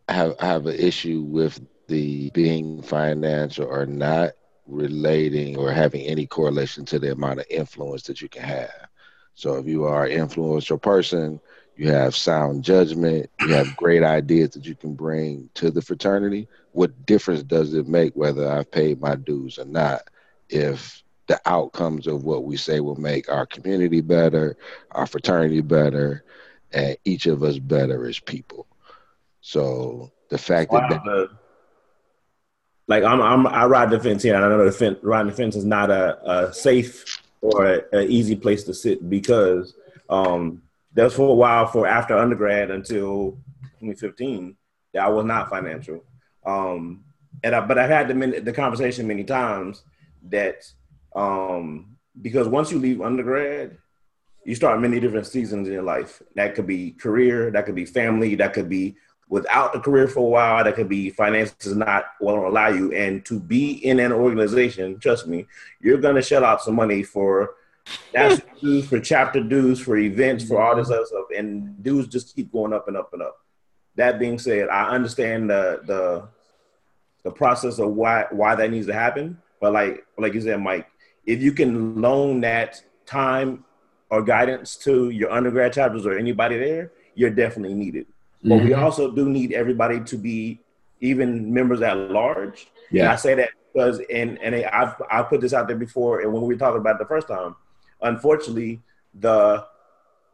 I 0.10 0.14
have 0.14 0.36
I 0.42 0.48
have 0.48 0.66
an 0.66 0.76
issue 0.76 1.22
with 1.22 1.62
the 1.88 2.30
being 2.32 2.82
financial 2.82 3.68
or 3.68 3.86
not 3.86 4.32
relating 4.68 5.56
or 5.56 5.72
having 5.72 6.02
any 6.02 6.28
correlation 6.28 6.84
to 6.88 7.00
the 7.00 7.14
amount 7.14 7.40
of 7.40 7.46
influence 7.50 8.04
that 8.04 8.22
you 8.22 8.28
can 8.28 8.44
have. 8.44 8.90
So 9.36 9.56
if 9.56 9.66
you 9.66 9.86
are 9.86 10.04
an 10.04 10.12
influential 10.12 10.78
person, 10.78 11.40
you 11.78 11.90
have 11.90 12.18
sound 12.18 12.66
judgment, 12.66 13.30
you 13.40 13.54
have 13.54 13.78
great 13.78 14.04
ideas 14.04 14.50
that 14.52 14.66
you 14.66 14.76
can 14.76 14.94
bring 14.94 15.50
to 15.54 15.72
the 15.72 15.82
fraternity. 15.82 16.50
What 16.74 17.06
difference 17.06 17.44
does 17.44 17.74
it 17.74 17.88
make 17.88 18.14
whether 18.14 18.52
I've 18.52 18.70
paid 18.70 19.00
my 19.00 19.16
dues 19.16 19.58
or 19.58 19.64
not 19.64 20.02
if 20.50 21.02
the 21.32 21.40
outcomes 21.46 22.08
of 22.08 22.26
what 22.26 22.44
we 22.44 22.58
say 22.58 22.82
will 22.82 23.00
make 23.00 23.32
our 23.32 23.46
community 23.46 24.02
better, 24.02 24.58
our 24.92 25.08
fraternity 25.08 25.62
better, 25.62 26.26
and 26.74 26.98
each 27.06 27.26
of 27.26 27.42
us 27.42 27.58
better 27.58 28.06
as 28.06 28.20
people. 28.20 28.68
So 29.40 30.12
the 30.28 30.38
fact 30.38 30.72
that, 30.74 30.90
Wow, 30.92 31.02
the- 31.06 31.30
like 32.90 33.06
I'm, 33.06 33.22
I'm, 33.22 33.48
I 33.48 33.66
ride 33.66 33.92
the 33.92 34.00
fence 34.02 34.24
here, 34.24 34.36
and 34.36 34.44
I 34.44 34.50
know 34.50 34.66
the 34.66 34.74
fence, 34.74 35.00
riding 35.04 35.30
the 35.30 35.38
fence 35.38 35.56
is 35.56 35.64
not 35.64 35.90
a, 35.90 36.20
a 36.30 36.54
safe 36.54 37.22
or 37.40 37.86
an 37.94 38.12
easy 38.12 38.36
place 38.36 38.66
to 38.66 38.74
sit 38.74 39.10
because 39.10 39.74
um, 40.10 40.62
that's 40.94 41.14
for 41.14 41.30
a 41.30 41.34
while 41.34 41.66
for 41.66 41.88
after 41.88 42.18
undergrad 42.18 42.72
until 42.72 43.38
2015 43.80 44.58
that 44.94 45.06
I 45.06 45.08
was 45.08 45.24
not 45.24 45.50
financial. 45.50 46.04
Um, 46.46 47.06
and 47.42 47.56
I, 47.56 47.62
but 47.66 47.78
I've 47.78 47.90
had 47.90 48.10
the, 48.10 48.42
the 48.42 48.52
conversation 48.52 49.08
many 49.08 49.24
times 49.24 49.84
that 50.24 50.70
um, 51.16 51.98
because 52.22 52.48
once 52.48 52.72
you 52.72 52.80
leave 52.80 53.02
undergrad, 53.02 53.78
you 54.46 54.56
start 54.56 54.82
many 54.82 55.00
different 55.00 55.28
seasons 55.28 55.68
in 55.68 55.74
your 55.74 55.84
life. 55.84 56.22
That 56.36 56.56
could 56.56 56.68
be 56.68 56.92
career, 56.92 57.52
that 57.52 57.66
could 57.66 57.76
be 57.76 57.86
family, 57.86 58.36
that 58.36 58.54
could 58.54 58.70
be 58.70 58.96
without 59.30 59.74
a 59.74 59.80
career 59.80 60.08
for 60.08 60.20
a 60.20 60.30
while, 60.30 60.64
that 60.64 60.76
could 60.76 60.90
be 60.90 61.10
finances 61.10 61.76
not 61.76 62.06
will 62.20 62.48
allow 62.48 62.68
you. 62.68 62.92
And 62.92 63.24
to 63.26 63.40
be 63.40 63.72
in 63.86 64.00
an 64.00 64.12
organization, 64.12 65.00
trust 65.00 65.26
me, 65.26 65.48
you're 65.80 66.02
gonna 66.02 66.22
shell 66.22 66.44
out 66.44 66.62
some 66.62 66.76
money 66.76 67.02
for 67.02 67.56
national 68.14 68.48
dues, 68.60 68.88
for 68.90 69.00
chapter 69.00 69.42
dues, 69.42 69.80
for 69.80 69.98
events, 69.98 70.44
for 70.44 70.62
all 70.62 70.76
this 70.76 70.90
other 70.90 71.06
stuff, 71.06 71.28
and 71.36 71.82
dues 71.82 72.08
just 72.08 72.36
keep 72.36 72.52
going 72.52 72.74
up 72.74 72.88
and 72.90 72.98
up 72.98 73.14
and 73.14 73.22
up. 73.22 73.38
That 73.96 74.20
being 74.20 74.38
said, 74.38 74.68
I 74.70 74.90
understand 74.90 75.50
the 75.50 75.82
the 75.86 76.28
the 77.24 77.32
process 77.32 77.80
of 77.80 77.90
why 77.90 78.26
why 78.32 78.56
that 78.56 78.70
needs 78.70 78.88
to 78.88 78.94
happen. 78.94 79.38
But 79.62 79.72
like 79.72 80.06
like 80.18 80.34
you 80.34 80.42
said, 80.42 80.62
Mike, 80.62 80.91
if 81.26 81.42
you 81.42 81.52
can 81.52 82.02
loan 82.02 82.42
that 82.42 82.82
time 83.06 83.64
or 84.10 84.22
guidance 84.22 84.76
to 84.76 85.10
your 85.10 85.32
undergrad 85.32 85.74
chapters 85.74 86.06
or 86.06 86.18
anybody 86.18 86.58
there, 86.58 86.92
you're 87.16 87.30
definitely 87.30 87.76
needed. 87.76 88.08
But 88.44 88.62
we 88.62 88.72
mm-hmm. 88.72 88.84
also 88.84 89.12
do 89.12 89.30
need 89.30 89.54
everybody 89.54 90.00
to 90.02 90.18
be 90.18 90.60
even 91.00 91.54
members 91.54 91.82
at 91.82 91.98
large. 91.98 92.68
And 92.92 93.04
I 93.04 93.16
say 93.16 93.36
that 93.36 93.50
because 93.74 94.02
and 94.12 94.42
and 94.42 94.56
I've 94.56 95.02
I 95.10 95.24
put 95.24 95.42
this 95.42 95.54
out 95.54 95.68
there 95.68 95.78
before, 95.78 96.22
and 96.22 96.34
when 96.34 96.42
we 96.42 96.54
were 96.54 96.60
talking 96.60 96.80
about 96.80 96.96
it 96.96 97.00
the 97.00 97.06
first 97.06 97.28
time, 97.28 97.56
unfortunately, 98.02 98.82
the 99.14 99.66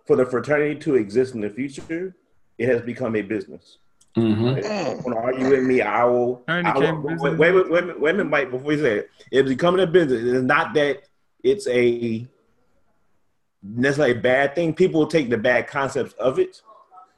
for 0.05 0.15
the 0.15 0.25
fraternity 0.25 0.79
to 0.79 0.95
exist 0.95 1.35
in 1.35 1.41
the 1.41 1.49
future, 1.49 2.15
it 2.57 2.69
has 2.69 2.81
become 2.81 3.15
a 3.15 3.21
business. 3.21 3.77
Mm-hmm. 4.17 5.03
When 5.03 5.17
are 5.17 5.33
you 5.33 5.49
with 5.49 5.63
me? 5.63 5.81
I 5.81 6.03
will. 6.05 6.37
Fraternity 6.45 6.69
I 6.69 6.73
became 6.73 7.03
will 7.03 7.09
business. 7.11 7.39
wait, 7.39 7.51
wait, 7.51 7.53
wait, 7.53 7.69
wait, 7.71 7.83
a 7.83 7.85
minute, 7.85 7.99
wait 8.01 8.09
a 8.09 8.13
minute, 8.17 8.29
Mike. 8.29 8.51
Before 8.51 8.71
you 8.73 8.79
say 8.81 8.95
it, 8.97 9.09
it's 9.31 9.49
becoming 9.49 9.81
a 9.81 9.87
business. 9.87 10.23
It's 10.23 10.43
not 10.43 10.73
that 10.73 11.03
it's 11.43 11.67
a 11.67 12.27
necessarily 13.63 14.17
a 14.17 14.21
bad 14.21 14.55
thing. 14.55 14.73
People 14.73 15.05
take 15.07 15.29
the 15.29 15.37
bad 15.37 15.67
concepts 15.67 16.13
of 16.13 16.39
it, 16.39 16.61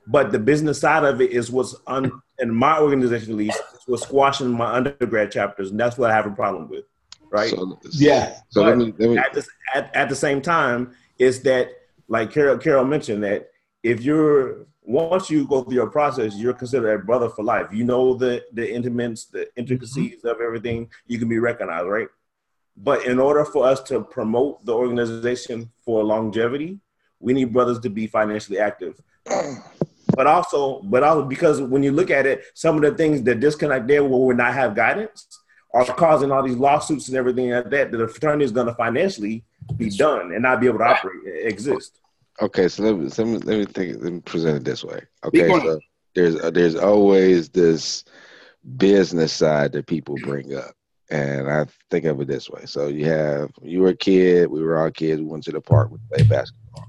but 0.07 0.31
the 0.31 0.39
business 0.39 0.79
side 0.79 1.03
of 1.05 1.21
it 1.21 1.31
is 1.31 1.49
what's 1.51 1.75
un, 1.87 2.11
in 2.39 2.53
my 2.53 2.79
organization 2.79 3.31
at 3.31 3.37
least 3.37 3.61
was 3.87 4.01
squashing 4.01 4.49
my 4.49 4.73
undergrad 4.73 5.31
chapters, 5.31 5.71
and 5.71 5.79
that's 5.79 5.97
what 5.97 6.11
I 6.11 6.15
have 6.15 6.25
a 6.25 6.31
problem 6.31 6.69
with. 6.69 6.85
Right. 7.31 7.49
so, 7.49 7.79
Yeah. 7.93 8.37
So 8.49 8.63
let 8.63 8.71
But 8.71 8.77
me 8.77 8.93
let 8.97 9.09
me 9.09 9.17
at 9.17 9.33
the, 9.33 9.45
at, 9.73 9.95
at 9.95 10.09
the 10.09 10.15
same 10.15 10.41
time, 10.41 10.91
is 11.17 11.41
that 11.43 11.69
like 12.07 12.31
Carol 12.31 12.57
Carol 12.57 12.85
mentioned 12.85 13.23
that 13.23 13.49
if 13.83 14.01
you're 14.01 14.65
once 14.89 15.29
you 15.29 15.45
go 15.45 15.61
through 15.61 15.75
your 15.75 15.89
process, 15.89 16.35
you're 16.35 16.53
considered 16.53 16.91
a 16.91 17.05
brother 17.05 17.29
for 17.29 17.43
life. 17.43 17.67
You 17.71 17.83
know 17.83 18.15
the 18.15 18.43
the 18.53 18.73
intimates, 18.73 19.25
the 19.25 19.47
intricacies 19.55 20.25
of 20.25 20.41
everything. 20.41 20.89
You 21.05 21.19
can 21.19 21.29
be 21.29 21.37
recognized, 21.37 21.87
right? 21.87 22.07
But 22.75 23.05
in 23.05 23.19
order 23.19 23.45
for 23.45 23.67
us 23.67 23.81
to 23.83 24.01
promote 24.01 24.65
the 24.65 24.73
organization 24.73 25.69
for 25.85 26.03
longevity, 26.03 26.79
we 27.19 27.33
need 27.33 27.53
brothers 27.53 27.79
to 27.81 27.89
be 27.89 28.07
financially 28.07 28.57
active. 28.57 28.99
But 30.15 30.25
also, 30.25 30.81
but 30.81 31.03
also 31.03 31.23
because 31.23 31.61
when 31.61 31.83
you 31.83 31.91
look 31.91 32.09
at 32.09 32.25
it, 32.25 32.45
some 32.55 32.75
of 32.75 32.81
the 32.81 32.95
things 32.97 33.21
that 33.23 33.39
disconnect 33.39 33.87
there 33.87 34.03
where 34.03 34.19
we 34.19 34.33
not 34.33 34.55
have 34.55 34.75
guidance 34.75 35.27
are 35.71 35.85
causing 35.85 36.31
all 36.31 36.41
these 36.41 36.57
lawsuits 36.57 37.09
and 37.09 37.15
everything 37.15 37.51
like 37.51 37.69
that. 37.69 37.91
That 37.91 37.97
the 37.97 38.07
fraternity 38.07 38.45
is 38.45 38.51
going 38.51 38.65
to 38.65 38.73
financially 38.73 39.43
be 39.77 39.91
done 39.91 40.33
and 40.33 40.41
not 40.41 40.59
be 40.59 40.65
able 40.65 40.79
to 40.79 40.85
operate, 40.85 41.21
exist. 41.25 41.99
Okay, 42.41 42.67
so 42.69 42.83
let 42.83 42.95
me 42.95 43.09
let 43.17 43.27
me 43.27 43.37
let 43.39 43.59
me 43.59 43.65
think 43.65 44.01
let 44.01 44.13
me 44.13 44.21
present 44.21 44.57
it 44.57 44.63
this 44.63 44.83
way. 44.83 45.01
Okay, 45.25 45.49
so 45.49 45.79
there's 46.15 46.35
uh, 46.37 46.49
there's 46.49 46.75
always 46.75 47.49
this 47.49 48.05
business 48.77 49.33
side 49.33 49.73
that 49.73 49.87
people 49.87 50.17
bring 50.23 50.55
up. 50.55 50.73
And 51.11 51.49
I 51.49 51.65
think 51.89 52.05
of 52.05 52.21
it 52.21 52.27
this 52.27 52.49
way. 52.49 52.65
So 52.65 52.87
you 52.87 53.05
have 53.05 53.49
you 53.61 53.81
were 53.81 53.89
a 53.89 53.95
kid, 53.95 54.49
we 54.49 54.61
were 54.61 54.77
all 54.77 54.91
kids, 54.91 55.21
we 55.21 55.27
went 55.27 55.43
to 55.45 55.51
the 55.51 55.61
park, 55.61 55.91
we 55.91 55.97
played 56.11 56.29
basketball. 56.29 56.87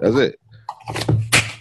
That's 0.00 0.16
it. 0.16 0.40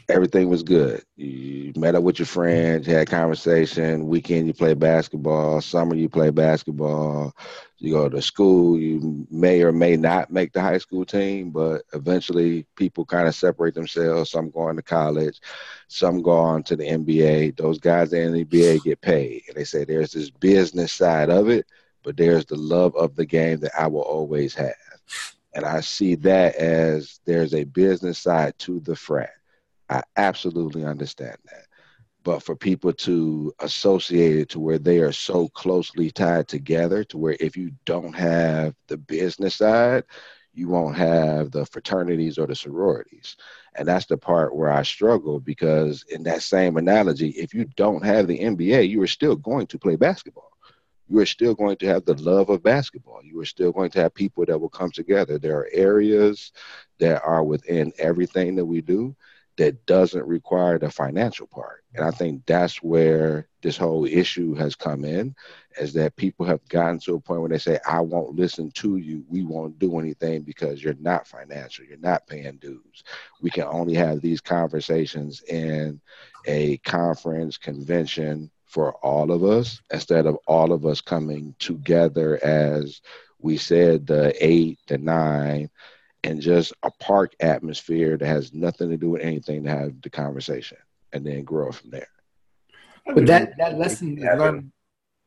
Everything 0.07 0.49
was 0.49 0.63
good. 0.63 1.03
You 1.17 1.73
met 1.75 1.95
up 1.95 2.03
with 2.03 2.19
your 2.19 2.27
friends, 2.27 2.87
you 2.87 2.93
had 2.93 3.09
conversation. 3.09 4.07
Weekend 4.07 4.47
you 4.47 4.53
play 4.53 4.73
basketball. 4.73 5.59
Summer 5.61 5.95
you 5.95 6.07
play 6.07 6.29
basketball. 6.29 7.35
You 7.77 7.91
go 7.91 8.07
to 8.07 8.21
school. 8.21 8.79
You 8.79 9.27
may 9.29 9.61
or 9.61 9.71
may 9.71 9.97
not 9.97 10.31
make 10.31 10.53
the 10.53 10.61
high 10.61 10.77
school 10.77 11.05
team, 11.05 11.51
but 11.51 11.83
eventually 11.93 12.65
people 12.75 13.05
kind 13.05 13.27
of 13.27 13.35
separate 13.35 13.75
themselves. 13.75 14.31
Some 14.31 14.49
go 14.49 14.61
on 14.61 14.77
to 14.77 14.81
college, 14.81 15.41
some 15.87 16.21
go 16.21 16.31
on 16.31 16.63
to 16.63 16.75
the 16.75 16.85
NBA. 16.85 17.57
Those 17.57 17.79
guys 17.79 18.13
in 18.13 18.33
the 18.33 18.45
NBA 18.45 18.83
get 18.83 19.01
paid, 19.01 19.43
and 19.47 19.57
they 19.57 19.65
say 19.65 19.83
there's 19.83 20.13
this 20.13 20.29
business 20.29 20.93
side 20.93 21.29
of 21.29 21.49
it, 21.49 21.65
but 22.03 22.15
there's 22.17 22.45
the 22.45 22.55
love 22.55 22.95
of 22.95 23.15
the 23.15 23.25
game 23.25 23.59
that 23.59 23.77
I 23.77 23.87
will 23.87 24.01
always 24.01 24.55
have. 24.55 24.73
And 25.53 25.65
I 25.65 25.81
see 25.81 26.15
that 26.15 26.55
as 26.55 27.19
there's 27.25 27.53
a 27.53 27.63
business 27.63 28.19
side 28.19 28.57
to 28.59 28.79
the 28.81 28.95
frat. 28.95 29.31
I 29.89 30.01
absolutely 30.17 30.83
understand 30.83 31.37
that. 31.45 31.64
But 32.25 32.41
for 32.41 32.55
people 32.55 32.91
to 32.91 33.53
associate 33.59 34.35
it 34.35 34.49
to 34.49 34.59
where 34.59 34.79
they 34.79 34.97
are 34.97 35.11
so 35.11 35.47
closely 35.49 36.09
tied 36.09 36.47
together 36.47 37.03
to 37.05 37.19
where 37.19 37.37
if 37.39 37.55
you 37.55 37.71
don't 37.85 38.13
have 38.13 38.73
the 38.87 38.97
business 38.97 39.55
side, 39.55 40.05
you 40.51 40.67
won't 40.67 40.95
have 40.95 41.51
the 41.51 41.67
fraternities 41.67 42.39
or 42.39 42.47
the 42.47 42.55
sororities. 42.55 43.37
And 43.75 43.87
that's 43.87 44.07
the 44.07 44.17
part 44.17 44.55
where 44.55 44.71
I 44.71 44.81
struggle 44.81 45.39
because, 45.39 46.03
in 46.09 46.23
that 46.23 46.41
same 46.41 46.77
analogy, 46.77 47.29
if 47.29 47.53
you 47.53 47.65
don't 47.75 48.03
have 48.03 48.25
the 48.25 48.39
NBA, 48.39 48.89
you 48.89 49.03
are 49.03 49.07
still 49.07 49.35
going 49.35 49.67
to 49.67 49.77
play 49.77 49.95
basketball. 49.95 50.51
You 51.07 51.19
are 51.19 51.27
still 51.27 51.53
going 51.53 51.77
to 51.77 51.87
have 51.87 52.05
the 52.05 52.15
love 52.15 52.49
of 52.49 52.63
basketball. 52.63 53.19
You 53.23 53.39
are 53.39 53.45
still 53.45 53.71
going 53.71 53.91
to 53.91 54.01
have 54.01 54.15
people 54.15 54.45
that 54.47 54.59
will 54.59 54.69
come 54.69 54.89
together. 54.89 55.37
There 55.37 55.59
are 55.59 55.69
areas 55.71 56.53
that 56.97 57.21
are 57.23 57.43
within 57.43 57.93
everything 57.99 58.55
that 58.55 58.65
we 58.65 58.81
do 58.81 59.15
that 59.57 59.85
doesn't 59.85 60.25
require 60.25 60.77
the 60.77 60.89
financial 60.89 61.47
part. 61.47 61.83
And 61.93 62.05
I 62.05 62.11
think 62.11 62.45
that's 62.45 62.83
where 62.83 63.47
this 63.61 63.77
whole 63.77 64.05
issue 64.05 64.53
has 64.55 64.75
come 64.75 65.05
in, 65.05 65.33
is 65.79 65.93
that 65.93 66.15
people 66.17 66.45
have 66.45 66.67
gotten 66.67 66.99
to 66.99 67.15
a 67.15 67.19
point 67.19 67.39
where 67.39 67.49
they 67.49 67.57
say, 67.57 67.79
I 67.87 68.01
won't 68.01 68.35
listen 68.35 68.71
to 68.71 68.97
you. 68.97 69.23
We 69.29 69.43
won't 69.43 69.79
do 69.79 69.97
anything 69.99 70.41
because 70.41 70.83
you're 70.83 70.95
not 70.99 71.27
financial. 71.27 71.85
You're 71.85 71.97
not 71.97 72.27
paying 72.27 72.57
dues. 72.57 73.03
We 73.41 73.49
can 73.49 73.63
only 73.63 73.93
have 73.93 74.21
these 74.21 74.41
conversations 74.41 75.41
in 75.43 76.01
a 76.45 76.77
conference 76.77 77.57
convention 77.57 78.51
for 78.65 78.93
all 78.95 79.31
of 79.31 79.43
us 79.43 79.81
instead 79.91 80.25
of 80.25 80.37
all 80.47 80.73
of 80.73 80.85
us 80.85 80.99
coming 80.99 81.55
together 81.59 82.43
as 82.43 83.01
we 83.39 83.57
said 83.57 84.07
the 84.07 84.33
eight, 84.43 84.79
the 84.87 84.97
nine, 84.97 85.69
and 86.25 86.41
just 86.41 86.73
a 86.83 86.91
park 86.99 87.35
atmosphere 87.39 88.17
that 88.17 88.25
has 88.25 88.53
nothing 88.53 88.89
to 88.89 88.97
do 88.97 89.11
with 89.11 89.21
anything 89.21 89.63
to 89.63 89.69
have 89.69 90.01
the 90.01 90.09
conversation 90.09 90.77
and 91.13 91.25
then 91.25 91.43
grow 91.43 91.71
from 91.71 91.91
there. 91.91 92.07
But 93.05 93.27
that 93.27 93.57
that 93.59 93.77
lesson 93.77 94.17
is 94.17 94.23
learned, 94.23 94.71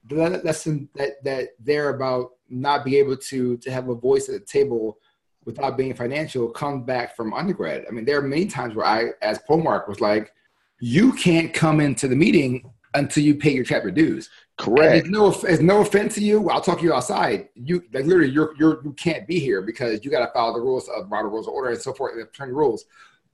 the 0.08 0.16
lesson 0.44 0.88
that 0.96 1.22
that 1.22 1.50
they're 1.60 1.90
about 1.90 2.32
not 2.48 2.84
be 2.84 2.96
able 2.96 3.16
to 3.16 3.56
to 3.58 3.70
have 3.70 3.88
a 3.88 3.94
voice 3.94 4.28
at 4.28 4.40
the 4.40 4.46
table 4.46 4.98
without 5.44 5.76
being 5.76 5.94
financial 5.94 6.48
comes 6.48 6.84
back 6.84 7.16
from 7.16 7.32
undergrad. 7.32 7.86
I 7.88 7.92
mean, 7.92 8.04
there 8.04 8.18
are 8.18 8.22
many 8.22 8.46
times 8.46 8.74
where 8.74 8.84
I, 8.84 9.10
as 9.22 9.38
Polemarch, 9.48 9.88
was 9.88 10.00
like, 10.00 10.32
you 10.80 11.12
can't 11.12 11.54
come 11.54 11.80
into 11.80 12.08
the 12.08 12.16
meeting 12.16 12.70
until 12.94 13.22
you 13.22 13.36
pay 13.36 13.52
your 13.54 13.64
chapter 13.64 13.90
dues. 13.90 14.28
Correct. 14.58 15.08
There's 15.10 15.60
no, 15.60 15.76
no 15.76 15.80
offense 15.82 16.16
to 16.16 16.20
you. 16.20 16.50
I'll 16.50 16.60
talk 16.60 16.78
to 16.78 16.84
you 16.84 16.92
outside. 16.92 17.48
You 17.54 17.82
like 17.92 18.04
literally, 18.06 18.30
you're 18.30 18.54
you're 18.58 18.82
you 18.84 18.92
can't 18.92 19.26
be 19.26 19.38
here 19.38 19.62
because 19.62 20.04
you 20.04 20.10
got 20.10 20.26
to 20.26 20.32
follow 20.32 20.52
the 20.52 20.60
rules 20.60 20.88
of 20.88 21.10
Robert 21.10 21.28
Rules 21.28 21.46
of 21.46 21.54
Order 21.54 21.70
and 21.70 21.80
so 21.80 21.92
forth, 21.92 22.16
the 22.16 22.24
fraternity 22.24 22.54
rules. 22.54 22.84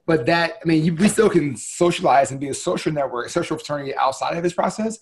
But 0.06 0.26
that, 0.26 0.58
I 0.62 0.68
mean, 0.68 0.84
you, 0.84 0.94
we 0.94 1.08
still 1.08 1.30
can 1.30 1.56
socialize 1.56 2.30
and 2.30 2.38
be 2.38 2.48
a 2.48 2.54
social 2.54 2.92
network, 2.92 3.26
a 3.26 3.30
social 3.30 3.56
fraternity 3.56 3.96
outside 3.96 4.36
of 4.36 4.42
this 4.42 4.52
process. 4.52 4.98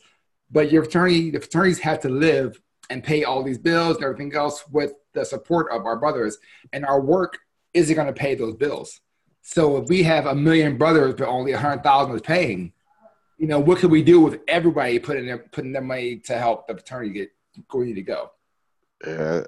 But 0.49 0.71
your 0.71 0.85
fraternity, 0.85 1.33
the 1.33 1.41
fraternities 1.41 1.81
have 1.81 1.99
to 2.01 2.09
live 2.09 2.61
and 2.89 3.03
pay 3.03 3.25
all 3.25 3.43
these 3.43 3.59
bills 3.59 3.97
and 3.97 4.05
everything 4.05 4.33
else 4.35 4.65
with 4.69 4.93
the 5.15 5.25
support 5.25 5.73
of 5.73 5.87
our 5.87 5.97
brothers. 5.97 6.39
And 6.73 6.85
our 6.87 7.01
work 7.01 7.39
isn't 7.75 7.97
going 7.97 8.07
to 8.07 8.13
pay 8.13 8.37
those 8.37 8.55
bills. 8.55 9.01
So 9.41 9.79
if 9.79 9.89
we 9.89 10.05
have 10.05 10.27
a 10.27 10.37
million 10.37 10.79
brothers, 10.79 11.15
but 11.15 11.27
only 11.27 11.51
a 11.51 11.59
hundred 11.59 11.83
thousand 11.83 12.15
is 12.15 12.23
paying, 12.23 12.73
you 13.43 13.49
know, 13.49 13.59
what 13.59 13.81
can 13.81 13.91
we 13.91 14.05
do 14.05 14.21
with 14.21 14.39
everybody 14.47 15.01
putting 15.01 15.27
their 15.27 15.39
putting 15.39 15.73
their 15.73 15.83
money 15.83 16.19
to 16.27 16.39
help 16.39 16.69
the 16.69 16.75
fraternity 16.75 17.13
get 17.13 17.31
where 17.73 17.85
you 17.85 17.95
to 17.97 18.03
go? 18.03 18.31
Yeah. 19.05 19.43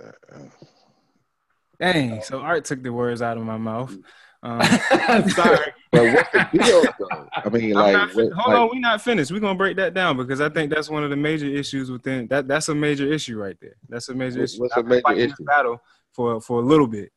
Dang. 1.79 2.21
So 2.23 2.41
Art 2.41 2.65
took 2.65 2.83
the 2.83 2.93
words 2.93 3.23
out 3.23 3.37
of 3.37 3.45
my 3.45 3.57
mouth. 3.57 3.95
Um, 4.43 4.61
sorry. 5.29 5.73
But 5.93 6.13
what's 6.13 6.31
the 6.33 6.49
deal, 6.53 6.83
though? 6.99 7.29
I 7.33 7.49
mean, 7.51 7.77
I'm 7.77 7.83
like, 7.85 7.93
not 7.95 8.15
what- 8.17 8.33
hold 8.33 8.53
like- 8.53 8.59
on, 8.63 8.69
we're 8.73 8.81
not 8.81 9.01
finished. 9.01 9.31
We're 9.31 9.39
gonna 9.39 9.57
break 9.57 9.77
that 9.77 9.95
down 9.95 10.17
because 10.17 10.41
I 10.41 10.49
think 10.49 10.73
that's 10.73 10.91
one 10.91 11.05
of 11.05 11.11
the 11.11 11.17
major 11.17 11.47
issues 11.47 11.89
within 11.89 12.27
that. 12.29 12.49
That's 12.49 12.69
a 12.69 12.75
major 12.75 13.11
issue 13.13 13.39
right 13.39 13.57
there. 13.61 13.77
That's 13.89 14.09
a 14.09 14.15
major 14.15 14.41
What- 14.41 14.45
issue. 14.51 14.61
what's 14.61 14.75
a 14.75 14.79
I've 14.81 14.85
been 14.87 14.91
major 14.91 15.03
fighting 15.03 15.23
this 15.29 15.33
issue? 15.35 15.45
battle 15.45 15.81
for 16.13 16.41
for 16.41 16.59
a 16.59 16.65
little 16.65 16.89
bit. 16.89 17.13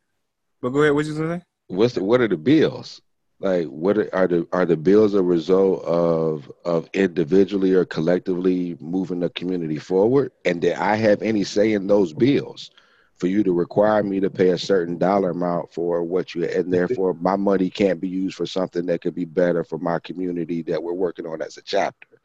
But 0.61 0.69
go 0.69 0.84
ahead. 0.84 0.93
What 0.93 1.05
you 1.07 1.15
gonna 1.15 1.39
say? 1.39 1.45
what's 1.69 1.95
the, 1.95 2.03
what 2.03 2.21
are 2.21 2.28
the 2.28 2.38
bills? 2.38 3.01
Like, 3.39 3.67
what 3.67 3.97
are, 3.97 4.13
are 4.15 4.27
the 4.27 4.47
are 4.51 4.65
the 4.65 4.77
bills 4.77 5.13
a 5.13 5.21
result 5.21 5.83
of 5.83 6.51
of 6.65 6.89
individually 6.93 7.73
or 7.73 7.85
collectively 7.85 8.75
moving 8.79 9.19
the 9.19 9.29
community 9.29 9.77
forward? 9.77 10.31
And 10.43 10.61
did 10.61 10.73
I 10.73 10.95
have 10.95 11.21
any 11.21 11.43
say 11.43 11.73
in 11.73 11.88
those 11.88 12.13
bills? 12.13 12.71
For 13.17 13.25
you 13.25 13.43
to 13.43 13.51
require 13.51 14.03
me 14.03 14.19
to 14.19 14.29
pay 14.29 14.49
a 14.49 14.59
certain 14.59 14.99
dollar 14.99 15.31
amount 15.31 15.73
for 15.73 16.03
what 16.03 16.35
you 16.35 16.45
and 16.45 16.71
therefore 16.71 17.15
my 17.15 17.35
money 17.35 17.67
can't 17.67 17.99
be 17.99 18.07
used 18.07 18.35
for 18.35 18.45
something 18.45 18.85
that 18.85 19.01
could 19.01 19.15
be 19.15 19.25
better 19.25 19.63
for 19.63 19.79
my 19.79 19.97
community 19.97 20.61
that 20.63 20.83
we're 20.83 20.93
working 20.93 21.25
on 21.25 21.41
as 21.41 21.57
a 21.57 21.63
chapter. 21.63 22.21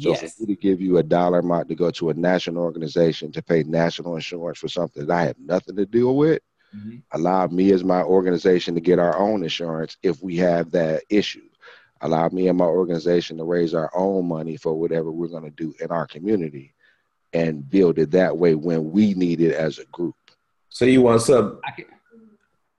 So 0.00 0.10
yes. 0.10 0.34
for 0.34 0.42
me 0.42 0.54
to 0.54 0.60
give 0.60 0.80
you 0.80 0.98
a 0.98 1.02
dollar 1.04 1.38
amount 1.38 1.68
to 1.68 1.76
go 1.76 1.92
to 1.92 2.10
a 2.10 2.14
national 2.14 2.64
organization 2.64 3.30
to 3.30 3.42
pay 3.42 3.62
national 3.62 4.16
insurance 4.16 4.58
for 4.58 4.66
something 4.66 5.06
that 5.06 5.16
I 5.16 5.26
have 5.26 5.38
nothing 5.38 5.76
to 5.76 5.86
deal 5.86 6.16
with, 6.16 6.42
Mhm. 6.74 7.02
allow 7.12 7.46
me 7.48 7.72
as 7.72 7.84
my 7.84 8.02
organization 8.02 8.74
to 8.74 8.80
get 8.80 8.98
our 8.98 9.18
own 9.18 9.42
insurance 9.42 9.96
if 10.02 10.22
we 10.22 10.36
have 10.36 10.70
that 10.70 11.02
issue. 11.10 11.48
Allow 12.00 12.28
me 12.30 12.48
and 12.48 12.58
my 12.58 12.64
organization 12.64 13.36
to 13.38 13.44
raise 13.44 13.74
our 13.74 13.90
own 13.94 14.26
money 14.26 14.56
for 14.56 14.74
whatever 14.74 15.10
we're 15.12 15.28
going 15.28 15.44
to 15.44 15.50
do 15.50 15.74
in 15.80 15.90
our 15.90 16.06
community 16.06 16.74
and 17.32 17.68
build 17.68 17.98
it 17.98 18.10
that 18.12 18.36
way 18.36 18.54
when 18.54 18.90
we 18.90 19.14
need 19.14 19.40
it 19.40 19.54
as 19.54 19.78
a 19.78 19.84
group. 19.86 20.16
So 20.68 20.84
you 20.84 21.02
want 21.02 21.22
some 21.22 21.60
I 21.64 21.70
can, 21.72 21.84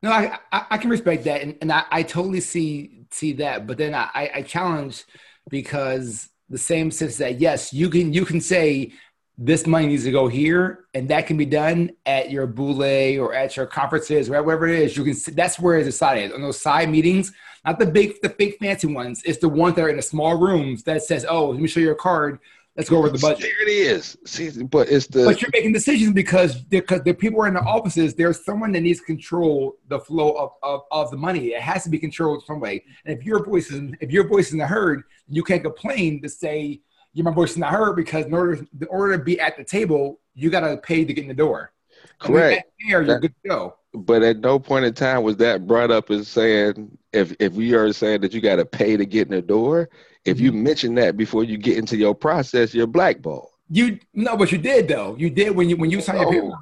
no, 0.01 0.11
I, 0.11 0.37
I, 0.51 0.65
I 0.71 0.77
can 0.77 0.89
respect 0.89 1.23
that, 1.25 1.41
and, 1.41 1.55
and 1.61 1.71
I, 1.71 1.83
I 1.89 2.03
totally 2.03 2.41
see 2.41 3.05
see 3.11 3.33
that. 3.33 3.65
But 3.67 3.77
then 3.77 3.93
I, 3.93 4.09
I- 4.13 4.31
I 4.35 4.41
challenge 4.41 5.05
because 5.49 6.29
the 6.49 6.57
same 6.57 6.91
sense 6.91 7.17
that 7.17 7.39
yes, 7.39 7.71
you 7.73 7.89
can 7.89 8.11
you 8.11 8.25
can 8.25 8.41
say 8.41 8.91
this 9.37 9.65
money 9.65 9.87
needs 9.87 10.03
to 10.03 10.11
go 10.11 10.27
here, 10.27 10.85
and 10.93 11.09
that 11.09 11.25
can 11.25 11.37
be 11.37 11.45
done 11.45 11.91
at 12.05 12.29
your 12.29 12.45
boule 12.45 12.83
or 12.83 13.33
at 13.33 13.55
your 13.57 13.65
conferences, 13.65 14.29
or 14.29 14.43
wherever 14.43 14.67
it 14.67 14.79
is. 14.79 14.95
You 14.95 15.03
can 15.03 15.15
that's 15.33 15.59
where 15.59 15.77
it's 15.77 15.87
decided 15.87 16.33
on 16.33 16.41
those 16.41 16.61
side 16.61 16.89
meetings, 16.89 17.31
not 17.65 17.79
the 17.79 17.85
big 17.85 18.21
the 18.21 18.29
big 18.29 18.57
fancy 18.59 18.87
ones. 18.87 19.23
It's 19.25 19.39
the 19.39 19.49
ones 19.49 19.75
that 19.75 19.85
are 19.85 19.89
in 19.89 19.95
the 19.95 20.03
small 20.03 20.37
rooms 20.37 20.83
that 20.83 21.01
says, 21.03 21.25
"Oh, 21.27 21.49
let 21.49 21.59
me 21.59 21.67
show 21.67 21.79
you 21.79 21.87
your 21.87 21.95
card. 21.95 22.39
Let's 22.77 22.91
go 22.91 22.97
over 22.97 23.09
the 23.09 23.17
budget." 23.17 23.41
There 23.41 23.67
it 23.67 23.71
is. 23.71 24.17
See, 24.23 24.49
but 24.63 24.87
it's 24.89 25.07
the 25.07 25.25
But 25.25 25.41
you're 25.41 25.51
making 25.51 25.73
decisions 25.73 26.13
because 26.13 26.55
because 26.55 27.01
the 27.01 27.13
people 27.13 27.41
are 27.41 27.47
in 27.47 27.55
the 27.55 27.61
offices. 27.61 28.13
There's 28.13 28.45
someone 28.45 28.71
that 28.73 28.81
needs 28.81 28.99
to 28.99 29.05
control 29.05 29.77
the 29.87 29.99
flow 29.99 30.33
of, 30.33 30.51
of, 30.61 30.81
of 30.91 31.09
the 31.09 31.17
money. 31.17 31.53
It 31.53 31.61
has 31.61 31.83
to 31.85 31.89
be 31.89 31.97
controlled 31.97 32.43
some 32.45 32.59
way. 32.59 32.83
And 33.05 33.17
if 33.17 33.25
your 33.25 33.43
voice 33.43 33.71
is 33.71 33.93
if 33.99 34.11
your 34.11 34.27
voice 34.27 34.49
is 34.49 34.53
not 34.53 34.69
heard, 34.69 35.03
you 35.27 35.43
can't 35.43 35.63
complain 35.63 36.21
to 36.21 36.29
say 36.29 36.81
your 37.13 37.25
my 37.25 37.31
voice 37.31 37.51
is 37.51 37.57
not 37.57 37.71
heard 37.71 37.95
because 37.95 38.25
in 38.25 38.33
order 38.33 38.53
in 38.53 38.87
order 38.89 39.17
to 39.17 39.23
be 39.23 39.39
at 39.39 39.55
the 39.57 39.63
table, 39.63 40.19
you 40.33 40.49
got 40.49 40.61
to 40.61 40.77
pay 40.77 41.05
to 41.05 41.13
get 41.13 41.21
in 41.23 41.27
the 41.27 41.33
door. 41.33 41.71
Correct. 42.19 42.67
There, 42.87 43.01
you're 43.01 43.05
That- 43.05 43.21
good 43.21 43.33
to 43.43 43.49
go. 43.49 43.75
But 43.95 44.23
at 44.23 44.39
no 44.39 44.57
point 44.57 44.85
in 44.85 44.93
time 44.95 45.21
was 45.21 45.37
that 45.37 45.67
brought 45.67 45.91
up 45.91 46.09
as 46.09 46.27
saying 46.27 46.97
if 47.11 47.35
if 47.39 47.53
we 47.53 47.75
are 47.75 47.93
saying 47.93 48.21
that 48.21 48.33
you 48.33 48.41
got 48.41 48.55
to 48.55 48.65
pay 48.65 48.97
to 48.97 49.05
get 49.05 49.27
in 49.27 49.35
the 49.35 49.41
door. 49.41 49.89
If 50.25 50.39
you 50.39 50.51
mention 50.51 50.95
that 50.95 51.15
before 51.15 51.43
you 51.43 51.57
get 51.57 51.77
into 51.77 51.95
your 51.97 52.15
process, 52.15 52.73
you're 52.73 52.87
blackballed. 52.87 53.49
You 53.69 53.99
no, 54.15 54.35
but 54.35 54.51
you 54.51 54.57
did 54.57 54.87
though. 54.87 55.15
You 55.19 55.29
did 55.29 55.51
when 55.55 55.69
you 55.69 55.77
when 55.77 55.91
you 55.91 56.01
signed 56.01 56.21
your 56.21 56.25
No. 56.25 56.31
paperwork. 56.31 56.59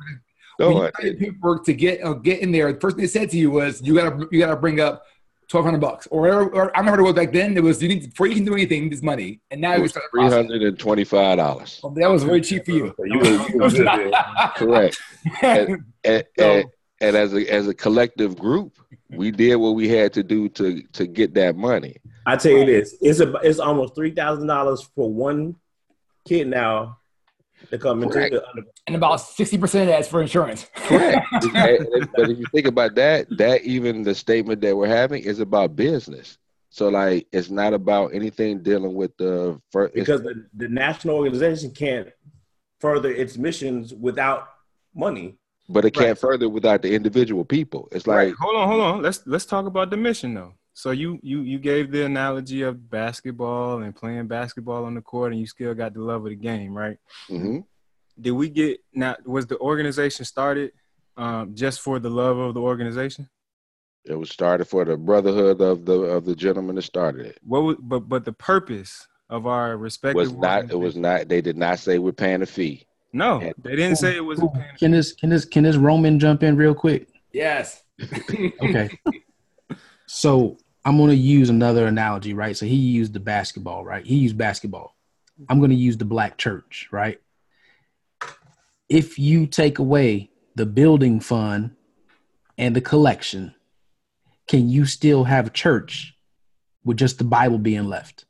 No, 0.59 0.67
when 0.67 0.75
you 0.75 0.81
signed 0.81 1.07
your 1.07 1.13
paperwork 1.31 1.65
to 1.65 1.73
get 1.73 2.03
uh, 2.03 2.13
get 2.13 2.39
in 2.41 2.51
there, 2.51 2.73
the 2.73 2.79
first 2.81 2.97
thing 2.97 3.03
they 3.03 3.07
said 3.07 3.29
to 3.29 3.37
you 3.37 3.49
was 3.51 3.81
you 3.81 3.95
gotta 3.95 4.27
you 4.29 4.39
gotta 4.39 4.57
bring 4.57 4.81
up 4.81 5.05
twelve 5.51 5.65
hundred 5.65 5.81
bucks 5.81 6.07
or, 6.09 6.21
whatever- 6.21 6.49
or 6.55 6.75
I 6.75 6.79
remember 6.79 7.03
what 7.03 7.09
it 7.09 7.13
was 7.13 7.25
back 7.25 7.33
then. 7.33 7.55
It 7.55 7.61
was 7.63 7.81
you 7.83 7.89
need 7.89 8.09
before 8.09 8.27
you 8.27 8.35
can 8.35 8.45
do 8.45 8.53
anything, 8.53 8.89
this 8.89 9.01
money, 9.03 9.41
and 9.51 9.61
now 9.61 9.73
it 9.75 9.81
was 9.81 9.91
start 9.91 10.05
the 10.05 10.17
three 10.17 10.21
process. 10.29 10.45
hundred 10.47 10.61
and 10.63 10.79
twenty-five 10.79 11.37
dollars. 11.37 11.79
Well, 11.83 11.91
that 11.93 12.09
was 12.09 12.23
very 12.23 12.41
cheap 12.41 12.65
for 12.65 12.71
you. 12.71 12.93
So 12.97 13.03
you, 13.05 13.19
was- 13.19 13.49
you 13.49 13.57
was. 13.59 13.73
Correct. 14.55 14.99
And, 15.41 15.83
and, 16.03 16.23
So- 16.39 16.63
and 17.01 17.15
as 17.15 17.33
a 17.33 17.51
as 17.51 17.67
a 17.67 17.73
collective 17.73 18.37
group, 18.37 18.77
we 19.09 19.31
did 19.31 19.55
what 19.57 19.71
we 19.71 19.89
had 19.89 20.13
to 20.13 20.23
do 20.23 20.49
to 20.49 20.81
to 20.93 21.05
get 21.07 21.33
that 21.35 21.55
money. 21.55 21.97
I 22.25 22.35
tell 22.37 22.51
you 22.51 22.65
this, 22.65 22.95
it's 23.01 23.19
a, 23.19 23.33
it's 23.43 23.59
almost 23.59 23.95
three 23.95 24.11
thousand 24.11 24.47
dollars 24.47 24.87
for 24.95 25.11
one 25.11 25.55
kid 26.27 26.47
now 26.47 26.99
to 27.71 27.77
come 27.77 28.03
into 28.03 28.13
Correct. 28.15 28.33
the 28.33 28.47
under- 28.49 28.63
And 28.87 28.95
about 28.95 29.19
60% 29.19 29.63
of 29.81 29.87
that's 29.87 30.07
for 30.07 30.21
insurance. 30.21 30.69
Correct. 30.75 31.25
but 32.15 32.29
if 32.29 32.37
you 32.39 32.45
think 32.53 32.67
about 32.67 32.95
that, 32.95 33.27
that 33.37 33.63
even 33.63 34.03
the 34.03 34.13
statement 34.13 34.61
that 34.61 34.75
we're 34.75 34.87
having 34.87 35.23
is 35.23 35.39
about 35.39 35.75
business. 35.75 36.37
So 36.69 36.89
like, 36.89 37.27
it's 37.31 37.49
not 37.49 37.73
about 37.73 38.13
anything 38.13 38.61
dealing 38.63 38.93
with 38.93 39.15
the 39.17 39.59
first. 39.71 39.93
because 39.93 40.21
the, 40.21 40.45
the 40.55 40.67
national 40.69 41.15
organization 41.15 41.71
can't 41.71 42.09
further 42.79 43.09
its 43.11 43.37
missions 43.37 43.93
without 43.93 44.47
money. 44.95 45.37
but 45.69 45.85
it 45.85 45.91
can't 45.91 46.07
Right. 46.09 46.17
further 46.17 46.49
without 46.49 46.81
the 46.81 46.93
individual 46.93 47.45
people. 47.45 47.87
It's 47.91 48.07
like 48.07 48.17
Right. 48.17 48.33
Hold 48.39 48.55
on, 48.55 48.67
hold 48.67 48.81
on. 48.81 49.01
Let's 49.01 49.21
let's 49.25 49.45
talk 49.45 49.65
about 49.65 49.89
the 49.89 49.97
mission 49.97 50.33
though. 50.33 50.53
So 50.81 50.89
you 50.89 51.19
you 51.21 51.41
you 51.41 51.59
gave 51.59 51.91
the 51.91 52.05
analogy 52.05 52.63
of 52.63 52.89
basketball 52.89 53.83
and 53.83 53.95
playing 53.95 54.25
basketball 54.25 54.83
on 54.85 54.95
the 54.95 55.01
court, 55.01 55.31
and 55.31 55.39
you 55.39 55.45
still 55.45 55.75
got 55.75 55.93
the 55.93 55.99
love 56.01 56.23
of 56.25 56.29
the 56.31 56.35
game, 56.35 56.75
right? 56.75 56.97
mhm. 57.29 57.63
Did 58.19 58.31
we 58.31 58.49
get 58.49 58.79
now? 58.91 59.15
Was 59.23 59.45
the 59.45 59.59
organization 59.59 60.25
started 60.25 60.71
um, 61.17 61.53
just 61.53 61.81
for 61.81 61.99
the 61.99 62.09
love 62.09 62.39
of 62.39 62.55
the 62.55 62.61
organization? 62.61 63.29
it 64.05 64.15
was 64.15 64.31
started 64.31 64.65
for 64.65 64.83
the 64.83 64.97
brotherhood 64.97 65.61
of 65.61 65.85
the 65.85 65.99
of 66.17 66.25
the 66.25 66.35
gentleman 66.35 66.75
that 66.77 66.81
started 66.81 67.27
it. 67.27 67.37
What? 67.43 67.61
Was, 67.61 67.75
but 67.79 67.99
but 68.09 68.25
the 68.25 68.33
purpose 68.33 69.07
of 69.29 69.45
our 69.45 69.77
respective 69.77 70.15
Was 70.15 70.33
not. 70.33 70.71
It 70.71 70.79
was 70.79 70.95
not. 70.95 71.29
They 71.29 71.41
did 71.41 71.57
not 71.57 71.77
say 71.77 71.99
we're 71.99 72.11
paying 72.11 72.41
a 72.41 72.47
fee. 72.47 72.87
No, 73.13 73.39
Yeah. 73.39 73.53
they 73.59 73.75
didn't 73.75 73.97
say 73.97 74.15
it 74.15 74.25
was. 74.25 74.39
a 74.41 74.47
pan- 74.47 74.75
Can 74.79 74.91
this 74.93 75.13
can 75.13 75.29
this 75.29 75.45
can 75.45 75.61
this 75.63 75.75
Roman 75.75 76.17
jump 76.17 76.41
in 76.41 76.55
real 76.55 76.73
quick? 76.73 77.07
yes. 77.31 77.83
Okay. 78.63 78.89
so 80.07 80.57
I'm 80.83 80.97
gonna 80.97 81.13
use 81.13 81.49
another 81.49 81.85
analogy, 81.85 82.33
right? 82.33 82.55
So 82.57 82.65
he 82.65 82.75
used 82.75 83.13
the 83.13 83.19
basketball, 83.19 83.85
right? 83.85 84.05
He 84.05 84.15
used 84.15 84.37
basketball. 84.37 84.95
I'm 85.49 85.59
gonna 85.59 85.73
use 85.75 85.97
the 85.97 86.05
black 86.05 86.37
church, 86.37 86.87
right? 86.91 87.19
If 88.89 89.17
you 89.17 89.47
take 89.47 89.79
away 89.79 90.29
the 90.55 90.65
building 90.65 91.19
fund 91.19 91.71
and 92.57 92.75
the 92.75 92.81
collection, 92.81 93.53
can 94.47 94.69
you 94.69 94.85
still 94.85 95.23
have 95.23 95.53
church 95.53 96.13
with 96.83 96.97
just 96.97 97.17
the 97.17 97.23
Bible 97.23 97.57
being 97.57 97.85
left? 97.85 98.25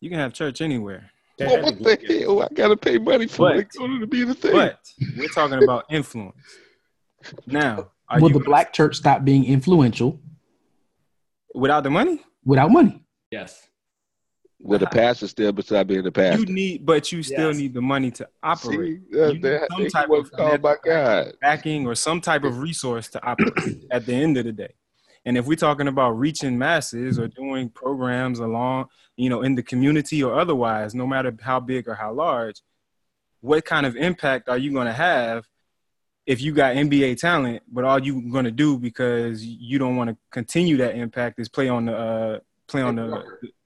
You 0.00 0.10
can 0.10 0.18
have 0.18 0.34
church 0.34 0.60
anywhere, 0.60 1.10
Well, 1.40 1.62
what 1.62 1.78
the 1.82 2.18
hell? 2.20 2.42
I 2.42 2.48
gotta 2.52 2.76
pay 2.76 2.98
money 2.98 3.26
for 3.26 3.48
But- 3.50 3.56
it 3.58 3.70
to 3.72 4.06
be 4.06 4.24
the 4.24 4.34
thing. 4.34 4.52
but 4.52 4.80
we're 5.16 5.28
talking 5.28 5.62
about 5.62 5.84
influence. 5.90 6.36
Now, 7.46 7.90
are 8.08 8.20
Will 8.20 8.30
you 8.30 8.38
the 8.38 8.44
black 8.44 8.72
church 8.72 8.96
stop 8.96 9.24
being 9.24 9.44
influential 9.44 10.20
without 11.56 11.82
the 11.82 11.90
money? 11.90 12.22
without 12.44 12.70
money? 12.70 13.02
Yes. 13.32 13.68
Will 14.60 14.78
the 14.78 14.86
pastor 14.86 15.26
still 15.26 15.52
beside 15.52 15.86
being 15.88 16.04
the 16.04 16.12
pastor? 16.12 16.38
You 16.40 16.46
need, 16.46 16.86
but 16.86 17.10
you 17.12 17.22
still 17.22 17.48
Yes. 17.48 17.56
need 17.56 17.74
the 17.74 17.82
money 17.82 18.10
to 18.12 18.28
operate. 18.42 19.00
See, 19.10 19.16
that, 19.16 19.26
You 19.28 19.32
need 19.34 19.42
that, 19.42 19.68
some 19.70 19.86
type 19.88 20.10
of 20.10 20.30
called 20.32 20.62
by 20.62 20.76
God. 20.84 21.32
backing 21.40 21.86
or 21.86 21.94
some 21.94 22.20
type 22.20 22.44
of 22.44 22.60
resource 22.60 23.08
to 23.08 23.26
operate 23.26 23.84
at 23.90 24.06
the 24.06 24.14
end 24.14 24.36
of 24.38 24.44
the 24.44 24.52
day. 24.52 24.74
And 25.24 25.36
if 25.36 25.46
we're 25.46 25.56
talking 25.56 25.88
about 25.88 26.12
reaching 26.12 26.56
masses 26.56 27.18
or 27.18 27.26
doing 27.26 27.68
programs 27.68 28.38
along, 28.38 28.86
you 29.16 29.28
know, 29.28 29.42
in 29.42 29.56
the 29.56 29.62
community 29.62 30.22
or 30.22 30.38
otherwise, 30.38 30.94
no 30.94 31.06
matter 31.06 31.36
how 31.42 31.58
big 31.58 31.88
or 31.88 31.94
how 31.94 32.12
large, 32.12 32.62
what 33.40 33.64
kind 33.64 33.86
of 33.86 33.96
impact 33.96 34.48
are 34.48 34.56
you 34.58 34.72
going 34.72 34.86
to 34.86 34.92
have 34.92 35.44
if 36.26 36.40
you 36.42 36.52
got 36.52 36.74
NBA 36.76 37.18
talent, 37.18 37.62
but 37.70 37.84
all 37.84 37.98
you're 38.02 38.20
going 38.30 38.44
to 38.46 38.50
do 38.50 38.78
because 38.78 39.44
you 39.44 39.78
don't 39.78 39.96
want 39.96 40.10
to 40.10 40.16
continue 40.30 40.76
that 40.78 40.96
impact 40.96 41.38
is 41.38 41.48
play 41.48 41.68
on 41.68 41.86
the 41.86 41.96
uh, 41.96 42.38
play 42.66 42.82
on 42.82 42.96
the 42.96 43.22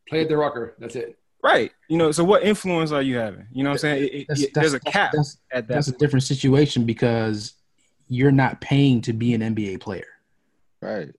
Play 0.08 0.22
at 0.22 0.28
the 0.28 0.36
rocker. 0.36 0.74
That's 0.78 0.96
it. 0.96 1.16
right. 1.42 1.70
You 1.88 1.96
know, 1.96 2.11
so 2.11 2.24
what 2.24 2.42
influence 2.42 2.90
are 2.90 3.00
you 3.00 3.16
having? 3.16 3.46
You 3.52 3.62
know 3.62 3.70
what 3.70 3.74
I'm 3.74 3.78
saying? 3.78 4.02
It- 4.04 4.14
it- 4.14 4.26
That's, 4.28 4.46
there's 4.54 4.74
a 4.74 4.80
cap 4.80 5.12
That's, 5.14 5.38
at 5.52 5.68
that. 5.68 5.74
that's 5.74 5.88
a 5.88 5.92
different 5.92 6.24
situation 6.24 6.84
because 6.84 7.54
you're 8.08 8.32
not 8.32 8.61
paying 8.61 9.00
to 9.02 9.12
be 9.12 9.34
an 9.34 9.40
NBA 9.40 9.80
player. 9.80 10.06
Right. 10.82 11.11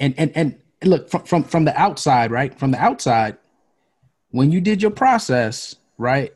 and 0.00 0.14
and 0.18 0.32
and 0.34 0.58
look 0.84 1.08
from 1.10 1.22
from 1.24 1.44
from 1.44 1.64
the 1.66 1.78
outside, 1.78 2.30
right? 2.30 2.58
From 2.58 2.70
the 2.70 2.78
outside, 2.78 3.36
when 4.30 4.50
you 4.50 4.60
did 4.62 4.80
your 4.82 4.90
process, 4.90 5.76
right? 5.98 6.32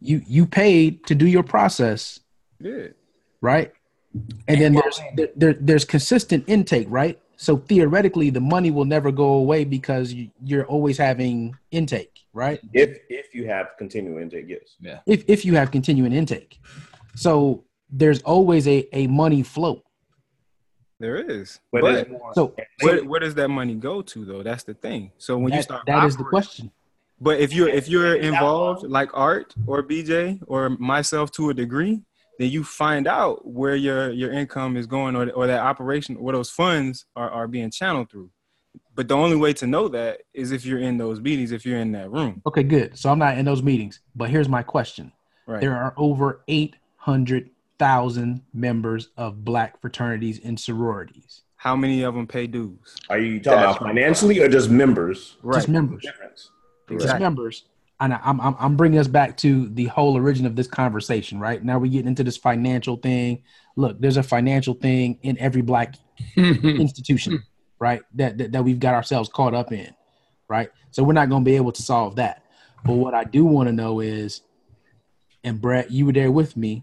You 0.00 0.22
you 0.26 0.46
paid 0.46 1.04
to 1.06 1.14
do 1.14 1.26
your 1.26 1.42
process, 1.42 2.18
yeah. 2.62 2.88
right? 3.40 3.72
And 4.46 4.60
then 4.60 4.74
there's 4.74 5.00
there, 5.16 5.28
there, 5.36 5.52
there's 5.54 5.84
consistent 5.84 6.44
intake, 6.46 6.86
right? 6.90 7.18
So 7.36 7.56
theoretically, 7.56 8.30
the 8.30 8.40
money 8.40 8.70
will 8.70 8.84
never 8.84 9.10
go 9.10 9.34
away 9.34 9.64
because 9.64 10.12
you, 10.12 10.30
you're 10.44 10.66
always 10.66 10.98
having 10.98 11.56
intake, 11.70 12.20
right? 12.32 12.60
If 12.72 12.98
if 13.08 13.34
you 13.34 13.46
have 13.48 13.70
continuing 13.78 14.22
intake, 14.22 14.46
yes. 14.48 14.76
Yeah. 14.80 14.98
If 15.06 15.24
if 15.28 15.44
you 15.44 15.54
have 15.56 15.70
continuing 15.70 16.12
intake, 16.12 16.60
so 17.14 17.64
there's 17.90 18.22
always 18.22 18.68
a 18.68 18.86
a 18.92 19.06
money 19.06 19.42
flow. 19.42 19.82
There 21.00 21.16
is. 21.16 21.58
But, 21.72 21.82
But, 21.82 22.34
So 22.34 22.54
where, 22.80 23.04
where 23.04 23.18
does 23.18 23.34
that 23.34 23.48
money 23.48 23.74
go 23.74 24.02
to 24.02 24.24
though? 24.24 24.44
That's 24.44 24.62
the 24.62 24.74
thing. 24.74 25.10
So 25.18 25.36
when 25.36 25.52
you 25.52 25.62
start 25.62 25.82
that 25.86 26.04
is 26.04 26.16
the 26.16 26.24
question. 26.24 26.70
But 27.20 27.40
if 27.40 27.52
you're 27.52 27.68
if 27.68 27.88
you're 27.88 28.14
involved 28.14 28.84
like 28.84 29.10
Art 29.14 29.52
or 29.66 29.82
BJ 29.82 30.40
or 30.46 30.70
myself 30.70 31.32
to 31.32 31.50
a 31.50 31.54
degree, 31.54 32.02
then 32.38 32.50
you 32.50 32.64
find 32.64 33.06
out 33.06 33.46
where 33.46 33.76
your 33.76 34.10
your 34.10 34.32
income 34.32 34.76
is 34.76 34.86
going 34.86 35.16
or 35.16 35.30
or 35.30 35.46
that 35.46 35.60
operation 35.60 36.16
or 36.16 36.32
those 36.32 36.50
funds 36.50 37.06
are, 37.14 37.30
are 37.30 37.46
being 37.48 37.70
channeled 37.70 38.10
through. 38.10 38.30
But 38.94 39.08
the 39.08 39.16
only 39.16 39.36
way 39.36 39.52
to 39.54 39.66
know 39.66 39.88
that 39.88 40.20
is 40.34 40.52
if 40.52 40.64
you're 40.66 40.78
in 40.78 40.98
those 40.98 41.20
meetings, 41.20 41.50
if 41.52 41.64
you're 41.64 41.78
in 41.78 41.92
that 41.92 42.10
room. 42.10 42.42
Okay, 42.46 42.62
good. 42.62 42.98
So 42.98 43.10
I'm 43.10 43.18
not 43.18 43.38
in 43.38 43.44
those 43.44 43.62
meetings, 43.62 44.00
but 44.14 44.28
here's 44.28 44.48
my 44.48 44.62
question. 44.62 45.12
Right. 45.46 45.60
There 45.60 45.76
are 45.76 45.94
over 45.96 46.42
800,000 46.48 48.42
members 48.52 49.08
of 49.16 49.44
black 49.44 49.80
fraternities 49.80 50.40
and 50.44 50.58
sororities. 50.60 51.42
How 51.56 51.74
many 51.76 52.02
of 52.02 52.14
them 52.14 52.26
pay 52.26 52.46
dues? 52.46 52.96
Are 53.08 53.18
you 53.18 53.40
talking 53.40 53.60
about 53.60 53.78
financially 53.78 54.40
or 54.40 54.48
just 54.48 54.68
members? 54.68 55.36
right. 55.42 55.56
Just 55.56 55.68
members. 55.68 56.02
Difference. 56.02 56.50
Just 56.90 57.18
members. 57.18 57.64
And 58.02 58.14
I'm, 58.14 58.40
I'm, 58.40 58.56
I'm 58.58 58.76
bringing 58.76 58.98
us 58.98 59.06
back 59.06 59.36
to 59.38 59.68
the 59.68 59.84
whole 59.84 60.16
origin 60.16 60.44
of 60.44 60.56
this 60.56 60.66
conversation, 60.66 61.38
right? 61.38 61.62
Now 61.62 61.78
we're 61.78 61.92
getting 61.92 62.08
into 62.08 62.24
this 62.24 62.36
financial 62.36 62.96
thing. 62.96 63.44
Look, 63.76 64.00
there's 64.00 64.16
a 64.16 64.24
financial 64.24 64.74
thing 64.74 65.20
in 65.22 65.38
every 65.38 65.62
black 65.62 65.94
institution, 66.36 67.44
right? 67.78 68.02
That, 68.14 68.38
that 68.38 68.50
that 68.50 68.64
we've 68.64 68.80
got 68.80 68.94
ourselves 68.94 69.28
caught 69.28 69.54
up 69.54 69.70
in, 69.70 69.94
right? 70.48 70.68
So 70.90 71.04
we're 71.04 71.12
not 71.12 71.28
going 71.28 71.44
to 71.44 71.48
be 71.48 71.54
able 71.54 71.70
to 71.70 71.80
solve 71.82 72.16
that. 72.16 72.44
But 72.84 72.94
what 72.94 73.14
I 73.14 73.22
do 73.22 73.44
want 73.44 73.68
to 73.68 73.72
know 73.72 74.00
is, 74.00 74.40
and 75.44 75.60
Brett, 75.60 75.92
you 75.92 76.04
were 76.06 76.12
there 76.12 76.32
with 76.32 76.56
me 76.56 76.82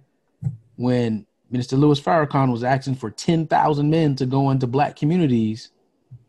when 0.77 1.25
Minister 1.51 1.75
Louis 1.75 1.99
Farrakhan 1.99 2.49
was 2.49 2.63
asking 2.63 2.95
for 2.95 3.11
ten 3.11 3.45
thousand 3.45 3.89
men 3.89 4.15
to 4.15 4.25
go 4.25 4.51
into 4.51 4.67
black 4.67 4.95
communities 4.95 5.71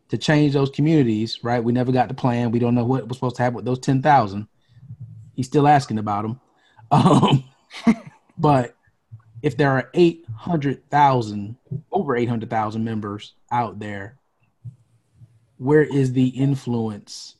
to 0.08 0.18
change 0.18 0.52
those 0.52 0.70
communities, 0.70 1.44
right? 1.44 1.62
We 1.62 1.72
never 1.72 1.92
got 1.92 2.08
the 2.08 2.14
plan. 2.14 2.50
We 2.50 2.58
don't 2.58 2.74
know 2.74 2.84
what 2.84 3.06
was 3.06 3.18
supposed 3.18 3.36
to 3.36 3.44
happen 3.44 3.54
with 3.54 3.64
those 3.64 3.78
ten 3.78 4.02
thousand. 4.02 4.48
He's 5.40 5.46
still 5.46 5.66
asking 5.66 5.98
about 5.98 6.22
them. 6.22 6.38
Um, 6.92 7.44
but 8.36 8.74
if 9.42 9.56
there 9.56 9.70
are 9.70 9.88
800,000, 9.94 11.56
over 11.92 12.14
800,000 12.14 12.84
members 12.84 13.32
out 13.50 13.78
there, 13.78 14.18
where 15.56 15.84
is 15.84 16.12
the 16.12 16.26
influence? 16.26 17.36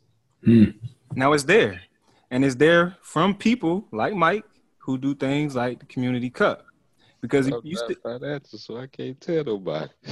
Now 1.14 1.32
it's 1.34 1.44
there. 1.44 1.82
And 2.30 2.42
it's 2.42 2.55
there 2.55 2.96
from 3.03 3.34
people 3.34 3.86
like 3.92 4.14
Mike 4.14 4.44
who 4.78 4.96
do 4.96 5.14
things 5.14 5.57
like 5.57 5.80
the 5.80 5.86
community 5.86 6.30
cup. 6.30 6.64
Because 7.20 7.48
if 7.48 7.55
you 7.64 7.74
not 7.74 7.84
st- 7.86 8.03
financial, 8.03 8.59
so 8.59 8.78
I 8.78 8.86
can't 8.86 9.20
tell 9.20 9.44
nobody. 9.44 9.90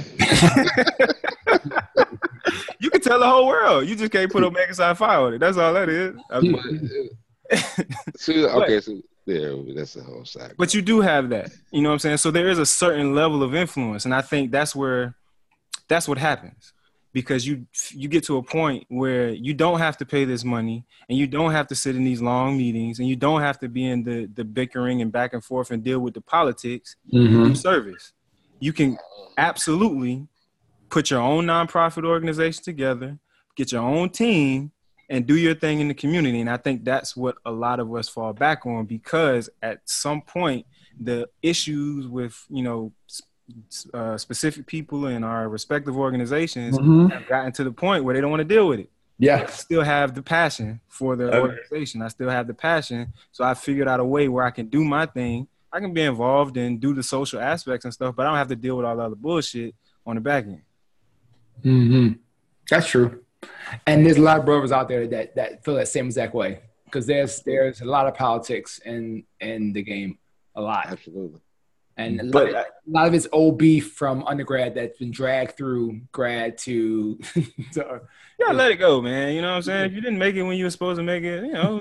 you 2.79 2.89
can 2.91 3.01
tell 3.01 3.19
the 3.19 3.27
whole 3.27 3.47
world. 3.47 3.87
You 3.87 3.95
just 3.95 4.11
can't 4.11 4.31
put 4.31 4.43
Omega 4.43 4.75
Psi 4.75 4.93
Phi 4.93 5.15
on 5.15 5.33
it. 5.33 5.39
That's 5.39 5.57
all 5.57 5.73
that 5.73 5.87
is. 5.87 6.17
I 7.51 7.55
mean, 7.77 7.87
So, 8.17 8.33
okay, 8.61 8.79
so 8.81 9.01
yeah, 9.25 9.73
that's 9.75 9.93
the 9.93 10.03
whole 10.03 10.25
side. 10.25 10.55
But 10.57 10.73
you 10.73 10.81
do 10.81 11.01
have 11.01 11.29
that. 11.29 11.51
You 11.71 11.81
know 11.81 11.89
what 11.89 11.93
I'm 11.93 11.99
saying? 11.99 12.17
So 12.17 12.31
there 12.31 12.49
is 12.49 12.57
a 12.59 12.65
certain 12.65 13.13
level 13.13 13.43
of 13.43 13.53
influence. 13.53 14.05
And 14.05 14.13
I 14.13 14.21
think 14.21 14.51
that's 14.51 14.75
where 14.75 15.15
that's 15.87 16.07
what 16.07 16.17
happens. 16.17 16.73
Because 17.11 17.47
you 17.47 17.65
you 17.91 18.07
get 18.07 18.23
to 18.25 18.37
a 18.37 18.43
point 18.43 18.85
where 18.89 19.29
you 19.29 19.53
don't 19.55 19.79
have 19.79 19.97
to 19.97 20.05
pay 20.05 20.25
this 20.25 20.43
money 20.43 20.85
and 21.09 21.17
you 21.17 21.25
don't 21.25 21.51
have 21.51 21.65
to 21.67 21.75
sit 21.75 21.95
in 21.95 22.03
these 22.03 22.21
long 22.21 22.55
meetings 22.55 22.99
and 22.99 23.07
you 23.07 23.15
don't 23.15 23.41
have 23.41 23.59
to 23.59 23.67
be 23.67 23.85
in 23.85 24.03
the, 24.03 24.27
the 24.35 24.43
bickering 24.43 25.01
and 25.01 25.11
back 25.11 25.33
and 25.33 25.43
forth 25.43 25.71
and 25.71 25.83
deal 25.83 25.99
with 25.99 26.13
the 26.13 26.21
politics 26.21 26.95
Mhm. 27.11 27.57
service. 27.57 28.13
You 28.59 28.73
can 28.73 28.97
absolutely 29.37 30.27
put 30.89 31.09
your 31.09 31.21
own 31.21 31.45
nonprofit 31.45 32.05
organization 32.05 32.63
together, 32.63 33.17
get 33.55 33.71
your 33.71 33.81
own 33.81 34.09
team, 34.09 34.71
and 35.09 35.25
do 35.25 35.35
your 35.35 35.55
thing 35.55 35.79
in 35.79 35.87
the 35.87 35.93
community. 35.93 36.39
And 36.39 36.49
I 36.49 36.57
think 36.57 36.83
that's 36.83 37.15
what 37.17 37.35
a 37.45 37.51
lot 37.51 37.79
of 37.79 37.93
us 37.95 38.07
fall 38.07 38.31
back 38.33 38.65
on 38.65 38.85
because 38.85 39.49
at 39.61 39.81
some 39.85 40.21
point, 40.21 40.65
the 40.99 41.27
issues 41.41 42.07
with 42.07 42.45
you 42.49 42.63
know 42.63 42.91
uh, 43.95 44.15
specific 44.17 44.67
people 44.67 45.07
in 45.07 45.23
our 45.23 45.49
respective 45.49 45.97
organizations 45.97 46.77
Mhm. 46.77 47.11
have 47.11 47.25
gotten 47.27 47.51
to 47.53 47.63
the 47.63 47.71
point 47.71 48.03
where 48.03 48.13
they 48.13 48.21
don't 48.21 48.29
want 48.29 48.41
to 48.41 48.45
deal 48.55 48.67
with 48.67 48.79
it. 48.81 48.91
Yeah. 49.17 49.41
I 49.41 49.45
still 49.47 49.81
have 49.81 50.13
the 50.13 50.21
passion 50.21 50.79
for 50.87 51.15
the 51.15 51.27
Okay. 51.29 51.39
organization. 51.39 52.01
I 52.03 52.09
still 52.09 52.29
have 52.29 52.45
the 52.45 52.53
passion. 52.53 53.11
So 53.31 53.43
I 53.43 53.55
figured 53.55 53.87
out 53.87 53.99
a 53.99 54.05
way 54.05 54.27
where 54.27 54.45
I 54.45 54.51
can 54.51 54.67
do 54.67 54.83
my 54.85 55.07
thing. 55.07 55.47
I 55.73 55.79
can 55.79 55.93
be 55.93 56.01
involved 56.03 56.57
and 56.57 56.79
do 56.79 56.93
the 56.93 57.01
social 57.03 57.39
aspects 57.39 57.85
and 57.85 57.93
stuff, 57.93 58.15
but 58.15 58.25
I 58.25 58.29
don't 58.29 58.37
have 58.37 58.47
to 58.49 58.55
deal 58.55 58.77
with 58.77 58.85
all 58.85 58.95
the 58.95 59.01
other 59.03 59.15
bullshit 59.15 59.73
on 60.05 60.15
the 60.15 60.21
back 60.21 60.45
end. 60.45 60.61
Mm-hmm. 61.63 62.13
That's 62.69 62.87
true. 62.87 63.23
And 63.87 64.05
there's 64.05 64.17
a 64.17 64.21
lot 64.21 64.39
of 64.39 64.45
brothers 64.45 64.71
out 64.71 64.87
there 64.87 65.07
that 65.07 65.35
that 65.35 65.63
feel 65.63 65.75
that 65.75 65.87
same 65.87 66.05
exact 66.07 66.33
way 66.33 66.59
because 66.85 67.05
there's 67.05 67.41
there's 67.41 67.81
a 67.81 67.85
lot 67.85 68.07
of 68.07 68.15
politics 68.15 68.79
in 68.85 69.23
in 69.39 69.73
the 69.73 69.83
game, 69.83 70.17
a 70.55 70.61
lot, 70.61 70.87
Absolutely. 70.87 71.39
and 71.97 72.19
a 72.19 72.23
lot, 72.23 72.31
But 72.31 72.49
a 72.53 72.65
lot 72.87 73.07
of 73.07 73.13
it's 73.13 73.27
old 73.31 73.57
beef 73.57 73.93
from 73.93 74.23
undergrad 74.25 74.75
that's 74.75 74.97
been 74.97 75.11
dragged 75.11 75.55
through 75.55 76.01
grad 76.11 76.57
to. 76.59 77.15
to 77.73 78.01
Yeah, 78.39 78.51
let 78.53 78.71
it 78.71 78.77
go, 78.77 79.01
man. 79.01 79.33
You 79.35 79.41
know 79.41 79.49
what 79.49 79.57
I'm 79.57 79.61
saying? 79.63 79.85
If 79.85 79.93
you 79.93 80.01
didn't 80.01 80.17
make 80.19 80.35
it 80.35 80.43
when 80.43 80.57
you 80.57 80.63
were 80.63 80.69
supposed 80.71 80.97
to 80.97 81.03
make 81.03 81.23
it, 81.23 81.45
you 81.45 81.53
know, 81.53 81.79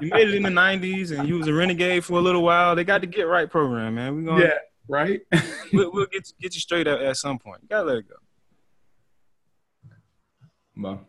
you 0.00 0.10
made 0.10 0.28
it 0.28 0.34
in 0.34 0.42
the 0.42 0.48
'90s 0.48 1.16
and 1.16 1.28
you 1.28 1.38
was 1.38 1.46
a 1.46 1.54
renegade 1.54 2.04
for 2.04 2.14
a 2.18 2.22
little 2.22 2.42
while. 2.42 2.74
They 2.74 2.84
got 2.84 3.02
the 3.02 3.06
Get 3.06 3.28
Right 3.28 3.48
program, 3.48 3.94
man. 3.94 4.16
We're 4.16 4.30
gonna 4.32 4.44
yeah, 4.44 4.58
right. 4.88 5.20
we'll, 5.72 5.92
we'll 5.92 6.06
get 6.06 6.30
get 6.40 6.54
you 6.54 6.60
straight 6.60 6.88
up 6.88 7.00
at 7.00 7.16
some 7.16 7.38
point. 7.38 7.60
You 7.62 7.68
gotta 7.68 7.84
let 7.86 7.96
it 7.98 8.08
go. 8.08 8.16
Well, 10.80 11.00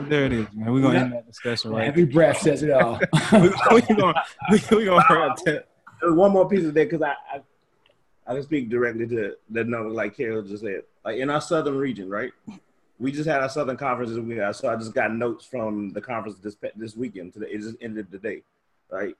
There 0.00 0.24
it 0.26 0.32
is, 0.32 0.46
man. 0.54 0.72
We're 0.72 0.82
gonna 0.82 0.98
end 0.98 1.12
that 1.12 1.26
discussion 1.26 1.70
right. 1.72 1.88
every 1.88 2.04
breath 2.04 2.38
says 2.38 2.62
it 2.62 2.70
all. 2.70 3.00
We're 3.32 3.80
gonna 3.80 4.14
we 4.50 4.60
we 4.70 4.84
gonna 4.84 5.04
wrap 5.10 5.36
that. 5.44 5.68
There's 6.00 6.14
one 6.14 6.32
more 6.32 6.48
piece 6.48 6.64
of 6.64 6.74
that 6.74 6.90
because 6.90 7.02
I, 7.02 7.14
I 7.32 7.40
I 8.26 8.34
can 8.34 8.42
speak 8.42 8.68
directly 8.68 9.06
to 9.06 9.34
the 9.50 9.64
number 9.64 9.90
like 9.90 10.16
Carol 10.16 10.42
just 10.42 10.62
said. 10.62 10.82
Like 11.04 11.18
in 11.18 11.30
our 11.30 11.40
southern 11.40 11.76
region, 11.76 12.10
right? 12.10 12.32
We 12.98 13.12
just 13.12 13.28
had 13.28 13.40
our 13.40 13.48
southern 13.48 13.76
conference 13.76 14.10
this 14.10 14.20
week. 14.20 14.40
So 14.52 14.68
I 14.68 14.76
just 14.76 14.92
got 14.92 15.14
notes 15.14 15.44
from 15.44 15.92
the 15.92 16.00
conference 16.00 16.38
this 16.38 16.56
this 16.76 16.96
weekend. 16.96 17.32
Today 17.34 17.48
it 17.50 17.60
just 17.60 17.76
ended 17.80 18.10
today, 18.10 18.42
right? 18.90 19.16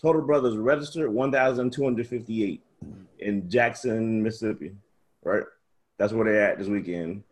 Total 0.00 0.22
brothers 0.22 0.56
registered 0.56 1.12
1,258 1.12 2.62
in 3.18 3.50
Jackson, 3.50 4.22
Mississippi, 4.22 4.72
right? 5.24 5.42
That's 5.96 6.12
where 6.12 6.24
they're 6.24 6.52
at 6.52 6.58
this 6.58 6.68
weekend. 6.68 7.24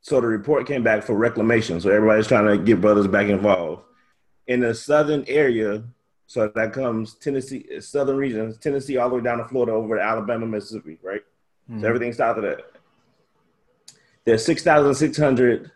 So 0.00 0.20
the 0.20 0.26
report 0.26 0.66
came 0.66 0.82
back 0.82 1.02
for 1.02 1.14
reclamation. 1.14 1.80
So 1.80 1.90
everybody's 1.90 2.28
trying 2.28 2.46
to 2.46 2.58
get 2.58 2.80
brothers 2.80 3.06
back 3.06 3.28
involved. 3.28 3.82
In 4.46 4.60
the 4.60 4.74
southern 4.74 5.24
area, 5.26 5.82
so 6.26 6.50
that 6.54 6.72
comes 6.72 7.14
Tennessee, 7.14 7.80
southern 7.80 8.16
regions, 8.16 8.58
Tennessee, 8.58 8.96
all 8.96 9.08
the 9.08 9.16
way 9.16 9.22
down 9.22 9.38
to 9.38 9.44
Florida, 9.44 9.72
over 9.72 9.96
to 9.96 10.02
Alabama, 10.02 10.46
Mississippi, 10.46 10.98
right? 11.02 11.22
So 11.68 11.74
hmm. 11.74 11.84
everything 11.84 12.12
south 12.12 12.36
of 12.36 12.44
that. 12.44 12.60
There's 14.24 14.44
6,600 14.44 15.70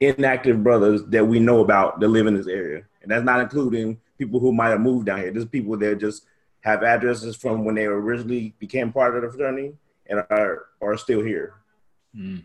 inactive 0.00 0.62
brothers 0.62 1.04
that 1.06 1.26
we 1.26 1.40
know 1.40 1.60
about 1.60 2.00
that 2.00 2.08
live 2.08 2.26
in 2.26 2.34
this 2.34 2.46
area. 2.46 2.84
And 3.02 3.10
that's 3.10 3.24
not 3.24 3.40
including 3.40 4.00
people 4.18 4.40
who 4.40 4.52
might 4.52 4.70
have 4.70 4.80
moved 4.80 5.06
down 5.06 5.20
here. 5.20 5.30
There's 5.30 5.46
people 5.46 5.76
that 5.78 6.00
just 6.00 6.24
have 6.60 6.82
addresses 6.82 7.36
from 7.36 7.64
when 7.64 7.74
they 7.74 7.84
originally 7.84 8.54
became 8.58 8.92
part 8.92 9.16
of 9.16 9.22
the 9.22 9.28
fraternity 9.28 9.74
and 10.06 10.20
are, 10.30 10.66
are 10.80 10.96
still 10.96 11.22
here. 11.22 11.54
Hmm. 12.14 12.38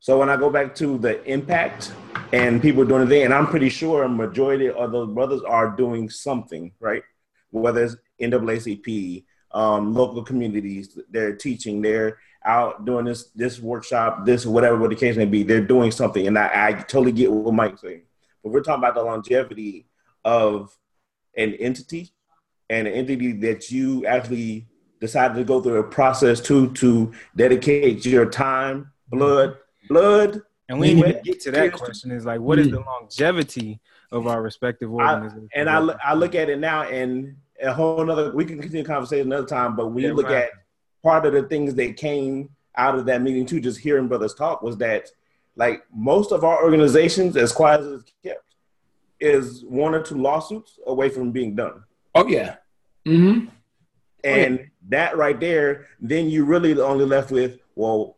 So 0.00 0.18
when 0.18 0.30
I 0.30 0.36
go 0.36 0.48
back 0.48 0.74
to 0.76 0.96
the 0.98 1.22
impact 1.24 1.92
and 2.32 2.62
people 2.62 2.84
doing 2.84 3.02
the 3.02 3.06
thing, 3.08 3.24
and 3.24 3.34
I'm 3.34 3.48
pretty 3.48 3.68
sure 3.68 4.04
a 4.04 4.08
majority 4.08 4.70
of 4.70 4.92
those 4.92 5.12
brothers 5.12 5.42
are 5.42 5.70
doing 5.70 6.08
something, 6.08 6.72
right? 6.78 7.02
Whether 7.50 7.84
it's 7.84 7.96
NAACP, 8.20 9.24
um, 9.52 9.94
local 9.94 10.22
communities, 10.22 10.98
they're 11.10 11.34
teaching, 11.34 11.82
they're 11.82 12.18
out 12.44 12.84
doing 12.84 13.06
this 13.06 13.30
this 13.34 13.58
workshop, 13.58 14.24
this 14.24 14.46
whatever 14.46 14.86
the 14.86 14.94
case 14.94 15.16
may 15.16 15.24
be. 15.24 15.42
They're 15.42 15.60
doing 15.60 15.90
something, 15.90 16.26
and 16.26 16.38
I, 16.38 16.50
I 16.68 16.72
totally 16.74 17.12
get 17.12 17.32
what 17.32 17.54
Mike's 17.54 17.80
saying. 17.80 18.02
But 18.42 18.52
we're 18.52 18.62
talking 18.62 18.84
about 18.84 18.94
the 18.94 19.02
longevity 19.02 19.86
of 20.24 20.76
an 21.36 21.54
entity 21.54 22.10
and 22.70 22.86
an 22.86 22.94
entity 22.94 23.32
that 23.32 23.70
you 23.70 24.06
actually 24.06 24.68
decided 25.00 25.36
to 25.36 25.44
go 25.44 25.60
through 25.60 25.78
a 25.78 25.84
process 25.84 26.40
to 26.42 26.72
to 26.74 27.12
dedicate 27.34 28.04
your 28.06 28.26
time, 28.26 28.92
blood, 29.08 29.56
blood. 29.88 30.42
And 30.68 30.78
we 30.78 30.88
didn't 30.94 31.08
even 31.08 31.22
get 31.22 31.40
to 31.40 31.50
that 31.52 31.72
question. 31.72 32.10
Is 32.10 32.26
like, 32.26 32.40
what 32.40 32.58
is 32.58 32.70
the 32.70 32.80
longevity 32.80 33.80
of 34.12 34.26
our 34.26 34.42
respective 34.42 34.90
I, 34.94 35.14
organizations? 35.14 35.50
and 35.54 35.70
I, 35.70 35.78
look- 35.78 35.98
I 36.04 36.14
look 36.14 36.34
at 36.34 36.50
it 36.50 36.58
now, 36.58 36.82
and 36.82 37.36
a 37.62 37.72
whole 37.72 38.00
another. 38.02 38.32
We 38.34 38.44
can 38.44 38.58
continue 38.60 38.82
the 38.84 38.88
conversation 38.88 39.26
another 39.32 39.46
time, 39.46 39.74
but 39.76 39.88
when 39.88 40.04
Yeah, 40.04 40.10
you 40.10 40.14
look 40.14 40.26
right. 40.26 40.44
at 40.44 40.50
part 41.02 41.24
of 41.26 41.32
the 41.32 41.42
things 41.44 41.74
that 41.74 41.96
came 41.96 42.50
out 42.76 42.96
of 42.96 43.06
that 43.06 43.22
meeting 43.22 43.46
too, 43.46 43.60
just 43.60 43.78
hearing 43.80 44.08
brothers 44.08 44.34
talk, 44.34 44.62
was 44.62 44.76
that 44.78 45.08
like 45.56 45.82
most 45.92 46.30
of 46.32 46.44
our 46.44 46.62
organizations, 46.62 47.36
as 47.36 47.50
quiet 47.50 47.80
as 47.80 47.86
it's 48.02 48.12
kept, 48.24 48.44
is 49.20 49.64
one 49.64 49.94
or 49.94 50.02
two 50.02 50.14
lawsuits 50.16 50.78
away 50.86 51.08
from 51.08 51.32
being 51.32 51.56
done. 51.56 51.82
oh 52.14 52.26
yeah. 52.28 52.56
Mm 53.06 53.40
hmm 53.40 53.46
And 54.22 54.70
that 54.90 55.16
right 55.16 55.38
there, 55.40 55.86
then 56.00 56.28
you 56.28 56.44
really 56.44 56.78
only 56.80 57.04
left 57.06 57.30
with, 57.32 57.58
well, 57.74 58.16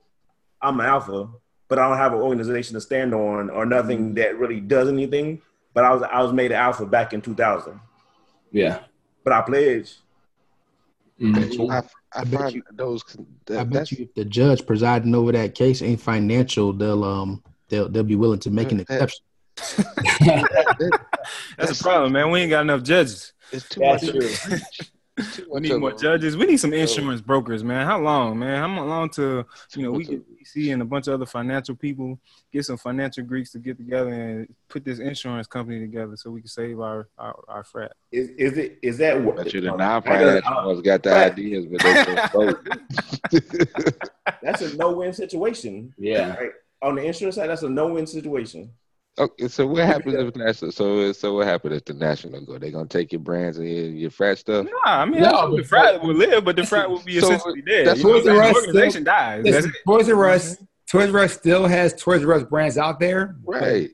I'm 0.61 0.79
an 0.81 0.87
alpha, 0.87 1.29
but 1.71 1.79
I 1.79 1.89
don't 1.89 1.97
have 1.97 2.13
an 2.13 2.19
organization 2.21 2.75
to 2.75 2.81
stand 2.83 3.15
on 3.15 3.49
or 3.49 3.65
nothing 3.65 4.13
that 4.15 4.37
really 4.39 4.61
does 4.61 4.89
anything. 4.89 5.41
But 5.73 5.85
I 5.85 5.93
was 5.95 6.03
I 6.03 6.21
was 6.21 6.33
made 6.33 6.51
an 6.51 6.59
alpha 6.59 6.85
back 6.85 7.13
in 7.15 7.23
2000. 7.23 7.81
Yeah. 8.53 8.81
But 9.25 9.33
I 9.33 9.41
pledge. 9.43 9.97
Mhm. 11.21 11.71
I, 11.71 11.83
I, 12.19 12.25
bet 12.25 12.55
you- 12.55 12.63
those. 12.73 13.05
That, 13.47 13.61
I 13.61 13.65
bet 13.65 13.93
you 13.93 14.05
if 14.05 14.15
the 14.15 14.25
judge 14.25 14.67
presiding 14.67 15.15
over 15.15 15.31
that 15.33 15.55
case 15.55 15.81
ain't 15.81 16.01
financial, 16.01 16.73
they'll 16.73 17.05
um 17.05 17.43
they'll 17.69 17.89
they'll 17.89 18.03
be 18.03 18.17
willing 18.17 18.41
to 18.41 18.51
make 18.51 18.73
an 18.73 18.79
That- 18.79 18.91
exception. 18.91 19.25
that- 20.25 21.01
That's 21.57 21.79
a 21.81 21.83
problem, 21.83 22.13
man. 22.13 22.31
We 22.31 22.41
ain't 22.41 22.51
got 22.51 22.63
enough 22.63 22.83
judges. 22.83 23.33
it's 23.53 23.69
too 23.69 23.81
That's 23.81 24.05
much. 24.13 24.91
True. 25.23 25.27
it's 25.27 25.37
too 25.37 25.47
We 25.51 25.61
need 25.61 25.75
more 25.77 25.93
judges. 25.93 26.37
We 26.37 26.47
need 26.47 26.59
some 26.59 26.73
insurance 26.73 27.21
brokers, 27.21 27.63
man. 27.65 27.87
How 27.87 28.01
long, 28.01 28.39
man? 28.39 28.59
How 28.59 28.85
long 28.85 29.09
till 29.11 29.47
you 29.77 29.83
know 29.83 29.93
we 29.93 30.05
much 30.05 30.09
get 30.09 30.39
DC 30.41 30.73
and 30.73 30.83
a 30.83 30.85
bunch 30.85 31.07
of 31.09 31.15
other 31.15 31.27
financial 31.27 31.75
people 31.75 32.19
get 32.53 32.65
some 32.65 32.77
financial 32.77 33.25
Greeks 33.25 33.53
to 33.53 33.59
get 33.59 33.77
together 33.77 34.11
and 34.11 34.55
put 34.69 34.85
this 34.85 34.99
insurance 34.99 35.47
company 35.47 35.81
together 35.81 36.17
so 36.17 36.31
we 36.31 36.41
can 36.41 36.49
save 36.49 36.81
our 36.81 37.09
our, 37.19 37.39
our 37.49 37.65
frat. 37.65 37.93
Is, 38.13 38.31
is 38.31 38.59
it 38.59 38.79
is 38.83 38.99
that 38.99 39.21
what 39.21 39.37
Bet 39.37 39.53
you 39.53 39.61
the 39.61 39.73
non-financial 39.77 40.41
gotta- 40.41 40.67
ones 40.69 40.81
got 40.83 41.03
the 41.03 41.15
ideas, 41.15 41.67
but 41.67 41.81
they 41.83 42.05
don't 42.05 42.33
vote. 42.33 42.69
that's 44.43 44.63
a 44.63 44.77
no-win 44.77 45.13
situation. 45.13 45.95
Yeah. 45.99 46.37
Right? 46.37 46.51
On 46.83 46.95
the 46.95 47.03
insurance 47.03 47.37
side, 47.37 47.51
that's 47.51 47.63
a 47.63 47.69
no-win 47.69 48.07
situation. 48.07 48.71
Okay, 49.19 49.49
so 49.49 49.67
what 49.67 49.85
happens 49.85 50.15
if 50.15 50.37
national? 50.37 50.73
So 50.73 51.13
so 51.13 51.35
what 51.35 51.47
happens 51.47 51.77
if 51.77 51.85
the 51.85 51.95
national 51.95 52.41
go? 52.43 52.59
They 52.59 52.71
gonna 52.71 52.87
take 52.87 53.13
your 53.13 53.21
brands 53.21 53.59
and 53.59 53.69
your, 53.69 53.85
your 53.87 54.11
frat 54.11 54.39
stuff? 54.39 54.67
Nah, 54.67 54.71
I 54.85 55.05
mean, 55.05 55.21
No, 55.23 55.31
no, 55.49 55.57
the 55.57 55.65
frat 55.65 56.03
will 56.03 56.15
live, 56.15 56.45
but 56.45 56.57
the 56.57 56.65
frat 56.67 56.89
will 56.91 57.03
be 57.03 57.21
So, 57.21 57.27
essentially 57.27 57.63
dead. 57.63 57.87
that's 57.87 57.99
You 58.01 58.05
know 58.07 58.11
what 58.11 58.25
what 58.25 58.25
the 58.25 58.31
saying? 58.31 58.39
rest 58.41 58.55
The 58.55 58.67
organization 58.69 59.05
dies. 59.05 59.45
That's 59.45 59.67
Toys 59.87 60.09
R 60.11 60.29
Us, 60.31 60.55
mm-hmm. 60.57 60.65
Toys 60.99 61.15
R 61.15 61.21
Us 61.21 61.33
still 61.35 61.67
has 61.67 61.95
Toys 61.95 62.25
R 62.25 62.33
Us 62.35 62.43
brands 62.45 62.79
out 62.79 62.99
there. 63.01 63.37
Right. 63.45 63.91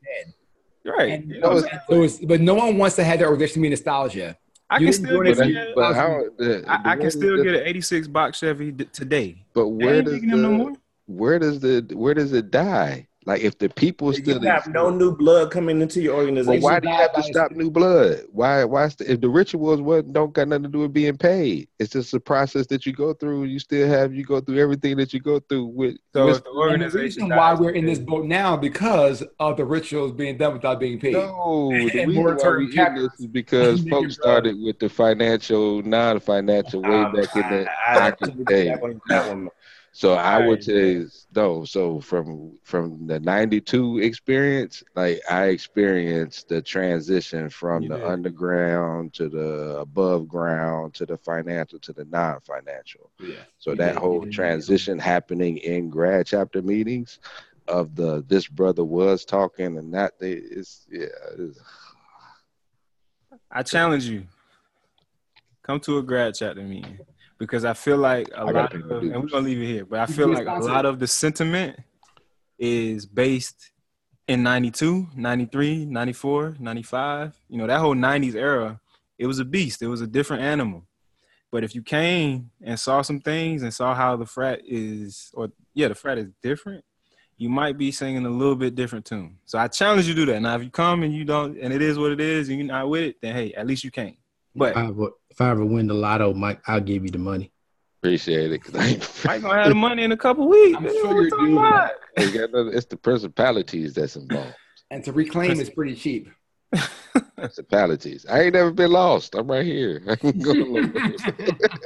Right. 0.85 1.13
And, 1.15 1.31
You 1.31 1.41
know 1.41 1.49
what 1.49 1.57
I'm 1.57 1.63
saying? 1.69 1.81
so 1.89 1.95
it's- 2.03 2.19
but 2.25 2.41
no 2.41 2.55
one 2.55 2.79
wants 2.79 2.97
to 2.97 3.05
have 3.05 3.19
their 3.19 3.29
organization 3.29 3.63
be 3.63 3.69
nostalgia. 3.71 4.37
I 4.71 4.79
you 4.79 4.87
can 4.87 4.93
still 4.95 5.23
get 5.23 5.39
a, 5.39 5.73
but 5.77 5.95
how? 5.95 6.25
The, 6.39 6.65
I, 6.67 6.93
I 6.93 6.97
can 6.97 7.11
still 7.11 7.37
the- 7.37 7.45
get 7.45 7.55
an 7.55 7.63
'86 7.67 8.09
box 8.09 8.39
Chevy 8.39 8.73
d- 8.73 8.85
today. 8.93 9.45
But 9.55 9.69
where 9.69 10.03
does 10.03 10.15
making 10.15 10.31
them 10.31 10.43
no 10.43 10.49
the 10.51 10.55
more. 10.57 10.73
where 11.07 11.39
does 11.39 11.61
the 11.61 11.87
where 11.95 12.15
does 12.15 12.33
it 12.33 12.51
die? 12.51 13.06
Like 13.27 13.43
if 13.43 13.59
the 13.59 13.69
people 13.69 14.15
You 14.15 14.23
still 14.23 14.41
have 14.43 14.69
no 14.69 14.89
new 14.89 15.15
blood 15.17 15.51
coming 15.51 15.83
into 15.83 16.01
your 16.01 16.15
Well, 16.15 16.23
organization. 16.27 16.63
why 16.63 16.79
do 16.79 16.89
you 16.89 16.95
have 16.95 17.13
to 17.15 17.23
stop 17.25 17.51
new 17.51 17.73
blood? 17.73 18.21
Why? 18.31 18.63
Why? 18.63 18.87
St- 18.87 19.11
if 19.11 19.21
the 19.21 19.29
rituals 19.29 19.81
what 19.81 20.13
don't 20.13 20.33
got 20.33 20.47
nothing 20.47 20.63
to 20.63 20.69
do 20.69 20.79
with 20.81 20.93
being 20.93 21.17
paid, 21.19 21.67
it's 21.81 21.91
just 21.91 22.15
a 22.15 22.21
process 22.21 22.69
that 22.69 22.87
you 22.87 22.93
go 22.93 23.13
through. 23.15 23.45
You 23.45 23.59
still 23.59 23.89
have 23.89 24.15
you 24.15 24.25
go 24.25 24.41
through 24.41 24.59
everything 24.61 24.97
that 24.99 25.13
you 25.13 25.19
go 25.19 25.41
through 25.41 25.67
with. 25.67 25.97
So 26.15 26.27
with 26.27 26.37
if 26.37 26.45
the 26.45 26.51
And 26.51 26.83
the 26.83 26.89
reason 26.91 27.29
why 27.29 27.53
we're 27.55 27.71
in 27.71 27.85
this 27.85 27.99
boat 27.99 28.27
now 28.27 28.57
because 28.57 29.25
of 29.41 29.57
the 29.57 29.65
rituals 29.65 30.13
being 30.13 30.39
done 30.39 30.53
without 30.53 30.79
being 30.79 31.01
paid. 31.01 31.15
no, 31.15 31.71
the 31.71 32.03
And 32.03 32.11
reason 32.13 32.25
why 32.37 32.57
we 32.57 32.79
in 32.79 32.95
this 32.95 33.13
is 33.19 33.27
because 33.27 33.83
folks 33.89 34.15
started 34.15 34.57
with 34.63 34.79
the 34.79 34.89
financial, 34.89 35.83
non-financial 35.83 36.81
way 36.81 37.03
Um, 37.03 37.13
back 37.13 37.35
in 37.35 37.43
the 37.43 37.69
I- 37.89 37.93
I- 37.93 37.99
back 37.99 38.23
in 38.23 38.37
the 38.39 38.45
day. 38.45 38.67
that 38.69 38.81
one- 38.81 39.01
that 39.09 39.29
So 39.97 40.13
I 40.13 40.37
would 40.47 40.59
Right, 40.59 40.63
say 40.63 41.07
no. 41.35 41.65
So 41.65 42.01
from 42.01 42.59
from 42.65 43.07
the 43.07 43.19
'92 43.19 44.01
experience, 44.01 44.83
like 44.95 45.23
I 45.31 45.45
experienced 45.47 46.49
the 46.51 46.61
transition 46.61 47.49
from 47.49 47.85
You 47.85 47.89
the 47.89 47.95
did. 47.95 48.05
underground 48.05 49.15
to 49.15 49.31
the 49.31 49.79
above 49.79 50.29
ground 50.29 50.93
to 50.97 51.07
the 51.07 51.17
financial 51.17 51.79
to 51.79 51.95
the 51.95 52.05
non-financial. 52.05 53.11
Yeah. 53.21 53.45
So 53.57 53.71
You 53.71 53.77
that 53.79 53.95
did, 53.95 54.03
whole 54.03 54.27
transition 54.27 54.99
happening 54.99 55.57
in 55.57 55.89
grad 55.89 56.27
chapter 56.27 56.61
meetings 56.61 57.19
of 57.67 57.95
the 57.97 58.23
this 58.29 58.47
brother 58.49 58.85
was 58.85 59.25
talking 59.25 59.79
and 59.79 59.95
that 59.95 60.19
they 60.19 60.33
is 60.33 60.87
yeah. 60.91 61.07
It's, 61.39 61.59
I 63.51 63.63
challenge 63.63 64.05
you. 64.05 64.27
Come 65.63 65.81
to 65.81 65.97
a 65.97 66.03
grad 66.03 66.35
chapter 66.35 66.61
meeting 66.63 66.99
because 67.39 67.65
I 67.65 67.75
feel 67.75 67.99
like 67.99 68.29
a 68.35 68.45
lot 68.45 68.75
of, 68.75 68.91
and 68.91 69.23
we're 69.23 69.29
gonna 69.29 69.47
leave 69.47 69.63
it 69.63 69.67
here, 69.67 69.85
but 69.85 70.01
I 70.01 70.07
feel 70.07 70.29
like 70.29 70.47
a 70.47 70.59
lot 70.59 70.87
of 70.87 70.99
the 70.99 71.07
sentiment 71.07 71.79
is 72.59 73.07
based 73.07 73.73
in 74.29 74.43
92, 74.43 75.09
93, 75.15 75.85
94, 75.87 76.57
95, 76.59 77.39
you 77.49 77.59
know, 77.59 77.67
that 77.67 77.79
whole 77.79 77.95
90s 77.95 78.35
era, 78.35 78.81
it 79.19 79.27
was 79.27 79.39
a 79.39 79.45
beast. 79.45 79.83
It 79.83 79.89
was 79.89 80.01
a 80.01 80.07
different 80.07 80.43
animal. 80.43 80.87
But 81.53 81.65
if 81.65 81.75
you 81.75 81.83
came 81.83 82.51
and 82.63 82.79
saw 82.79 83.03
some 83.03 83.21
things 83.21 83.63
and 83.63 83.73
saw 83.73 83.95
how 83.95 84.17
the 84.17 84.27
frat 84.27 84.63
is, 84.67 85.31
or 85.35 85.51
yeah, 85.75 85.89
the 85.89 85.95
frat 85.95 86.19
is 86.19 86.29
different, 86.43 86.85
you 87.39 87.49
might 87.49 87.79
be 87.79 87.93
singing 87.93 88.27
a 88.27 88.31
little 88.31 88.57
bit 88.57 88.75
different 88.75 89.05
tune. 89.05 89.39
So 89.45 89.59
I 89.59 89.69
challenge 89.69 90.09
you 90.09 90.15
to 90.15 90.27
do 90.27 90.33
that. 90.33 90.41
Now, 90.41 90.57
if 90.57 90.65
you 90.65 90.71
come 90.71 91.03
and 91.03 91.15
you 91.15 91.25
don't, 91.25 91.57
and 91.59 91.73
it 91.73 91.83
is 91.83 91.99
what 91.99 92.11
it 92.13 92.21
is, 92.21 92.49
and 92.49 92.59
you're 92.59 92.67
not 92.67 92.89
with 92.89 93.03
it, 93.03 93.17
then 93.21 93.35
hey, 93.35 93.53
at 93.53 93.67
least 93.67 93.85
you 93.85 93.91
came. 93.91 94.17
But 94.57 94.71
If 94.73 94.77
I, 94.77 94.87
ever, 94.87 95.11
if 95.31 95.41
I 95.41 95.51
ever 95.51 95.65
win 95.65 95.87
the 95.87 95.95
lotto, 95.95 96.33
Mike, 96.33 96.61
I'll 96.67 96.81
give 96.81 97.05
you 97.05 97.11
the 97.11 97.19
money. 97.19 97.53
Appreciate 98.03 98.53
it. 98.53 98.65
Cause 98.65 98.75
I 98.75 98.87
ain't, 98.87 99.25
Mike 99.25 99.43
gonna 99.43 99.59
have 99.61 99.69
the 99.69 99.75
money 99.75 100.03
in 100.03 100.13
a 100.13 100.17
couple 100.17 100.49
weeks. 100.49 100.77
I'm 100.77 100.85
man. 100.85 100.93
sure 100.93 101.21
you're 101.23 101.31
talking 101.31 101.47
due. 101.47 101.59
about? 101.59 101.91
It's 102.17 102.33
got 102.33 102.51
nothing- 102.53 102.73
it's 102.77 102.87
the 102.87 102.97
principalities 102.97 103.95
that's 103.95 104.17
involved. 104.17 104.55
And 104.91 105.05
to 105.05 105.13
reclaim 105.13 105.61
is 105.61 105.71
pretty 105.71 105.95
cheap. 105.95 106.29
Principalities. 107.37 108.27
I 108.29 108.43
ain't 108.43 108.55
never 108.55 108.71
been 108.71 108.91
lost. 108.91 109.35
I'm 109.35 109.51
right 109.51 109.65
here. 109.65 110.03
I 110.09 110.17
can 110.17 110.39
go 110.39 110.53
look. 110.53 110.93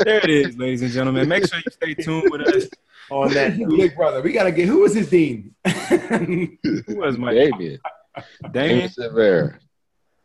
There 0.00 0.18
it 0.18 0.28
is, 0.30 0.56
ladies 0.56 0.82
and 0.82 0.90
gentlemen. 0.90 1.28
Make 1.28 1.46
sure 1.46 1.58
you 1.58 1.70
stay 1.70 1.94
tuned 1.94 2.30
with 2.30 2.42
us. 2.42 2.68
On 3.10 3.32
that, 3.34 3.58
Big 3.58 3.96
brother, 3.96 4.22
we 4.22 4.32
gotta 4.32 4.52
get 4.52 4.68
who 4.68 4.80
was 4.80 4.94
his 4.94 5.10
dean? 5.10 5.54
Who 5.64 6.56
was 6.96 7.18
my 7.18 7.34
Damien. 7.34 7.78
Damien. 8.52 8.52
Damien 8.52 8.88
Severa. 8.90 9.58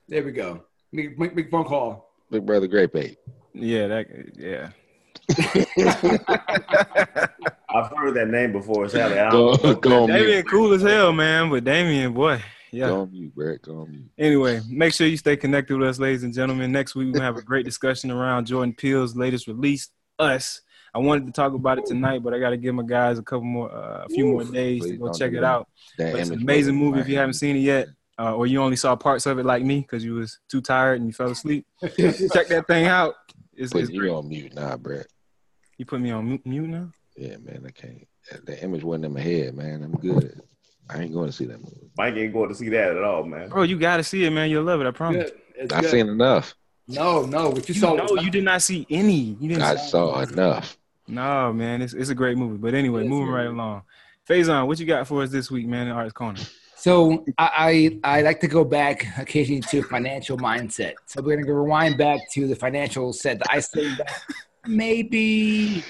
we 0.09 0.31
go. 0.31 0.63
Make, 0.91 1.17
make, 1.17 1.35
make 1.35 1.49
phone 1.49 1.65
call. 1.65 2.11
Big 2.31 2.45
brother 2.45 2.67
Grape 2.67 2.95
Ape. 2.95 3.17
Yeah, 3.53 3.87
that. 3.87 4.07
Yeah. 4.37 4.69
I've 7.69 7.91
heard 7.91 8.13
that 8.13 8.27
name 8.29 8.51
before, 8.51 8.87
Sally. 8.89 9.19
I 9.19 9.29
Go, 9.31 9.55
don't 9.57 9.81
go 9.81 10.07
Damien 10.07 10.25
mute. 10.27 10.47
cool 10.49 10.73
as 10.73 10.81
hell, 10.81 11.13
man. 11.13 11.49
But 11.49 11.63
Damien, 11.63 12.13
boy, 12.13 12.41
yeah. 12.71 12.87
Go 12.87 13.01
on 13.01 13.11
mute, 13.11 13.33
Brett. 13.33 13.61
Go 13.61 13.81
on 13.81 13.91
mute. 13.91 14.09
Anyway, 14.17 14.61
make 14.69 14.93
sure 14.93 15.07
you 15.07 15.17
stay 15.17 15.37
connected 15.37 15.77
with 15.77 15.87
us, 15.87 15.99
ladies 15.99 16.23
and 16.23 16.33
gentlemen. 16.33 16.71
Next 16.71 16.95
week, 16.95 17.07
we're 17.07 17.13
going 17.13 17.21
to 17.21 17.25
have 17.25 17.37
a 17.37 17.41
great 17.41 17.65
discussion 17.65 18.11
around 18.11 18.45
Jordan 18.47 18.73
Peele's 18.73 19.15
latest 19.15 19.47
release, 19.47 19.89
Us. 20.19 20.61
I 20.93 20.99
wanted 20.99 21.25
to 21.25 21.33
talk 21.33 21.53
about 21.53 21.77
it 21.77 21.85
tonight, 21.85 22.23
but 22.23 22.33
I 22.33 22.39
got 22.39 22.51
to 22.51 22.57
give 22.57 22.73
my 22.75 22.83
guys 22.83 23.19
a 23.19 23.23
couple 23.23 23.43
more, 23.43 23.69
uh, 23.69 24.05
a 24.05 24.09
few 24.09 24.27
more 24.27 24.45
days 24.45 24.81
to 24.83 24.95
go 24.95 25.11
check 25.11 25.33
it 25.33 25.43
out. 25.43 25.67
That 25.97 26.13
But 26.13 26.21
it's 26.21 26.29
an 26.29 26.41
amazing 26.41 26.75
movie 26.75 26.99
if 26.99 27.09
you 27.09 27.17
haven't 27.17 27.33
seen 27.33 27.57
it 27.57 27.59
yet, 27.59 27.87
uh, 28.19 28.33
or 28.35 28.47
you 28.47 28.61
only 28.61 28.75
saw 28.75 28.95
parts 28.95 29.25
of 29.25 29.39
it 29.39 29.45
like 29.45 29.63
me 29.63 29.81
because 29.81 30.03
you 30.03 30.13
was 30.15 30.39
too 30.49 30.61
tired 30.61 30.99
and 30.99 31.07
you 31.07 31.13
fell 31.13 31.29
asleep. 31.31 31.65
check 31.81 32.47
that 32.47 32.65
thing 32.67 32.85
out. 32.85 33.15
It's, 33.53 33.71
Put 33.73 33.83
it's 33.83 33.91
you 33.91 34.01
great. 34.01 34.11
on 34.11 34.27
mute 34.29 34.53
now, 34.53 34.75
Brett. 34.77 35.07
You 35.77 35.85
put 35.85 36.01
me 36.01 36.11
on 36.11 36.25
mu- 36.25 36.39
mute 36.45 36.69
now? 36.69 36.89
Yeah, 37.17 37.37
man, 37.37 37.63
I 37.67 37.71
can't. 37.71 38.07
That- 38.31 38.45
The 38.45 38.63
image 38.63 38.83
wasn't 38.83 39.05
in 39.05 39.13
my 39.13 39.21
head, 39.21 39.55
man. 39.55 39.83
I'm 39.83 39.93
good. 39.93 40.41
I 40.89 41.01
ain't 41.01 41.13
going 41.13 41.27
to 41.27 41.31
see 41.31 41.45
that 41.45 41.57
movie. 41.59 41.89
Mike 41.97 42.15
ain't 42.15 42.33
going 42.33 42.49
to 42.49 42.55
see 42.55 42.69
that 42.69 42.91
at 42.95 43.03
all, 43.03 43.23
man. 43.23 43.49
Bro, 43.49 43.63
you 43.63 43.77
got 43.79 43.97
to 43.97 44.03
see 44.03 44.23
it, 44.25 44.29
man. 44.29 44.49
You'll 44.49 44.63
love 44.63 44.81
it. 44.81 44.87
I 44.87 44.91
promise. 44.91 45.31
Good. 45.31 45.41
It's 45.57 45.73
I've 45.73 45.81
good. 45.81 45.91
seen 45.91 46.09
enough. 46.09 46.53
No, 46.87 47.23
no. 47.25 47.49
What 47.49 47.67
you, 47.67 47.73
You, 47.75 47.81
saw? 47.81 47.93
no, 47.95 48.15
you 48.21 48.29
did 48.29 48.43
not 48.43 48.61
see 48.61 48.85
any. 48.89 49.35
You 49.39 49.49
didn't 49.49 49.63
I 49.63 49.75
see- 49.77 49.89
saw 49.89 50.19
enough. 50.21 50.77
No, 51.07 51.53
man, 51.53 51.81
it's 51.81 51.93
it's 51.93 52.09
a 52.09 52.15
great 52.15 52.35
movie. 52.37 52.57
But 52.57 52.73
anyway, 52.73 53.01
Yes, 53.03 53.09
moving 53.09 53.27
man. 53.27 53.35
right 53.35 53.47
along. 53.47 53.83
Faison, 54.27 54.65
what 54.67 54.79
you 54.79 54.85
got 54.85 55.07
for 55.07 55.21
us 55.23 55.29
this 55.29 55.49
week, 55.51 55.67
man? 55.67 55.87
In 55.87 55.93
Art's 55.93 56.13
Corner. 56.13 56.39
So 56.75 57.25
I, 57.37 57.99
I 58.03 58.17
I 58.17 58.21
like 58.21 58.39
to 58.41 58.47
go 58.47 58.65
back 58.65 59.07
occasionally 59.17 59.61
to 59.61 59.81
financial 59.83 60.37
mindset. 60.37 60.93
So 61.05 61.21
we're 61.21 61.37
gonna 61.37 61.53
rewind 61.53 61.97
back 61.97 62.19
to 62.33 62.47
the 62.47 62.55
financial 62.55 63.13
set 63.13 63.39
that 63.39 63.47
I 63.49 63.59
said 63.61 64.01
maybe 64.67 65.83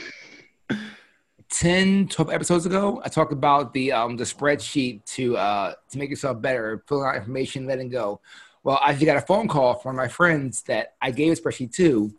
10, 1.50 2.08
12 2.10 2.32
episodes 2.32 2.66
ago. 2.66 3.02
I 3.04 3.10
talked 3.10 3.34
about 3.34 3.74
the 3.74 3.92
um 3.92 4.16
the 4.16 4.24
spreadsheet 4.24 5.06
to 5.16 5.38
uh 5.38 5.74
to 5.90 5.98
make 5.98 6.10
yourself 6.10 6.42
better, 6.42 6.84
filling 6.88 7.08
out 7.08 7.16
information, 7.16 7.66
letting 7.66 7.90
go. 7.90 8.22
Well, 8.64 8.80
I 8.84 8.94
just 8.94 9.06
got 9.06 9.18
a 9.18 9.22
phone 9.22 9.48
call 9.48 9.76
from 9.76 9.96
my 9.96 10.08
friends 10.08 10.64
that 10.64 10.96
I 11.02 11.12
gave 11.12 11.32
a 11.32 11.42
spreadsheet 11.42 11.74
to, 11.76 12.12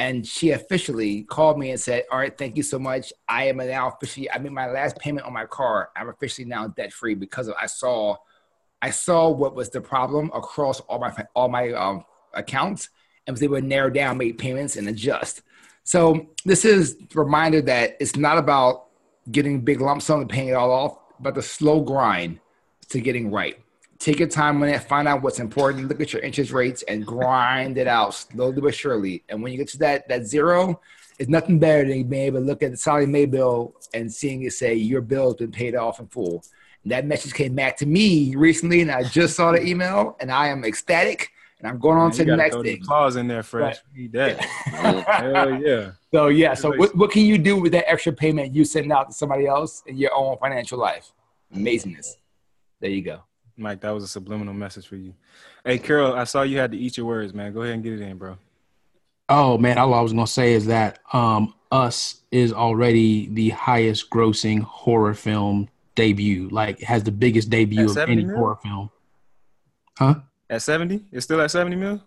and 0.00 0.26
she 0.26 0.52
officially 0.52 1.24
called 1.24 1.58
me 1.58 1.72
and 1.72 1.78
said, 1.78 2.04
"All 2.10 2.18
right, 2.18 2.36
thank 2.36 2.56
you 2.56 2.62
so 2.62 2.78
much. 2.78 3.12
I 3.28 3.44
am 3.48 3.58
now 3.58 3.88
officially. 3.88 4.30
I 4.30 4.38
made 4.38 4.52
my 4.52 4.66
last 4.66 4.96
payment 4.96 5.26
on 5.26 5.34
my 5.34 5.44
car. 5.44 5.90
I'm 5.94 6.08
officially 6.08 6.46
now 6.46 6.68
debt 6.68 6.90
free 6.90 7.14
because 7.14 7.48
of, 7.48 7.54
I 7.60 7.66
saw, 7.66 8.16
I 8.80 8.88
saw 8.88 9.28
what 9.28 9.54
was 9.54 9.68
the 9.68 9.82
problem 9.82 10.30
across 10.34 10.80
all 10.80 10.98
my 10.98 11.12
all 11.34 11.50
my 11.50 11.72
um, 11.72 12.06
accounts, 12.32 12.88
and 13.26 13.34
was 13.34 13.42
able 13.42 13.60
to 13.60 13.66
narrow 13.66 13.90
down, 13.90 14.16
make 14.16 14.38
payments, 14.38 14.76
and 14.76 14.88
adjust. 14.88 15.42
So 15.82 16.28
this 16.46 16.64
is 16.64 16.96
reminder 17.14 17.60
that 17.62 17.98
it's 18.00 18.16
not 18.16 18.38
about 18.38 18.86
getting 19.30 19.60
big 19.60 19.82
lump 19.82 20.00
sum 20.00 20.22
and 20.22 20.30
paying 20.30 20.48
it 20.48 20.54
all 20.54 20.70
off, 20.70 20.96
but 21.20 21.34
the 21.34 21.42
slow 21.42 21.82
grind 21.82 22.40
to 22.88 23.02
getting 23.02 23.30
right. 23.30 23.58
Take 24.00 24.18
your 24.18 24.28
time 24.28 24.62
on 24.62 24.68
it, 24.70 24.82
find 24.82 25.06
out 25.06 25.20
what's 25.20 25.40
important, 25.40 25.88
look 25.88 26.00
at 26.00 26.14
your 26.14 26.22
interest 26.22 26.52
rates, 26.52 26.82
and 26.88 27.06
grind 27.06 27.76
it 27.76 27.86
out 27.86 28.14
slowly 28.14 28.58
but 28.58 28.74
surely. 28.74 29.22
And 29.28 29.42
when 29.42 29.52
you 29.52 29.58
get 29.58 29.68
to 29.68 29.78
that 29.78 30.08
that 30.08 30.26
zero, 30.26 30.80
it's 31.18 31.28
nothing 31.28 31.58
better 31.58 31.86
than 31.86 32.04
being 32.04 32.22
able 32.22 32.40
to 32.40 32.46
look 32.46 32.62
at 32.62 32.70
the 32.70 32.78
Sallie 32.78 33.04
Mae 33.04 33.26
bill 33.26 33.74
and 33.92 34.10
seeing 34.10 34.42
it 34.42 34.54
say 34.54 34.72
your 34.74 35.02
bill's 35.02 35.36
been 35.36 35.52
paid 35.52 35.74
off 35.74 36.00
in 36.00 36.06
full. 36.06 36.42
And 36.82 36.92
that 36.92 37.04
message 37.04 37.34
came 37.34 37.54
back 37.54 37.76
to 37.76 37.86
me 37.86 38.34
recently, 38.36 38.80
and 38.80 38.90
I 38.90 39.02
just 39.02 39.36
saw 39.36 39.52
the 39.52 39.62
email, 39.62 40.16
and 40.18 40.32
I 40.32 40.48
am 40.48 40.64
ecstatic. 40.64 41.30
And 41.58 41.68
I'm 41.68 41.78
going 41.78 41.98
on 41.98 42.08
Man, 42.08 42.12
to 42.12 42.24
the 42.24 42.36
next 42.36 42.56
thing. 42.62 42.80
clause 42.80 43.16
in 43.16 43.28
there, 43.28 43.42
fresh. 43.42 43.76
We 43.94 44.02
Need 44.02 44.12
that. 44.12 44.40
Hell 44.40 45.60
yeah. 45.60 45.90
So 46.10 46.28
yeah, 46.28 46.54
so 46.54 46.74
what, 46.74 46.96
what 46.96 47.10
can 47.10 47.26
you 47.26 47.36
do 47.36 47.60
with 47.60 47.72
that 47.72 47.86
extra 47.86 48.14
payment 48.14 48.54
you 48.54 48.64
send 48.64 48.90
out 48.90 49.08
to 49.08 49.12
somebody 49.12 49.46
else 49.46 49.82
in 49.86 49.98
your 49.98 50.14
own 50.14 50.38
financial 50.38 50.78
life? 50.78 51.12
Amazingness. 51.54 52.14
There 52.80 52.88
you 52.88 53.02
go. 53.02 53.20
Mike, 53.60 53.80
that 53.82 53.90
was 53.90 54.02
a 54.04 54.08
subliminal 54.08 54.54
message 54.54 54.86
for 54.86 54.96
you. 54.96 55.14
Hey, 55.64 55.78
Carol, 55.78 56.14
I 56.14 56.24
saw 56.24 56.42
you 56.42 56.58
had 56.58 56.72
to 56.72 56.78
eat 56.78 56.96
your 56.96 57.06
words, 57.06 57.34
man. 57.34 57.52
Go 57.52 57.62
ahead 57.62 57.74
and 57.74 57.82
get 57.82 57.92
it 57.92 58.00
in, 58.00 58.16
bro. 58.16 58.38
Oh 59.28 59.58
man, 59.58 59.78
all 59.78 59.94
I 59.94 60.00
was 60.00 60.12
gonna 60.12 60.26
say 60.26 60.54
is 60.54 60.66
that 60.66 60.98
um, 61.12 61.54
Us 61.70 62.22
is 62.32 62.52
already 62.52 63.28
the 63.28 63.50
highest 63.50 64.10
grossing 64.10 64.60
horror 64.62 65.14
film 65.14 65.68
debut. 65.94 66.48
Like, 66.50 66.80
it 66.80 66.86
has 66.86 67.04
the 67.04 67.12
biggest 67.12 67.50
debut 67.50 67.90
of 67.90 67.96
any 67.98 68.24
mil? 68.24 68.36
horror 68.36 68.58
film. 68.62 68.90
Huh? 69.98 70.14
At 70.48 70.62
70? 70.62 71.04
It's 71.12 71.24
still 71.24 71.40
at 71.40 71.50
70 71.50 71.76
mil? 71.76 72.02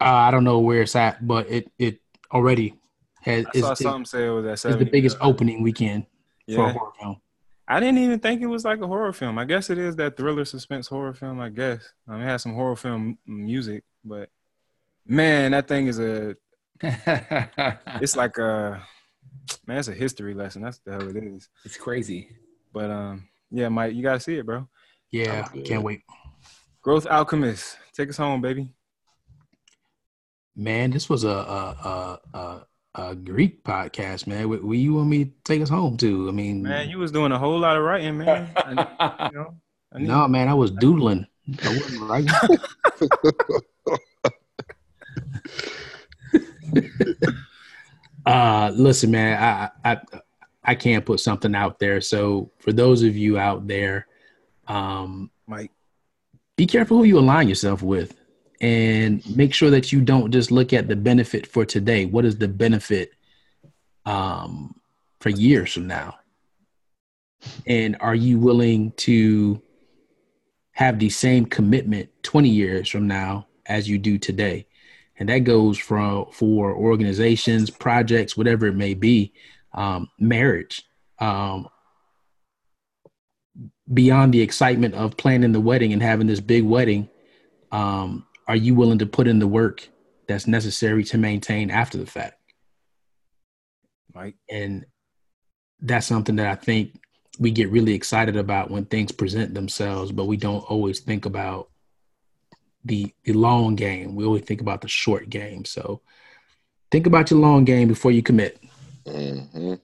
Uh, 0.00 0.04
I 0.04 0.30
don't 0.30 0.44
know 0.44 0.60
where 0.60 0.82
it's 0.82 0.96
at, 0.96 1.26
but 1.26 1.50
it 1.50 1.70
it 1.78 2.00
already 2.32 2.74
has. 3.20 3.44
I 3.54 3.60
saw 3.60 3.72
it- 3.72 3.78
something 3.78 4.04
say 4.06 4.26
it 4.26 4.30
was 4.30 4.46
at 4.46 4.58
seventy. 4.58 4.82
it's 4.82 4.88
the 4.88 4.90
biggest 4.90 5.18
mil. 5.20 5.28
opening 5.28 5.62
weekend 5.62 6.06
for 6.52 6.68
a 6.68 6.72
horror 6.72 6.92
film. 7.00 7.20
I 7.66 7.80
didn't 7.80 7.98
even 7.98 8.20
think 8.20 8.42
it 8.42 8.46
was 8.46 8.64
like 8.64 8.80
a 8.80 8.86
horror 8.86 9.12
film. 9.12 9.38
I 9.38 9.44
guess 9.44 9.70
it 9.70 9.78
is 9.78 9.96
that 9.96 10.16
thriller 10.16 10.44
suspense 10.44 10.86
horror 10.86 11.14
film, 11.14 11.40
I 11.40 11.48
guess. 11.48 11.92
I 12.06 12.12
mean, 12.12 12.22
it 12.22 12.26
has 12.26 12.42
some 12.42 12.54
horror 12.54 12.76
film 12.76 13.18
music, 13.26 13.84
but 14.04 14.28
man, 15.06 15.52
that 15.52 15.66
thing 15.66 15.86
is 15.86 15.98
a, 15.98 16.36
it's 16.82 18.16
like 18.16 18.36
a, 18.36 18.82
man, 19.66 19.78
it's 19.78 19.88
a 19.88 19.94
history 19.94 20.34
lesson. 20.34 20.62
That's 20.62 20.78
the 20.80 20.92
hell 20.92 21.08
it 21.08 21.16
is. 21.16 21.48
it's 21.64 21.78
crazy. 21.78 22.28
But 22.72 22.90
um, 22.90 23.28
yeah, 23.50 23.68
Mike, 23.68 23.94
you 23.94 24.02
got 24.02 24.14
to 24.14 24.20
see 24.20 24.36
it, 24.36 24.44
bro. 24.44 24.68
Yeah, 25.10 25.48
good. 25.52 25.64
can't 25.64 25.82
wait. 25.82 26.02
Growth 26.82 27.06
Alchemist. 27.06 27.78
Take 27.94 28.10
us 28.10 28.16
home, 28.16 28.40
baby. 28.42 28.68
Man, 30.56 30.90
this 30.90 31.08
was 31.08 31.24
a 31.24 31.28
a 31.28 31.30
a, 31.32 32.38
a, 32.38 32.66
a 32.94 33.14
Greek 33.14 33.64
podcast, 33.64 34.26
man. 34.26 34.48
Where, 34.48 34.58
where 34.60 34.76
you 34.76 34.94
want 34.94 35.08
me 35.08 35.24
to 35.24 35.30
take 35.44 35.60
us 35.62 35.68
home 35.68 35.96
to? 35.98 36.28
I 36.28 36.32
mean, 36.32 36.62
Man, 36.62 36.88
you 36.88 36.98
was 36.98 37.12
doing 37.12 37.32
a 37.32 37.38
whole 37.38 37.58
lot 37.58 37.76
of 37.76 37.82
writing, 37.82 38.18
man. 38.18 38.50
I, 38.56 39.30
you 39.32 39.38
know, 39.38 39.54
no, 39.94 40.28
man, 40.28 40.48
I 40.48 40.54
was 40.54 40.70
doodling. 40.70 41.26
I 41.62 41.68
wasn't 41.68 42.02
writing. 42.02 42.30
uh, 48.26 48.72
listen, 48.74 49.10
man, 49.10 49.42
I, 49.42 49.70
I 49.84 50.00
I 50.64 50.74
can't 50.74 51.04
put 51.04 51.20
something 51.20 51.54
out 51.54 51.78
there. 51.78 52.00
So 52.00 52.50
for 52.58 52.72
those 52.72 53.02
of 53.02 53.16
you 53.16 53.38
out 53.38 53.66
there, 53.66 54.06
um, 54.66 55.30
Mike. 55.46 55.70
be 56.56 56.66
careful 56.66 56.96
who 56.98 57.04
you 57.04 57.18
align 57.18 57.48
yourself 57.48 57.82
with 57.82 58.18
and 58.64 59.36
make 59.36 59.52
sure 59.52 59.68
that 59.68 59.92
you 59.92 60.00
don't 60.00 60.32
just 60.32 60.50
look 60.50 60.72
at 60.72 60.88
the 60.88 60.96
benefit 60.96 61.46
for 61.46 61.66
today. 61.66 62.06
What 62.06 62.24
is 62.24 62.38
the 62.38 62.48
benefit 62.48 63.10
um, 64.06 64.74
for 65.20 65.28
years 65.28 65.74
from 65.74 65.86
now? 65.86 66.14
And 67.66 67.94
are 68.00 68.14
you 68.14 68.38
willing 68.38 68.92
to 68.92 69.60
have 70.72 70.98
the 70.98 71.10
same 71.10 71.44
commitment 71.44 72.08
20 72.22 72.48
years 72.48 72.88
from 72.88 73.06
now 73.06 73.48
as 73.66 73.86
you 73.86 73.98
do 73.98 74.16
today? 74.16 74.66
And 75.18 75.28
that 75.28 75.40
goes 75.40 75.76
from 75.76 76.32
for 76.32 76.74
organizations 76.74 77.68
projects 77.68 78.34
whatever 78.34 78.68
it 78.68 78.76
may 78.76 78.94
be 78.94 79.34
um, 79.74 80.08
marriage 80.18 80.88
um, 81.18 81.68
beyond 83.92 84.32
the 84.32 84.40
excitement 84.40 84.94
of 84.94 85.18
planning 85.18 85.52
the 85.52 85.60
wedding 85.60 85.92
and 85.92 86.02
having 86.02 86.28
this 86.28 86.40
big 86.40 86.64
wedding, 86.64 87.10
um, 87.70 88.24
are 88.46 88.56
you 88.56 88.74
willing 88.74 88.98
to 88.98 89.06
put 89.06 89.26
in 89.28 89.38
the 89.38 89.46
work 89.46 89.88
that's 90.26 90.46
necessary 90.46 91.04
to 91.04 91.18
maintain 91.18 91.70
after 91.70 91.98
the 91.98 92.06
fact? 92.06 92.38
Right. 94.14 94.34
And 94.50 94.86
that's 95.80 96.06
something 96.06 96.36
that 96.36 96.46
I 96.46 96.54
think 96.54 97.00
we 97.38 97.50
get 97.50 97.70
really 97.70 97.94
excited 97.94 98.36
about 98.36 98.70
when 98.70 98.84
things 98.84 99.12
present 99.12 99.54
themselves, 99.54 100.12
but 100.12 100.26
we 100.26 100.36
don't 100.36 100.64
always 100.70 101.00
think 101.00 101.26
about 101.26 101.68
the 102.84 103.12
the 103.24 103.32
long 103.32 103.74
game. 103.74 104.14
We 104.14 104.24
always 104.24 104.44
think 104.44 104.60
about 104.60 104.82
the 104.82 104.88
short 104.88 105.30
game. 105.30 105.64
So 105.64 106.02
think 106.90 107.06
about 107.06 107.30
your 107.30 107.40
long 107.40 107.64
game 107.64 107.88
before 107.88 108.12
you 108.12 108.22
commit. 108.22 108.60
hmm 109.06 109.74